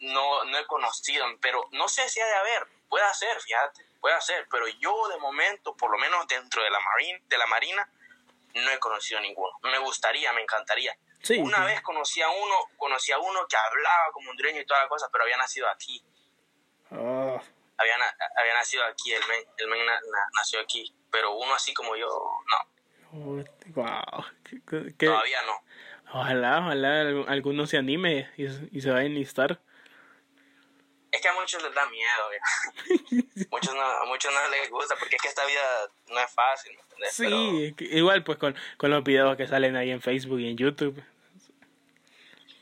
no, 0.00 0.44
no 0.44 0.58
he 0.58 0.66
conocido, 0.66 1.24
pero 1.40 1.66
no 1.72 1.88
sé 1.88 2.06
si 2.10 2.20
ha 2.20 2.26
de 2.26 2.34
haber, 2.34 2.66
puede 2.90 3.14
ser, 3.14 3.40
fíjate, 3.40 3.85
puede 4.00 4.20
ser, 4.20 4.46
pero 4.50 4.66
yo 4.68 5.08
de 5.08 5.18
momento, 5.18 5.76
por 5.76 5.90
lo 5.90 5.98
menos 5.98 6.26
dentro 6.28 6.62
de 6.62 6.70
la, 6.70 6.78
marine, 6.80 7.22
de 7.28 7.38
la 7.38 7.46
Marina, 7.46 7.88
no 8.54 8.70
he 8.70 8.78
conocido 8.78 9.20
ninguno. 9.20 9.52
Me 9.62 9.78
gustaría, 9.78 10.32
me 10.32 10.42
encantaría. 10.42 10.96
Sí, 11.22 11.38
Una 11.38 11.58
sí. 11.58 11.64
vez 11.64 11.82
conocí 11.82 12.22
a 12.22 12.28
uno, 12.28 12.54
conocí 12.76 13.12
a 13.12 13.18
uno 13.18 13.46
que 13.48 13.56
hablaba 13.56 14.12
como 14.12 14.30
hondureño 14.30 14.60
y 14.60 14.66
toda 14.66 14.82
la 14.82 14.88
cosa, 14.88 15.08
pero 15.10 15.24
había 15.24 15.36
nacido 15.36 15.68
aquí. 15.68 16.02
Oh 16.90 17.40
había, 17.78 17.94
había 18.36 18.54
nacido 18.54 18.84
aquí, 18.84 19.12
el 19.12 19.22
men, 19.28 19.44
el 19.58 19.68
men 19.68 19.86
na, 19.86 19.94
na, 19.94 20.28
nació 20.36 20.60
aquí, 20.60 20.92
pero 21.10 21.36
uno 21.36 21.54
así 21.54 21.74
como 21.74 21.96
yo, 21.96 22.06
no. 22.06 23.44
wow. 23.74 24.24
¿Qué, 24.44 24.94
qué? 24.96 25.06
Todavía 25.06 25.42
no. 25.42 25.60
Ojalá, 26.12 26.60
ojalá 26.60 27.00
alguno 27.28 27.66
se 27.66 27.78
anime 27.78 28.30
y, 28.36 28.46
y, 28.46 28.80
se 28.80 28.90
vaya 28.90 29.02
a 29.02 29.06
enlistar. 29.06 29.60
Es 31.12 31.22
que 31.22 31.28
a 31.28 31.34
muchos 31.34 31.62
les 31.62 31.72
da 31.72 31.86
miedo, 31.86 32.30
muchos 33.50 33.74
no, 33.74 33.82
a 33.82 34.04
muchos 34.06 34.32
no 34.32 34.48
les 34.48 34.68
gusta, 34.68 34.96
porque 34.96 35.16
es 35.16 35.22
que 35.22 35.28
esta 35.28 35.46
vida 35.46 35.62
no 36.08 36.20
es 36.20 36.34
fácil. 36.34 36.78
Sí, 37.10 37.74
pero... 37.76 37.90
igual 37.90 38.24
pues 38.24 38.38
con, 38.38 38.56
con 38.76 38.90
los 38.90 39.04
videos 39.04 39.36
que 39.36 39.46
salen 39.46 39.76
ahí 39.76 39.90
en 39.90 40.02
Facebook 40.02 40.40
y 40.40 40.50
en 40.50 40.56
YouTube. 40.56 41.02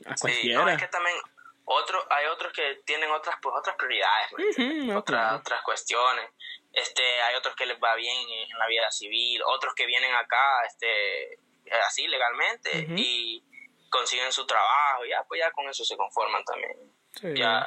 A. 0.07 0.17
Sí, 0.17 0.53
no, 0.53 0.69
es 0.69 0.79
que 0.79 0.89
también 0.89 1.17
otro, 1.65 2.07
hay 2.11 2.27
otros 2.27 2.53
que 2.53 2.83
tienen 2.85 3.11
otras 3.11 3.37
pues 3.41 3.55
otras 3.59 3.77
prioridades 3.77 4.33
uh 4.33 4.37
-huh, 4.37 4.97
otras 4.99 5.41
otras 5.41 5.63
cuestiones 5.63 6.31
este 6.73 7.03
hay 7.23 7.37
otros 7.37 7.57
que 7.57 7.67
les 7.67 7.79
va 7.83 7.95
bien 7.95 8.17
en 8.29 8.59
la 8.59 8.67
vida 8.67 8.91
civil 8.91 9.43
otros 9.47 9.75
que 9.75 9.87
vienen 9.87 10.15
acá 10.15 10.63
este 10.67 11.39
así 11.87 12.07
legalmente 12.07 12.71
uh 12.71 12.91
-huh. 12.91 12.99
y 12.99 13.43
consiguen 13.89 14.31
su 14.33 14.47
trabajo 14.47 15.07
ya 15.07 15.25
pues 15.25 15.41
ya 15.41 15.51
con 15.53 15.67
eso 15.69 15.85
se 15.85 15.97
conforman 15.97 16.45
también 16.45 16.77
sí, 17.13 17.35
ya 17.35 17.67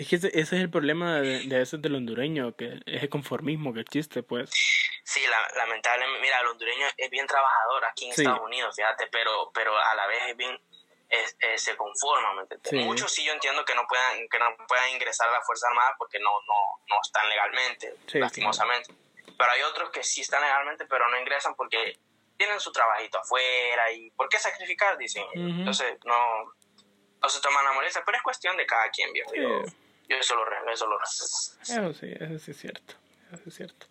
es 0.00 0.08
que 0.08 0.16
ese, 0.16 0.28
ese, 0.28 0.56
es 0.56 0.62
el 0.62 0.70
problema 0.70 1.20
de, 1.20 1.40
de 1.40 1.60
ese 1.60 1.76
del 1.76 1.94
hondureño 1.94 2.56
que 2.56 2.80
es 2.86 3.02
el 3.02 3.08
conformismo 3.10 3.74
que 3.74 3.80
existe 3.80 4.22
pues 4.22 4.48
sí 5.04 5.20
la, 5.28 5.58
lamentablemente 5.58 6.20
mira 6.22 6.40
el 6.40 6.46
hondureño 6.46 6.86
es 6.96 7.10
bien 7.10 7.26
trabajador 7.26 7.84
aquí 7.84 8.06
en 8.06 8.14
sí. 8.14 8.22
Estados 8.22 8.40
Unidos 8.40 8.74
fíjate 8.74 9.08
pero 9.12 9.50
pero 9.52 9.76
a 9.76 9.94
la 9.94 10.06
vez 10.06 10.22
es 10.28 10.36
bien 10.38 10.58
es, 11.10 11.36
es, 11.40 11.62
se 11.62 11.76
conforman. 11.76 12.46
Sí. 12.62 12.76
Muchos 12.76 13.12
sí 13.12 13.24
yo 13.24 13.32
entiendo 13.32 13.64
que 13.64 13.74
no 13.74 13.82
puedan 13.88 14.28
que 14.28 14.38
no 14.38 14.56
puedan 14.68 14.90
ingresar 14.90 15.28
a 15.28 15.32
la 15.32 15.42
Fuerza 15.42 15.66
Armada 15.68 15.94
porque 15.98 16.20
no 16.20 16.30
no 16.30 16.84
no 16.88 16.96
están 17.02 17.28
legalmente, 17.28 17.94
sí, 18.06 18.18
lastimosamente. 18.20 18.92
Sí. 18.92 19.34
Pero 19.36 19.50
hay 19.50 19.62
otros 19.62 19.90
que 19.90 20.04
sí 20.04 20.20
están 20.20 20.40
legalmente 20.40 20.86
pero 20.86 21.08
no 21.08 21.18
ingresan 21.18 21.56
porque 21.56 21.98
tienen 22.38 22.60
su 22.60 22.70
trabajito 22.70 23.18
afuera 23.18 23.90
y 23.92 24.10
¿por 24.12 24.28
qué 24.28 24.38
sacrificar? 24.38 24.96
Dicen. 24.96 25.24
Uh 25.34 25.40
-huh. 25.40 25.58
Entonces 25.58 25.98
no, 26.04 26.54
no 27.20 27.28
se 27.28 27.40
toman 27.40 27.64
la 27.64 27.72
molestia, 27.72 28.02
pero 28.06 28.16
es 28.16 28.22
cuestión 28.22 28.56
de 28.56 28.64
cada 28.66 28.88
quien, 28.90 29.12
viejo. 29.12 29.34
Yo, 29.34 29.62
yo 30.10 30.16
eso 30.16 30.34
lo 30.34 30.42
eso 30.72 30.86
lo 30.86 30.98
Eso 31.02 31.94
sí, 31.94 32.12
eso 32.18 32.38
sí 32.38 32.50
es 32.50 32.56
cierto. 32.58 32.94
Eso 33.32 33.44
es 33.46 33.54
cierto. 33.54 33.86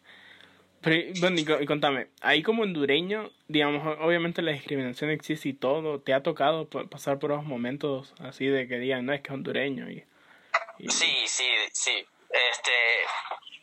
Pero, 0.81 1.13
bueno, 1.19 1.39
y, 1.39 1.65
contame, 1.65 2.07
ahí 2.21 2.41
como 2.41 2.63
hondureño, 2.63 3.31
digamos, 3.47 3.97
obviamente 3.99 4.41
la 4.41 4.51
discriminación 4.51 5.09
existe 5.09 5.49
y 5.49 5.53
todo, 5.53 5.99
¿te 5.99 6.13
ha 6.13 6.23
tocado 6.23 6.69
pasar 6.69 7.19
por 7.19 7.31
esos 7.31 7.43
momentos 7.43 8.13
así 8.19 8.47
de 8.47 8.67
que 8.67 8.79
digan, 8.79 9.05
no, 9.05 9.13
es 9.13 9.21
que 9.21 9.27
es 9.27 9.33
hondureño? 9.33 9.89
Y, 9.89 10.05
y... 10.77 10.89
Sí, 10.89 11.25
sí, 11.25 11.49
sí. 11.73 12.05
Este, 12.29 12.71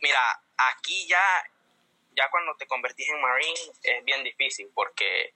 mira, 0.02 0.20
aquí 0.58 1.06
ya, 1.08 1.42
ya 2.14 2.28
cuando 2.30 2.54
te 2.56 2.66
convertís 2.66 3.08
en 3.08 3.20
Marine 3.20 3.60
es 3.82 4.04
bien 4.04 4.22
difícil 4.22 4.68
porque 4.74 5.34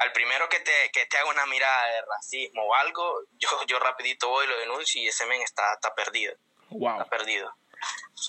al 0.00 0.12
primero 0.12 0.48
que 0.48 0.60
te, 0.60 0.90
que 0.94 1.04
te 1.06 1.18
haga 1.18 1.28
una 1.28 1.44
mirada 1.46 1.86
de 1.88 2.02
racismo 2.06 2.64
o 2.64 2.74
algo, 2.74 3.20
yo, 3.32 3.48
yo 3.66 3.78
rapidito 3.78 4.28
voy 4.30 4.46
y 4.46 4.48
lo 4.48 4.58
denuncio 4.58 5.00
y 5.00 5.08
ese 5.08 5.26
men 5.26 5.42
está, 5.42 5.74
está 5.74 5.94
perdido. 5.94 6.34
Wow. 6.70 6.92
Está 6.92 7.04
perdido. 7.04 7.54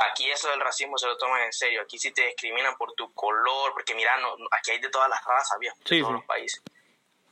Aquí 0.02 0.30
eso 0.30 0.50
del 0.50 0.60
racismo 0.60 0.98
se 0.98 1.08
lo 1.08 1.18
toman 1.18 1.44
en 1.44 1.54
serio. 1.54 1.82
Aquí 1.82 1.98
sí 1.98 2.12
te 2.12 2.26
discriminan 2.26 2.76
por 2.76 2.94
tu 2.94 3.14
color, 3.14 3.72
porque 3.72 3.96
mira, 3.96 4.18
no, 4.18 4.36
aquí 4.52 4.72
hay 4.72 4.80
de 4.80 4.90
todas 4.90 5.10
las 5.10 5.24
razas, 5.24 5.58
bien, 5.60 5.74
de 5.78 5.90
sí, 5.90 6.00
todos 6.02 6.12
sí. 6.12 6.14
los 6.14 6.26
países. 6.26 6.62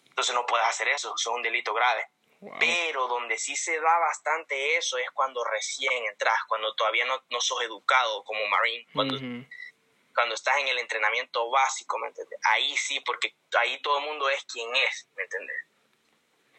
Entonces 0.07 0.33
no 0.33 0.45
puedes 0.45 0.67
hacer 0.67 0.87
eso, 0.87 1.13
eso 1.15 1.31
es 1.31 1.35
un 1.35 1.43
delito 1.43 1.73
grave. 1.73 2.05
Wow. 2.39 2.55
Pero 2.59 3.07
donde 3.07 3.37
sí 3.37 3.57
se 3.57 3.77
da 3.81 3.99
bastante 3.99 4.77
eso 4.77 4.97
es 4.97 5.11
cuando 5.11 5.43
recién 5.43 5.91
entras, 6.05 6.37
cuando 6.47 6.73
todavía 6.75 7.03
no, 7.03 7.21
no 7.29 7.41
sos 7.41 7.61
educado 7.63 8.23
como 8.23 8.39
Marine, 8.47 8.87
cuando, 8.93 9.15
uh 9.15 9.19
-huh. 9.19 9.49
Cuando 10.19 10.35
estás 10.35 10.57
en 10.57 10.67
el 10.67 10.79
entrenamiento 10.79 11.49
básico, 11.49 11.97
¿me 11.97 12.09
entiendes? 12.09 12.37
Ahí 12.43 12.75
sí, 12.75 12.99
porque 12.99 13.35
ahí 13.57 13.81
todo 13.81 13.99
el 13.99 14.03
mundo 14.03 14.29
es 14.29 14.43
quien 14.43 14.75
es, 14.75 15.07
¿me 15.15 15.23
entiendes? 15.23 15.55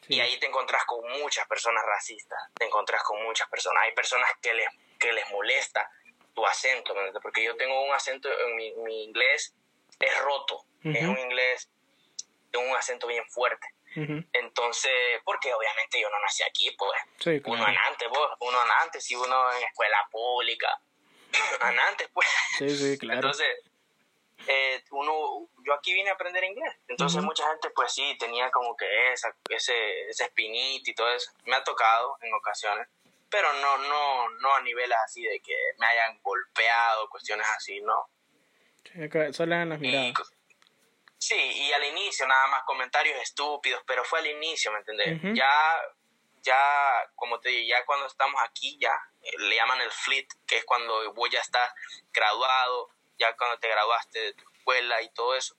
Sí. 0.00 0.14
Y 0.14 0.20
ahí 0.22 0.38
te 0.38 0.46
encontrás 0.46 0.82
con 0.86 1.06
muchas 1.20 1.46
personas 1.46 1.84
racistas, 1.84 2.38
te 2.54 2.64
encontrás 2.64 3.02
con 3.02 3.22
muchas 3.22 3.50
personas. 3.50 3.82
Hay 3.82 3.92
personas 3.92 4.30
que 4.40 4.54
les, 4.54 4.66
que 4.98 5.12
les 5.12 5.30
molesta 5.30 5.90
tu 6.34 6.46
acento, 6.46 6.94
porque 7.20 7.44
yo 7.44 7.54
tengo 7.58 7.84
un 7.84 7.92
acento, 7.92 8.30
en 8.46 8.56
mi, 8.56 8.72
mi 8.76 9.04
inglés 9.04 9.54
es 9.98 10.18
roto, 10.20 10.64
es 10.82 11.04
un 11.04 11.18
inglés 11.18 11.68
de 12.52 12.56
un 12.56 12.74
acento 12.74 13.08
bien 13.08 13.28
fuerte. 13.28 13.66
Entonces, 14.32 15.20
porque 15.22 15.52
obviamente 15.52 16.00
yo 16.00 16.08
no 16.08 16.18
nací 16.20 16.42
aquí, 16.44 16.70
pues. 16.78 16.98
Uno 17.44 17.66
antes, 17.66 18.08
vos, 18.08 18.30
uno 18.40 18.58
antes, 18.80 19.04
si 19.04 19.14
uno 19.14 19.52
en 19.52 19.64
escuela 19.64 20.08
pública, 20.10 20.80
antes, 21.88 22.08
pues. 22.12 22.28
Sí, 22.58 22.70
sí, 22.70 22.98
claro. 22.98 23.18
Entonces, 23.18 23.46
eh, 24.46 24.82
uno, 24.90 25.48
yo 25.64 25.74
aquí 25.74 25.92
vine 25.92 26.10
a 26.10 26.14
aprender 26.14 26.44
inglés. 26.44 26.74
Entonces, 26.88 27.22
mucha 27.22 27.46
gente, 27.48 27.70
pues 27.70 27.92
sí, 27.92 28.16
tenía 28.18 28.50
como 28.50 28.76
que 28.76 29.12
esa, 29.12 29.34
ese, 29.48 30.08
ese 30.08 30.24
espinito 30.24 30.90
y 30.90 30.94
todo 30.94 31.12
eso. 31.12 31.32
Me 31.44 31.56
ha 31.56 31.64
tocado 31.64 32.16
en 32.22 32.32
ocasiones, 32.34 32.88
pero 33.30 33.52
no, 33.54 33.78
no, 33.78 34.30
no 34.30 34.54
a 34.54 34.60
niveles 34.62 34.96
así 35.04 35.22
de 35.22 35.40
que 35.40 35.54
me 35.78 35.86
hayan 35.86 36.20
golpeado, 36.22 37.08
cuestiones 37.08 37.46
así, 37.56 37.80
no. 37.80 38.08
Solo 39.32 39.54
en 39.54 39.68
las 39.68 39.78
miradas. 39.78 40.14
Sí, 41.18 41.36
y 41.36 41.72
al 41.72 41.84
inicio 41.84 42.26
nada 42.26 42.46
más 42.46 42.62
comentarios 42.64 43.20
estúpidos, 43.20 43.82
pero 43.86 44.04
fue 44.04 44.20
al 44.20 44.26
inicio, 44.26 44.72
¿me 44.72 44.78
entendés? 44.78 45.20
Ya, 45.34 45.78
ya, 46.42 47.10
como 47.14 47.38
te 47.38 47.50
digo, 47.50 47.68
ya 47.68 47.84
cuando 47.84 48.06
estamos 48.06 48.40
aquí, 48.42 48.78
ya 48.80 48.90
le 49.38 49.56
llaman 49.56 49.80
el 49.80 49.90
fleet, 49.90 50.26
que 50.46 50.58
es 50.58 50.64
cuando 50.64 51.12
vos 51.14 51.28
ya 51.30 51.40
estás 51.40 51.70
graduado, 52.12 52.90
ya 53.18 53.36
cuando 53.36 53.58
te 53.58 53.68
graduaste 53.68 54.18
de 54.18 54.32
tu 54.34 54.44
escuela 54.52 55.02
y 55.02 55.08
todo 55.10 55.34
eso. 55.34 55.54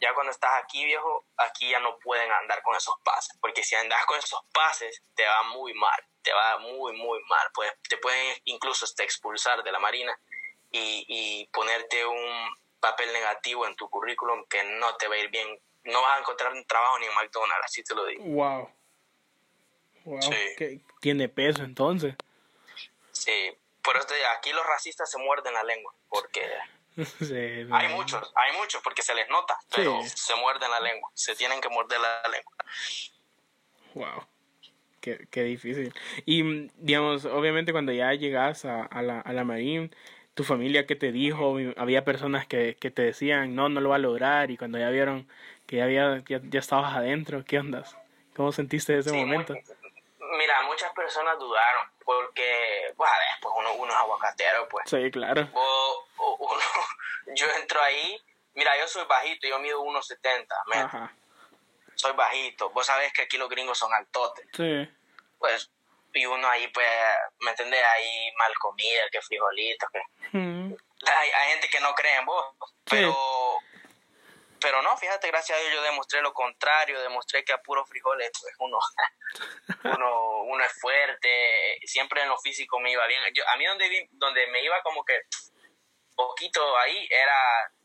Ya 0.00 0.12
cuando 0.12 0.32
estás 0.32 0.50
aquí, 0.62 0.84
viejo, 0.84 1.24
aquí 1.36 1.70
ya 1.70 1.80
no 1.80 1.98
pueden 1.98 2.30
andar 2.32 2.62
con 2.62 2.76
esos 2.76 2.94
pases, 3.04 3.36
porque 3.40 3.62
si 3.62 3.74
andas 3.74 4.04
con 4.06 4.18
esos 4.18 4.40
pases, 4.52 5.02
te 5.14 5.24
va 5.24 5.42
muy 5.44 5.72
mal, 5.74 6.04
te 6.22 6.32
va 6.32 6.58
muy, 6.58 6.92
muy 6.96 7.20
mal. 7.24 7.48
Pues, 7.54 7.72
te 7.88 7.96
pueden 7.98 8.36
incluso 8.44 8.84
hasta 8.84 9.02
expulsar 9.02 9.62
de 9.62 9.72
la 9.72 9.78
Marina 9.78 10.18
y, 10.72 11.04
y 11.08 11.46
ponerte 11.46 12.04
un 12.04 12.54
papel 12.80 13.12
negativo 13.12 13.66
en 13.66 13.76
tu 13.76 13.88
currículum 13.88 14.44
que 14.46 14.62
no 14.64 14.94
te 14.96 15.08
va 15.08 15.14
a 15.14 15.18
ir 15.18 15.30
bien. 15.30 15.58
No 15.84 16.02
vas 16.02 16.16
a 16.16 16.20
encontrar 16.20 16.52
un 16.52 16.64
trabajo 16.66 16.98
ni 16.98 17.06
en 17.06 17.14
McDonald's, 17.14 17.64
así 17.64 17.82
te 17.82 17.94
lo 17.94 18.04
digo. 18.06 18.24
Wow. 18.24 18.70
Wow. 20.04 20.20
tiene 21.00 21.28
peso 21.28 21.62
entonces. 21.62 22.14
Sí, 23.24 23.56
pero 23.82 24.00
aquí 24.36 24.52
los 24.52 24.66
racistas 24.66 25.10
se 25.10 25.16
muerden 25.16 25.54
la 25.54 25.62
lengua, 25.62 25.94
porque 26.10 26.42
hay 27.72 27.88
muchos, 27.88 28.32
hay 28.36 28.56
muchos 28.58 28.82
porque 28.82 29.00
se 29.00 29.14
les 29.14 29.26
nota, 29.30 29.58
pero 29.74 30.02
se 30.04 30.34
muerden 30.36 30.70
la 30.70 30.80
lengua, 30.80 31.10
se 31.14 31.34
tienen 31.34 31.58
que 31.62 31.70
morder 31.70 32.00
la 32.00 32.20
lengua. 32.30 32.52
Wow. 33.94 34.26
Qué, 35.00 35.26
qué 35.30 35.42
difícil. 35.42 35.94
Y, 36.26 36.68
digamos, 36.76 37.24
obviamente 37.24 37.72
cuando 37.72 37.92
ya 37.92 38.12
llegas 38.12 38.66
a, 38.66 38.82
a 38.84 39.00
la, 39.00 39.20
a 39.20 39.32
la 39.32 39.44
Marine, 39.44 39.90
tu 40.34 40.44
familia 40.44 40.86
que 40.86 40.96
te 40.96 41.10
dijo, 41.10 41.56
había 41.78 42.04
personas 42.04 42.46
que, 42.46 42.76
que 42.76 42.90
te 42.90 43.02
decían, 43.02 43.54
no, 43.54 43.70
no 43.70 43.80
lo 43.80 43.88
va 43.88 43.96
a 43.96 44.00
lograr, 44.00 44.50
y 44.50 44.58
cuando 44.58 44.78
ya 44.78 44.90
vieron 44.90 45.28
que 45.66 45.76
ya, 45.76 45.84
había, 45.84 46.22
ya, 46.26 46.58
estabas 46.58 46.94
adentro, 46.94 47.42
¿qué 47.42 47.58
ondas? 47.58 47.96
¿Cómo 48.36 48.52
sentiste 48.52 48.98
ese 48.98 49.12
momento? 49.12 49.54
Mira, 50.36 50.62
muchas 50.62 50.92
personas 50.92 51.38
dudaron, 51.38 51.88
porque, 52.04 52.92
pues, 52.96 53.10
a 53.10 53.18
ver, 53.18 53.28
pues 53.40 53.54
uno, 53.58 53.74
uno 53.74 53.92
es 53.92 53.98
aguacatero, 53.98 54.68
pues. 54.68 54.88
Sí, 54.88 55.10
claro. 55.10 55.48
yo 57.34 57.46
entro 57.60 57.80
ahí, 57.82 58.20
mira, 58.54 58.78
yo 58.78 58.88
soy 58.88 59.04
bajito, 59.06 59.48
yo 59.48 59.58
mido 59.58 59.82
1,70, 59.82 60.46
Ajá. 60.74 61.12
Soy 61.96 62.12
bajito, 62.12 62.70
vos 62.70 62.86
sabés 62.86 63.12
que 63.12 63.22
aquí 63.22 63.38
los 63.38 63.48
gringos 63.48 63.78
son 63.78 63.92
altotes. 63.94 64.46
Sí. 64.52 64.88
Pues 65.38 65.70
y 66.14 66.26
uno 66.26 66.48
ahí, 66.48 66.68
pues, 66.68 66.86
¿me 67.40 67.50
entiendes? 67.50 67.80
Ahí 67.84 68.32
mal 68.38 68.52
comida, 68.58 69.02
que 69.10 69.20
frijolitos, 69.20 69.90
que... 69.90 69.98
Hay, 70.38 71.30
hay, 71.30 71.50
gente 71.50 71.68
que 71.68 71.80
no 71.80 71.92
cree 71.94 72.16
en 72.16 72.24
vos, 72.24 72.46
pero... 72.88 73.14
Pero 74.64 74.80
no, 74.80 74.96
fíjate, 74.96 75.26
gracias 75.28 75.58
a 75.58 75.60
Dios 75.60 75.74
yo 75.74 75.82
demostré 75.82 76.22
lo 76.22 76.32
contrario, 76.32 76.98
demostré 77.02 77.44
que 77.44 77.52
a 77.52 77.58
puros 77.58 77.86
frijoles, 77.86 78.30
pues 78.40 78.54
uno, 78.60 78.78
uno, 79.84 80.42
uno 80.44 80.64
es 80.64 80.72
fuerte, 80.80 81.78
siempre 81.84 82.22
en 82.22 82.30
lo 82.30 82.38
físico 82.38 82.80
me 82.80 82.90
iba 82.90 83.06
bien. 83.06 83.20
Yo, 83.34 83.46
a 83.46 83.58
mí 83.58 83.66
donde, 83.66 84.08
donde 84.12 84.46
me 84.46 84.62
iba 84.62 84.80
como 84.80 85.04
que 85.04 85.20
poquito 86.16 86.78
ahí 86.78 87.06
era 87.10 87.36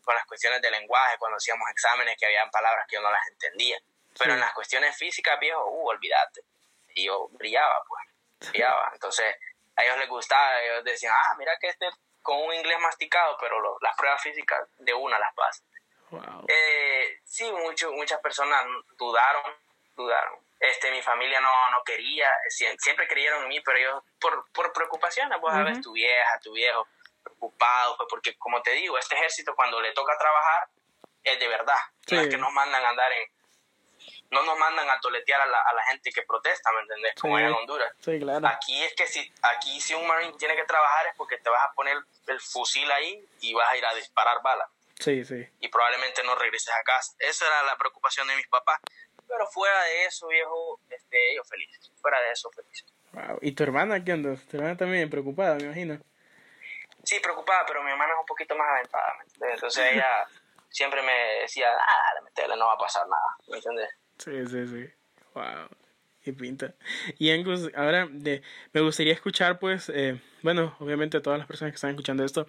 con 0.01 0.15
las 0.15 0.25
cuestiones 0.25 0.61
de 0.61 0.71
lenguaje, 0.71 1.17
cuando 1.17 1.35
hacíamos 1.35 1.69
exámenes 1.69 2.15
que 2.17 2.27
habían 2.27 2.49
palabras 2.49 2.85
que 2.87 2.95
yo 2.95 3.01
no 3.01 3.11
las 3.11 3.27
entendía. 3.27 3.77
Pero 4.17 4.35
en 4.35 4.39
las 4.39 4.53
cuestiones 4.53 4.97
físicas, 4.97 5.37
viejo, 5.37 5.61
uh, 5.69 5.89
olvídate. 5.89 6.43
Y 6.95 7.07
yo 7.07 7.27
brillaba, 7.31 7.83
pues. 7.85 8.53
Entonces, 8.93 9.35
a 9.75 9.83
ellos 9.83 9.97
les 9.97 10.07
gustaba, 10.07 10.61
ellos 10.61 10.85
decían, 10.85 11.13
ah, 11.13 11.35
mira 11.37 11.57
que 11.59 11.67
este 11.67 11.89
con 12.21 12.37
un 12.37 12.53
inglés 12.53 12.79
masticado, 12.79 13.37
pero 13.39 13.77
las 13.81 13.95
pruebas 13.97 14.21
físicas 14.21 14.61
de 14.77 14.93
una 14.93 15.19
las 15.19 15.33
pasa. 15.35 15.61
Eh, 16.47 17.19
sí, 17.23 17.51
mucho, 17.51 17.91
muchas 17.91 18.19
personas 18.21 18.65
dudaron, 18.97 19.43
dudaron. 19.95 20.39
Este, 20.59 20.91
mi 20.91 21.01
familia 21.01 21.39
no, 21.39 21.51
no 21.71 21.83
quería, 21.85 22.29
siempre 22.49 23.07
creyeron 23.07 23.43
en 23.43 23.49
mí, 23.49 23.61
pero 23.61 23.77
ellos 23.77 24.03
por, 24.19 24.51
por 24.51 24.73
preocupaciones, 24.73 25.37
pues 25.39 25.55
a 25.55 25.63
veces 25.63 25.81
tu 25.81 25.93
vieja, 25.93 26.39
tu 26.43 26.51
viejo, 26.51 26.85
preocupado, 27.23 27.95
pues 27.95 28.07
porque 28.09 28.37
como 28.37 28.61
te 28.61 28.71
digo, 28.71 28.97
este 28.97 29.15
ejército 29.15 29.55
cuando 29.55 29.79
le 29.79 29.93
toca 29.93 30.17
trabajar 30.17 30.67
es 31.23 31.39
de 31.39 31.47
verdad, 31.47 31.77
no 32.11 32.21
es 32.21 32.27
que 32.27 32.37
nos 32.37 32.51
mandan 32.51 32.83
a 32.83 32.89
andar 32.89 33.11
en, 33.11 33.31
no 34.31 34.43
nos 34.43 34.57
mandan 34.57 34.89
a 34.89 34.99
toletear 34.99 35.41
a 35.41 35.45
la, 35.45 35.61
a 35.61 35.73
la 35.73 35.83
gente 35.85 36.11
que 36.11 36.23
protesta, 36.23 36.71
¿me 36.71 36.81
entendés? 36.81 37.15
Como 37.19 37.39
en 37.39 37.51
Honduras. 37.53 37.93
Sí, 37.99 38.19
claro. 38.19 38.47
Aquí 38.47 38.83
es 38.83 38.93
que 38.95 39.07
si, 39.07 39.33
aquí 39.41 39.81
si 39.81 39.93
un 39.93 40.07
marine 40.07 40.33
tiene 40.37 40.55
que 40.55 40.65
trabajar 40.65 41.07
es 41.07 41.13
porque 41.15 41.37
te 41.37 41.49
vas 41.49 41.63
a 41.65 41.73
poner 41.73 41.97
el 42.27 42.39
fusil 42.39 42.89
ahí 42.91 43.25
y 43.41 43.53
vas 43.53 43.71
a 43.71 43.77
ir 43.77 43.85
a 43.85 43.93
disparar 43.95 44.41
balas. 44.41 44.69
Sí, 44.99 45.23
sí. 45.23 45.47
Y 45.59 45.69
probablemente 45.69 46.21
no 46.23 46.35
regreses 46.35 46.73
a 46.73 46.83
casa. 46.83 47.15
Esa 47.19 47.47
era 47.47 47.63
la 47.63 47.77
preocupación 47.77 48.27
de 48.27 48.35
mis 48.35 48.47
papás. 48.47 48.79
Pero 49.27 49.47
fuera 49.47 49.83
de 49.83 50.05
eso, 50.05 50.27
viejo, 50.27 50.81
este, 50.89 51.31
ellos 51.31 51.47
felices. 51.47 51.91
Fuera 52.01 52.19
de 52.21 52.31
eso, 52.31 52.51
felices. 52.51 52.85
Wow. 53.13 53.39
¿Y 53.41 53.53
tu 53.53 53.63
hermana 53.63 54.03
qué 54.03 54.13
onda? 54.13 54.35
Tu 54.35 54.57
hermana 54.57 54.75
también 54.75 55.09
preocupada, 55.09 55.55
me 55.55 55.63
imagino. 55.63 55.99
Sí, 57.03 57.19
preocupada, 57.21 57.65
pero 57.65 57.81
mi 57.83 57.91
hermana 57.91 58.13
es 58.13 58.19
un 58.19 58.25
poquito 58.25 58.55
más 58.55 58.67
aventada. 58.69 59.17
Entonces 59.53 59.85
ella 59.93 60.27
siempre 60.69 61.01
me 61.01 61.41
decía, 61.41 61.71
ah, 61.71 62.03
dale, 62.09 62.21
metele, 62.21 62.57
no 62.57 62.67
va 62.67 62.73
a 62.73 62.77
pasar 62.77 63.07
nada. 63.07 63.37
¿Me 63.47 63.57
entiendes? 63.57 63.89
Sí, 64.17 64.47
sí, 64.47 64.67
sí. 64.67 64.93
Wow. 65.33 65.69
Pinta. 66.33 66.75
Y 67.17 67.29
Angus, 67.31 67.69
ahora 67.75 68.07
me 68.07 68.81
gustaría 68.81 69.13
escuchar, 69.13 69.59
pues, 69.59 69.91
eh, 69.93 70.19
bueno, 70.41 70.75
obviamente 70.79 71.19
todas 71.21 71.39
las 71.39 71.47
personas 71.47 71.71
que 71.71 71.75
están 71.75 71.91
escuchando 71.91 72.23
esto, 72.23 72.47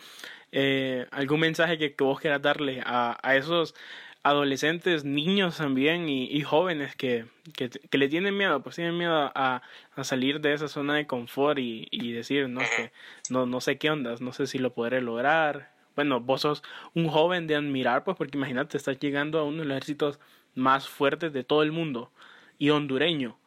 eh, 0.53 1.07
algún 1.11 1.41
mensaje 1.41 1.78
que, 1.78 1.95
vos 1.99 2.20
quieras 2.20 2.43
darle 2.43 2.83
a, 2.85 3.37
esos 3.37 3.74
adolescentes, 4.22 5.05
niños 5.05 5.57
también 5.57 6.09
y, 6.09 6.43
jóvenes 6.43 6.95
que, 6.97 7.26
que, 7.57 7.99
le 7.99 8.09
tienen 8.09 8.37
miedo, 8.37 8.62
pues 8.62 8.76
tienen 8.76 8.99
miedo 8.99 9.33
a, 9.35 9.62
a 9.97 10.05
salir 10.05 10.41
de 10.41 10.53
esa 10.53 10.68
zona 10.68 10.95
de 10.97 11.07
confort 11.07 11.59
y, 11.59 11.89
y 11.91 12.12
decir, 12.12 12.49
no, 12.49 12.61
que 12.61 12.93
no, 13.31 13.47
no 13.47 13.61
sé 13.61 13.78
qué 13.78 13.91
ondas, 13.91 14.20
no 14.20 14.33
sé 14.33 14.47
si 14.47 14.59
lo 14.59 14.72
podré 14.74 15.01
lograr. 15.01 15.72
Bueno, 15.97 16.20
vos 16.20 16.43
sos 16.43 16.62
un 16.95 17.09
joven 17.09 17.47
de 17.47 17.57
admirar, 17.57 18.05
pues 18.05 18.16
porque 18.16 18.39
imagínate, 18.39 18.76
estás 18.76 18.99
llegando 18.99 19.39
a 19.39 19.45
uno 19.45 19.59
de 19.59 19.64
los 19.64 19.76
ejércitos 19.76 20.20
más 20.55 20.89
fuertes 20.89 21.33
de 21.33 21.45
todo 21.45 21.62
el 21.62 21.72
mundo 21.72 22.12
y 22.59 22.70
hondureño. 22.70 23.39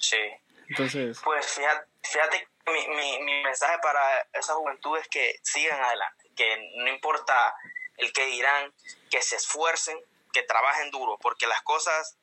Sí. 0.00 0.18
Entonces. 0.68 1.20
Pues 1.22 1.46
fíjate, 1.46 1.86
fíjate 2.02 2.48
mi, 2.66 2.88
mi, 2.88 3.22
mi 3.22 3.42
mensaje 3.42 3.78
para 3.82 4.00
esa 4.32 4.54
juventud 4.54 4.96
es 4.98 5.08
que 5.08 5.38
sigan 5.42 5.82
adelante, 5.82 6.30
que 6.36 6.72
no 6.76 6.88
importa 6.88 7.54
el 7.96 8.12
que 8.12 8.26
dirán, 8.26 8.72
que 9.10 9.22
se 9.22 9.36
esfuercen, 9.36 9.98
que 10.32 10.42
trabajen 10.42 10.90
duro, 10.90 11.18
porque 11.20 11.46
las 11.46 11.62
cosas 11.62 12.16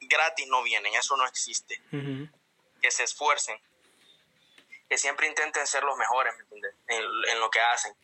gratis 0.00 0.46
no 0.48 0.62
vienen, 0.62 0.94
eso 0.94 1.16
no 1.16 1.26
existe. 1.26 1.80
Que 2.80 2.90
se 2.90 3.04
esfuercen, 3.04 3.60
que 4.88 4.98
siempre 4.98 5.26
intenten 5.26 5.66
ser 5.66 5.84
los 5.84 5.96
mejores 5.96 6.34
en, 6.88 7.04
en, 7.28 7.40
lo 7.40 7.50
que 7.50 7.60
hacen, 7.60 7.94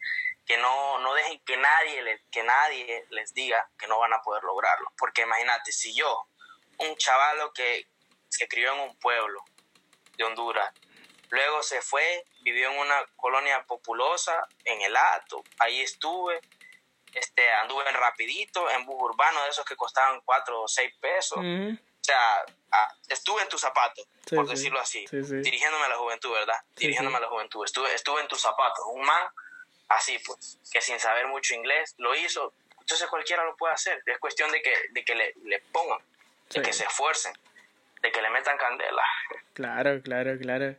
que 0.47 0.57
no, 0.57 0.99
no 1.01 1.13
dejen 1.15 1.41
que 1.41 1.57
nadie, 1.57 2.23
que 2.31 2.43
nadie 2.43 3.07
les 3.11 3.35
diga 3.35 3.69
que 3.79 3.89
no 3.89 3.99
van 3.99 4.13
a 4.13 4.23
poder 4.23 4.45
lograrlo. 4.45 4.93
Porque 4.97 5.23
imagínate, 5.23 5.73
si 5.73 5.95
yo, 5.95 6.29
un 6.79 6.97
chavalo 6.97 7.53
que 7.53 7.89
se 8.39 8.47
crió 8.47 8.73
en 8.73 8.81
un 8.81 8.97
pueblo 8.99 9.45
de 10.17 10.25
Honduras, 10.25 10.73
luego 11.31 11.61
se 11.63 11.83
fue, 11.83 12.25
vivió 12.43 12.71
en 12.71 12.79
una 12.79 13.05
colonia 13.17 13.65
populosa, 13.65 14.47
en 14.65 14.81
el 14.81 14.97
Ato, 14.97 15.43
ahí 15.59 15.81
estuve, 15.81 16.41
este, 17.13 17.51
anduve 17.55 17.89
en 17.89 17.95
rapidito, 17.95 18.71
en 18.71 18.87
bus 18.87 18.97
urbano, 19.01 19.43
de 19.43 19.51
esos 19.51 19.65
que 19.65 19.75
costaban 19.75 20.21
cuatro 20.25 20.63
o 20.63 20.69
seis 20.69 20.95
pesos. 21.01 21.39
O 21.39 22.05
sea, 22.09 22.45
ah, 22.71 22.95
estuve 23.09 23.43
en 23.43 23.49
tus 23.49 23.61
zapatos, 23.61 24.07
por 24.31 24.47
decirlo 24.47 24.79
así, 24.79 25.05
dirigiéndome 25.11 25.85
a 25.87 25.89
la 25.89 25.97
juventud, 25.97 26.33
¿verdad? 26.33 26.61
Dirigiéndome 26.77 27.17
a 27.17 27.21
la 27.21 27.29
juventud. 27.29 27.65
Estuve, 27.65 27.93
estuve 27.93 28.21
en 28.21 28.29
tus 28.29 28.41
zapatos. 28.41 28.85
Un 28.93 29.03
man 29.05 29.29
así 29.89 30.19
pues, 30.21 30.59
que 30.71 30.81
sin 30.81 31.01
saber 31.01 31.27
mucho 31.27 31.55
inglés 31.55 31.95
lo 31.99 32.15
hizo. 32.15 32.53
Entonces 32.79 33.09
cualquiera 33.09 33.45
lo 33.45 33.57
puede 33.57 33.75
hacer. 33.75 34.01
Es 34.07 34.19
cuestión 34.19 34.51
de 34.53 34.63
que, 34.63 34.73
de 34.91 35.05
que 35.05 35.15
le, 35.15 35.35
le 35.45 35.61
pongan, 35.61 35.99
de 36.51 36.63
que 36.63 36.73
se 36.73 36.85
esfuercen, 36.85 37.33
de 38.03 38.13
que 38.13 38.23
le 38.23 38.31
metan 38.31 38.57
candela. 38.57 39.03
Claro, 39.55 40.01
claro, 40.03 40.39
claro. 40.39 40.77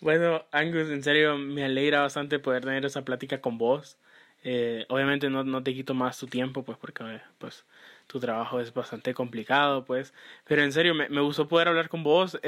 bueno, 0.00 0.44
Angus, 0.50 0.90
en 0.90 1.02
serio, 1.02 1.36
me 1.38 1.64
alegra 1.64 2.00
bastante 2.00 2.38
poder 2.38 2.64
tener 2.64 2.84
esa 2.84 3.04
plática 3.04 3.40
con 3.40 3.58
vos. 3.58 3.98
Eh, 4.44 4.86
obviamente 4.88 5.30
no, 5.30 5.44
no 5.44 5.62
te 5.62 5.72
quito 5.72 5.94
más 5.94 6.18
tu 6.18 6.26
tiempo, 6.26 6.64
pues 6.64 6.76
porque 6.78 7.20
pues 7.38 7.64
tu 8.08 8.18
trabajo 8.18 8.60
es 8.60 8.74
bastante 8.74 9.14
complicado, 9.14 9.84
pues. 9.84 10.12
Pero 10.44 10.62
en 10.62 10.72
serio, 10.72 10.94
me, 10.94 11.08
me 11.08 11.20
gustó 11.20 11.48
poder 11.48 11.68
hablar 11.68 11.88
con 11.88 12.02
vos. 12.02 12.38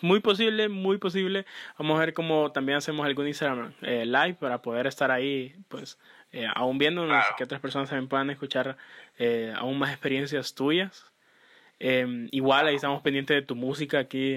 muy 0.00 0.20
posible, 0.20 0.68
muy 0.68 0.98
posible. 0.98 1.44
Vamos 1.78 1.96
a 1.96 2.00
ver 2.00 2.14
cómo 2.14 2.52
también 2.52 2.78
hacemos 2.78 3.04
algún 3.04 3.28
Instagram 3.28 3.74
eh, 3.82 4.06
live 4.06 4.34
para 4.34 4.62
poder 4.62 4.86
estar 4.86 5.10
ahí, 5.10 5.54
pues, 5.68 5.98
eh, 6.32 6.46
aún 6.54 6.78
viéndonos, 6.78 7.24
que 7.36 7.44
otras 7.44 7.60
personas 7.60 7.88
también 7.88 8.08
puedan 8.08 8.30
escuchar 8.30 8.76
eh, 9.18 9.52
aún 9.56 9.78
más 9.78 9.90
experiencias 9.90 10.54
tuyas. 10.54 11.12
Em, 11.80 12.28
igual 12.32 12.66
ahí 12.66 12.74
estamos 12.76 13.02
pendientes 13.02 13.36
de 13.36 13.42
tu 13.42 13.54
música 13.54 13.98
aquí, 14.00 14.36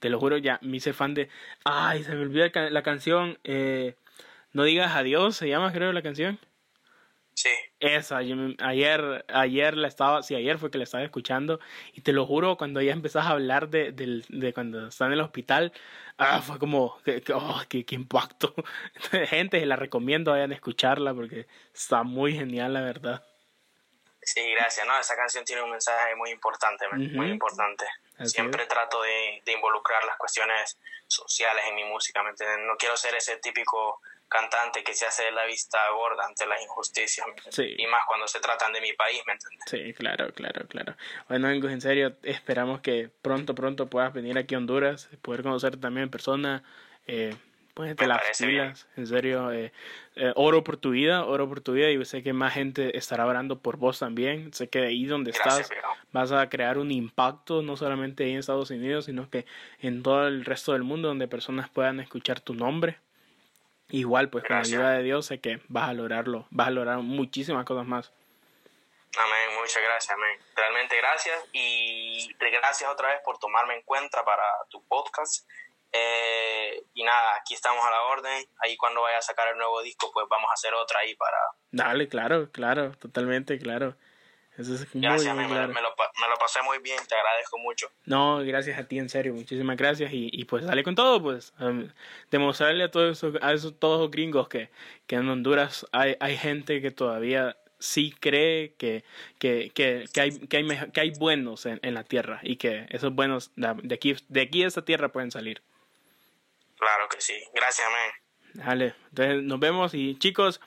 te 0.00 0.08
lo 0.10 0.18
juro, 0.18 0.36
ya 0.38 0.58
me 0.62 0.78
hice 0.78 0.92
fan 0.92 1.14
de... 1.14 1.28
Ay, 1.64 2.02
se 2.04 2.14
me 2.14 2.22
olvida 2.22 2.50
la 2.70 2.82
canción, 2.82 3.38
No 4.52 4.64
digas 4.64 4.96
adiós, 4.96 5.36
se 5.36 5.48
llama 5.48 5.72
creo 5.72 5.92
la 5.92 6.02
canción. 6.02 6.38
Sí. 7.36 7.50
Esa, 7.80 8.16
ayer, 8.16 9.24
ayer 9.28 9.76
la 9.76 9.88
estaba, 9.88 10.22
sí, 10.22 10.34
ayer 10.34 10.56
fue 10.56 10.70
que 10.70 10.78
la 10.78 10.84
estaba 10.84 11.04
escuchando 11.04 11.60
y 11.92 12.00
te 12.00 12.14
lo 12.14 12.24
juro, 12.24 12.56
cuando 12.56 12.80
ya 12.80 12.92
empezás 12.92 13.26
a 13.26 13.30
hablar 13.30 13.68
de, 13.68 13.92
de, 13.92 14.24
de 14.30 14.54
cuando 14.54 14.88
está 14.88 15.04
en 15.04 15.12
el 15.12 15.20
hospital, 15.20 15.72
ah, 16.16 16.40
fue 16.40 16.58
como, 16.58 16.96
que, 17.04 17.22
oh, 17.34 17.60
qué, 17.68 17.84
qué, 17.84 17.94
impacto. 17.94 18.54
Gente, 19.28 19.64
la 19.66 19.76
recomiendo, 19.76 20.30
vayan 20.30 20.52
a 20.52 20.54
escucharla 20.54 21.12
porque 21.12 21.46
está 21.74 22.04
muy 22.04 22.32
genial, 22.34 22.72
la 22.72 22.80
verdad. 22.80 23.22
Sí, 24.26 24.42
gracias, 24.50 24.84
¿no? 24.84 24.98
Esa 24.98 25.14
canción 25.14 25.44
tiene 25.44 25.62
un 25.62 25.70
mensaje 25.70 26.16
muy 26.16 26.30
importante, 26.30 26.84
muy 26.88 27.30
importante. 27.30 27.86
Siempre 28.24 28.66
trato 28.66 29.00
de, 29.02 29.40
de, 29.44 29.52
involucrar 29.52 30.04
las 30.04 30.16
cuestiones 30.16 30.76
sociales 31.06 31.64
en 31.68 31.76
mi 31.76 31.84
música, 31.84 32.24
¿me 32.24 32.32
No 32.58 32.76
quiero 32.76 32.96
ser 32.96 33.14
ese 33.14 33.36
típico 33.36 34.00
cantante 34.28 34.82
que 34.82 34.94
se 34.94 35.06
hace 35.06 35.30
la 35.30 35.44
vista 35.44 35.78
gorda 35.90 36.26
ante 36.26 36.44
las 36.44 36.60
injusticias. 36.60 37.24
Y 37.78 37.86
más 37.86 38.02
cuando 38.08 38.26
se 38.26 38.40
tratan 38.40 38.72
de 38.72 38.80
mi 38.80 38.92
país, 38.94 39.22
¿me 39.26 39.34
entiendes? 39.34 39.64
Sí, 39.68 39.94
claro, 39.94 40.32
claro, 40.32 40.66
claro. 40.66 40.96
Bueno, 41.28 41.48
en 41.50 41.80
serio, 41.80 42.16
esperamos 42.24 42.80
que 42.80 43.08
pronto, 43.22 43.54
pronto 43.54 43.86
puedas 43.86 44.12
venir 44.12 44.36
aquí 44.38 44.56
a 44.56 44.58
Honduras, 44.58 45.08
poder 45.22 45.44
conocerte 45.44 45.78
también 45.78 46.04
en 46.04 46.10
persona. 46.10 46.64
Eh, 47.06 47.36
pues 47.76 47.94
te 47.94 48.06
las 48.06 48.38
filas, 48.38 48.88
en 48.96 49.06
serio, 49.06 49.52
eh, 49.52 49.70
eh, 50.14 50.32
oro 50.34 50.64
por 50.64 50.78
tu 50.78 50.92
vida, 50.92 51.26
oro 51.26 51.46
por 51.46 51.60
tu 51.60 51.74
vida 51.74 51.90
y 51.90 52.02
sé 52.06 52.22
que 52.22 52.32
más 52.32 52.54
gente 52.54 52.96
estará 52.96 53.26
orando 53.26 53.58
por 53.58 53.76
vos 53.76 53.98
también. 53.98 54.50
Sé 54.54 54.70
que 54.70 54.78
ahí 54.78 55.04
donde 55.04 55.30
estás 55.30 55.68
vas 56.10 56.32
a 56.32 56.48
crear 56.48 56.78
un 56.78 56.90
impacto, 56.90 57.60
no 57.60 57.76
solamente 57.76 58.24
ahí 58.24 58.32
en 58.32 58.38
Estados 58.38 58.70
Unidos, 58.70 59.04
sino 59.04 59.28
que 59.28 59.44
en 59.80 60.02
todo 60.02 60.26
el 60.26 60.46
resto 60.46 60.72
del 60.72 60.84
mundo 60.84 61.08
donde 61.08 61.28
personas 61.28 61.68
puedan 61.68 62.00
escuchar 62.00 62.40
tu 62.40 62.54
nombre. 62.54 62.98
Igual, 63.90 64.30
pues 64.30 64.44
con 64.44 64.56
la 64.56 64.62
ayuda 64.62 64.92
de 64.92 65.02
Dios 65.02 65.26
sé 65.26 65.40
que 65.42 65.60
vas 65.68 65.90
a 65.90 65.92
lograrlo, 65.92 66.46
vas 66.48 66.68
a 66.68 66.70
lograr 66.70 66.96
muchísimas 67.00 67.66
cosas 67.66 67.86
más. 67.86 68.10
Amén, 69.18 69.54
muchas 69.60 69.82
gracias, 69.82 70.14
amén. 70.14 70.40
Realmente 70.54 70.96
gracias 70.96 71.44
y 71.52 72.34
gracias 72.38 72.90
otra 72.90 73.08
vez 73.08 73.20
por 73.22 73.38
tomarme 73.38 73.74
en 73.74 73.82
cuenta 73.82 74.24
para 74.24 74.44
tu 74.70 74.82
podcast. 74.88 75.46
Eh, 75.96 76.84
y 76.94 77.02
nada, 77.02 77.36
aquí 77.36 77.54
estamos 77.54 77.84
a 77.84 77.90
la 77.90 78.02
orden. 78.02 78.44
Ahí 78.58 78.76
cuando 78.76 79.02
vaya 79.02 79.18
a 79.18 79.22
sacar 79.22 79.48
el 79.48 79.58
nuevo 79.58 79.82
disco, 79.82 80.10
pues 80.12 80.26
vamos 80.28 80.50
a 80.50 80.54
hacer 80.54 80.74
otra 80.74 81.00
ahí 81.00 81.14
para... 81.14 81.36
Dale, 81.70 82.08
claro, 82.08 82.50
claro, 82.52 82.92
totalmente, 82.92 83.58
claro. 83.58 83.96
Eso 84.58 84.74
es 84.74 84.88
gracias, 84.94 85.36
me, 85.36 85.46
me, 85.46 85.54
lo, 85.82 85.94
pasé 86.38 86.62
muy 86.62 86.78
bien, 86.78 86.98
te 87.06 87.14
agradezco 87.14 87.58
mucho. 87.58 87.90
No, 88.06 88.38
gracias 88.38 88.78
a 88.78 88.88
ti, 88.88 88.98
en 88.98 89.10
serio, 89.10 89.34
muchísimas 89.34 89.76
gracias. 89.76 90.10
Y, 90.12 90.30
y 90.32 90.44
pues 90.44 90.64
dale 90.64 90.82
con 90.82 90.94
todo, 90.94 91.22
pues. 91.22 91.52
Um, 91.60 91.90
demostrarle 92.30 92.84
a 92.84 92.90
todos 92.90 93.18
esos, 93.18 93.34
a 93.42 93.52
esos 93.52 93.78
todos 93.78 94.00
los 94.00 94.10
gringos 94.10 94.48
que, 94.48 94.70
que 95.06 95.16
en 95.16 95.28
Honduras 95.28 95.86
hay, 95.92 96.16
hay 96.20 96.38
gente 96.38 96.80
que 96.80 96.90
todavía 96.90 97.58
sí 97.78 98.14
cree 98.18 98.74
que, 98.78 99.04
que, 99.38 99.70
que, 99.74 100.06
que, 100.12 100.20
hay, 100.22 100.38
que, 100.38 100.56
hay, 100.56 100.90
que 100.90 101.00
hay 101.02 101.10
buenos 101.10 101.66
en, 101.66 101.78
en, 101.82 101.92
la 101.92 102.04
tierra 102.04 102.40
y 102.42 102.56
que 102.56 102.86
esos 102.88 103.14
buenos 103.14 103.52
de 103.56 103.94
aquí, 103.94 104.16
de 104.28 104.40
aquí 104.40 104.62
a 104.62 104.68
esta 104.68 104.86
tierra 104.86 105.10
pueden 105.10 105.30
salir. 105.30 105.62
Claro 106.78 107.08
que 107.08 107.20
sí. 107.20 107.34
Gracias, 107.54 107.86
man. 107.90 108.10
Dale, 108.64 108.94
entonces 109.10 109.42
nos 109.42 109.60
vemos 109.60 109.92
y 109.92 110.16
chicos, 110.18 110.60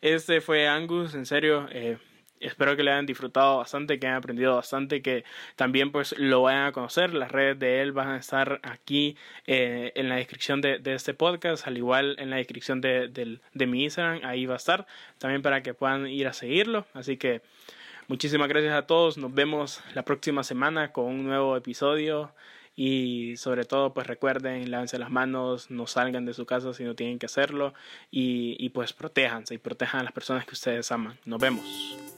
este 0.00 0.40
fue 0.40 0.66
Angus, 0.66 1.14
en 1.14 1.26
serio. 1.26 1.68
Eh, 1.70 1.98
espero 2.40 2.76
que 2.76 2.82
le 2.82 2.90
hayan 2.90 3.06
disfrutado 3.06 3.58
bastante, 3.58 3.98
que 3.98 4.06
hayan 4.06 4.18
aprendido 4.18 4.54
bastante, 4.54 5.02
que 5.02 5.24
también 5.56 5.92
pues 5.92 6.14
lo 6.18 6.42
vayan 6.42 6.66
a 6.66 6.72
conocer. 6.72 7.14
Las 7.14 7.30
redes 7.30 7.58
de 7.58 7.82
él 7.82 7.92
van 7.92 8.08
a 8.08 8.16
estar 8.16 8.60
aquí 8.62 9.16
eh, 9.46 9.92
en 9.94 10.08
la 10.08 10.16
descripción 10.16 10.60
de, 10.60 10.80
este 10.84 11.14
podcast, 11.14 11.66
al 11.66 11.76
igual 11.76 12.16
en 12.18 12.30
la 12.30 12.36
descripción 12.36 12.80
de, 12.80 13.08
de, 13.08 13.40
de, 13.52 13.66
mi 13.66 13.84
Instagram, 13.84 14.20
ahí 14.24 14.46
va 14.46 14.54
a 14.54 14.58
estar, 14.58 14.86
también 15.18 15.42
para 15.42 15.62
que 15.62 15.74
puedan 15.74 16.06
ir 16.06 16.26
a 16.28 16.32
seguirlo. 16.32 16.86
Así 16.94 17.16
que 17.16 17.42
muchísimas 18.08 18.48
gracias 18.48 18.74
a 18.74 18.86
todos, 18.86 19.18
nos 19.18 19.34
vemos 19.34 19.82
la 19.94 20.04
próxima 20.04 20.44
semana 20.44 20.92
con 20.92 21.06
un 21.06 21.24
nuevo 21.24 21.56
episodio. 21.56 22.32
Y 22.76 23.36
sobre 23.36 23.64
todo, 23.64 23.94
pues 23.94 24.06
recuerden, 24.06 24.70
lávense 24.70 24.98
las 24.98 25.10
manos, 25.10 25.70
no 25.70 25.86
salgan 25.86 26.24
de 26.24 26.34
su 26.34 26.46
casa 26.46 26.74
si 26.74 26.84
no 26.84 26.94
tienen 26.94 27.18
que 27.18 27.26
hacerlo 27.26 27.74
y, 28.10 28.56
y 28.58 28.70
pues 28.70 28.92
protéjanse 28.92 29.54
y 29.54 29.58
protejan 29.58 30.00
a 30.00 30.04
las 30.04 30.12
personas 30.12 30.44
que 30.44 30.54
ustedes 30.54 30.90
aman. 30.90 31.18
Nos 31.24 31.40
vemos. 31.40 32.13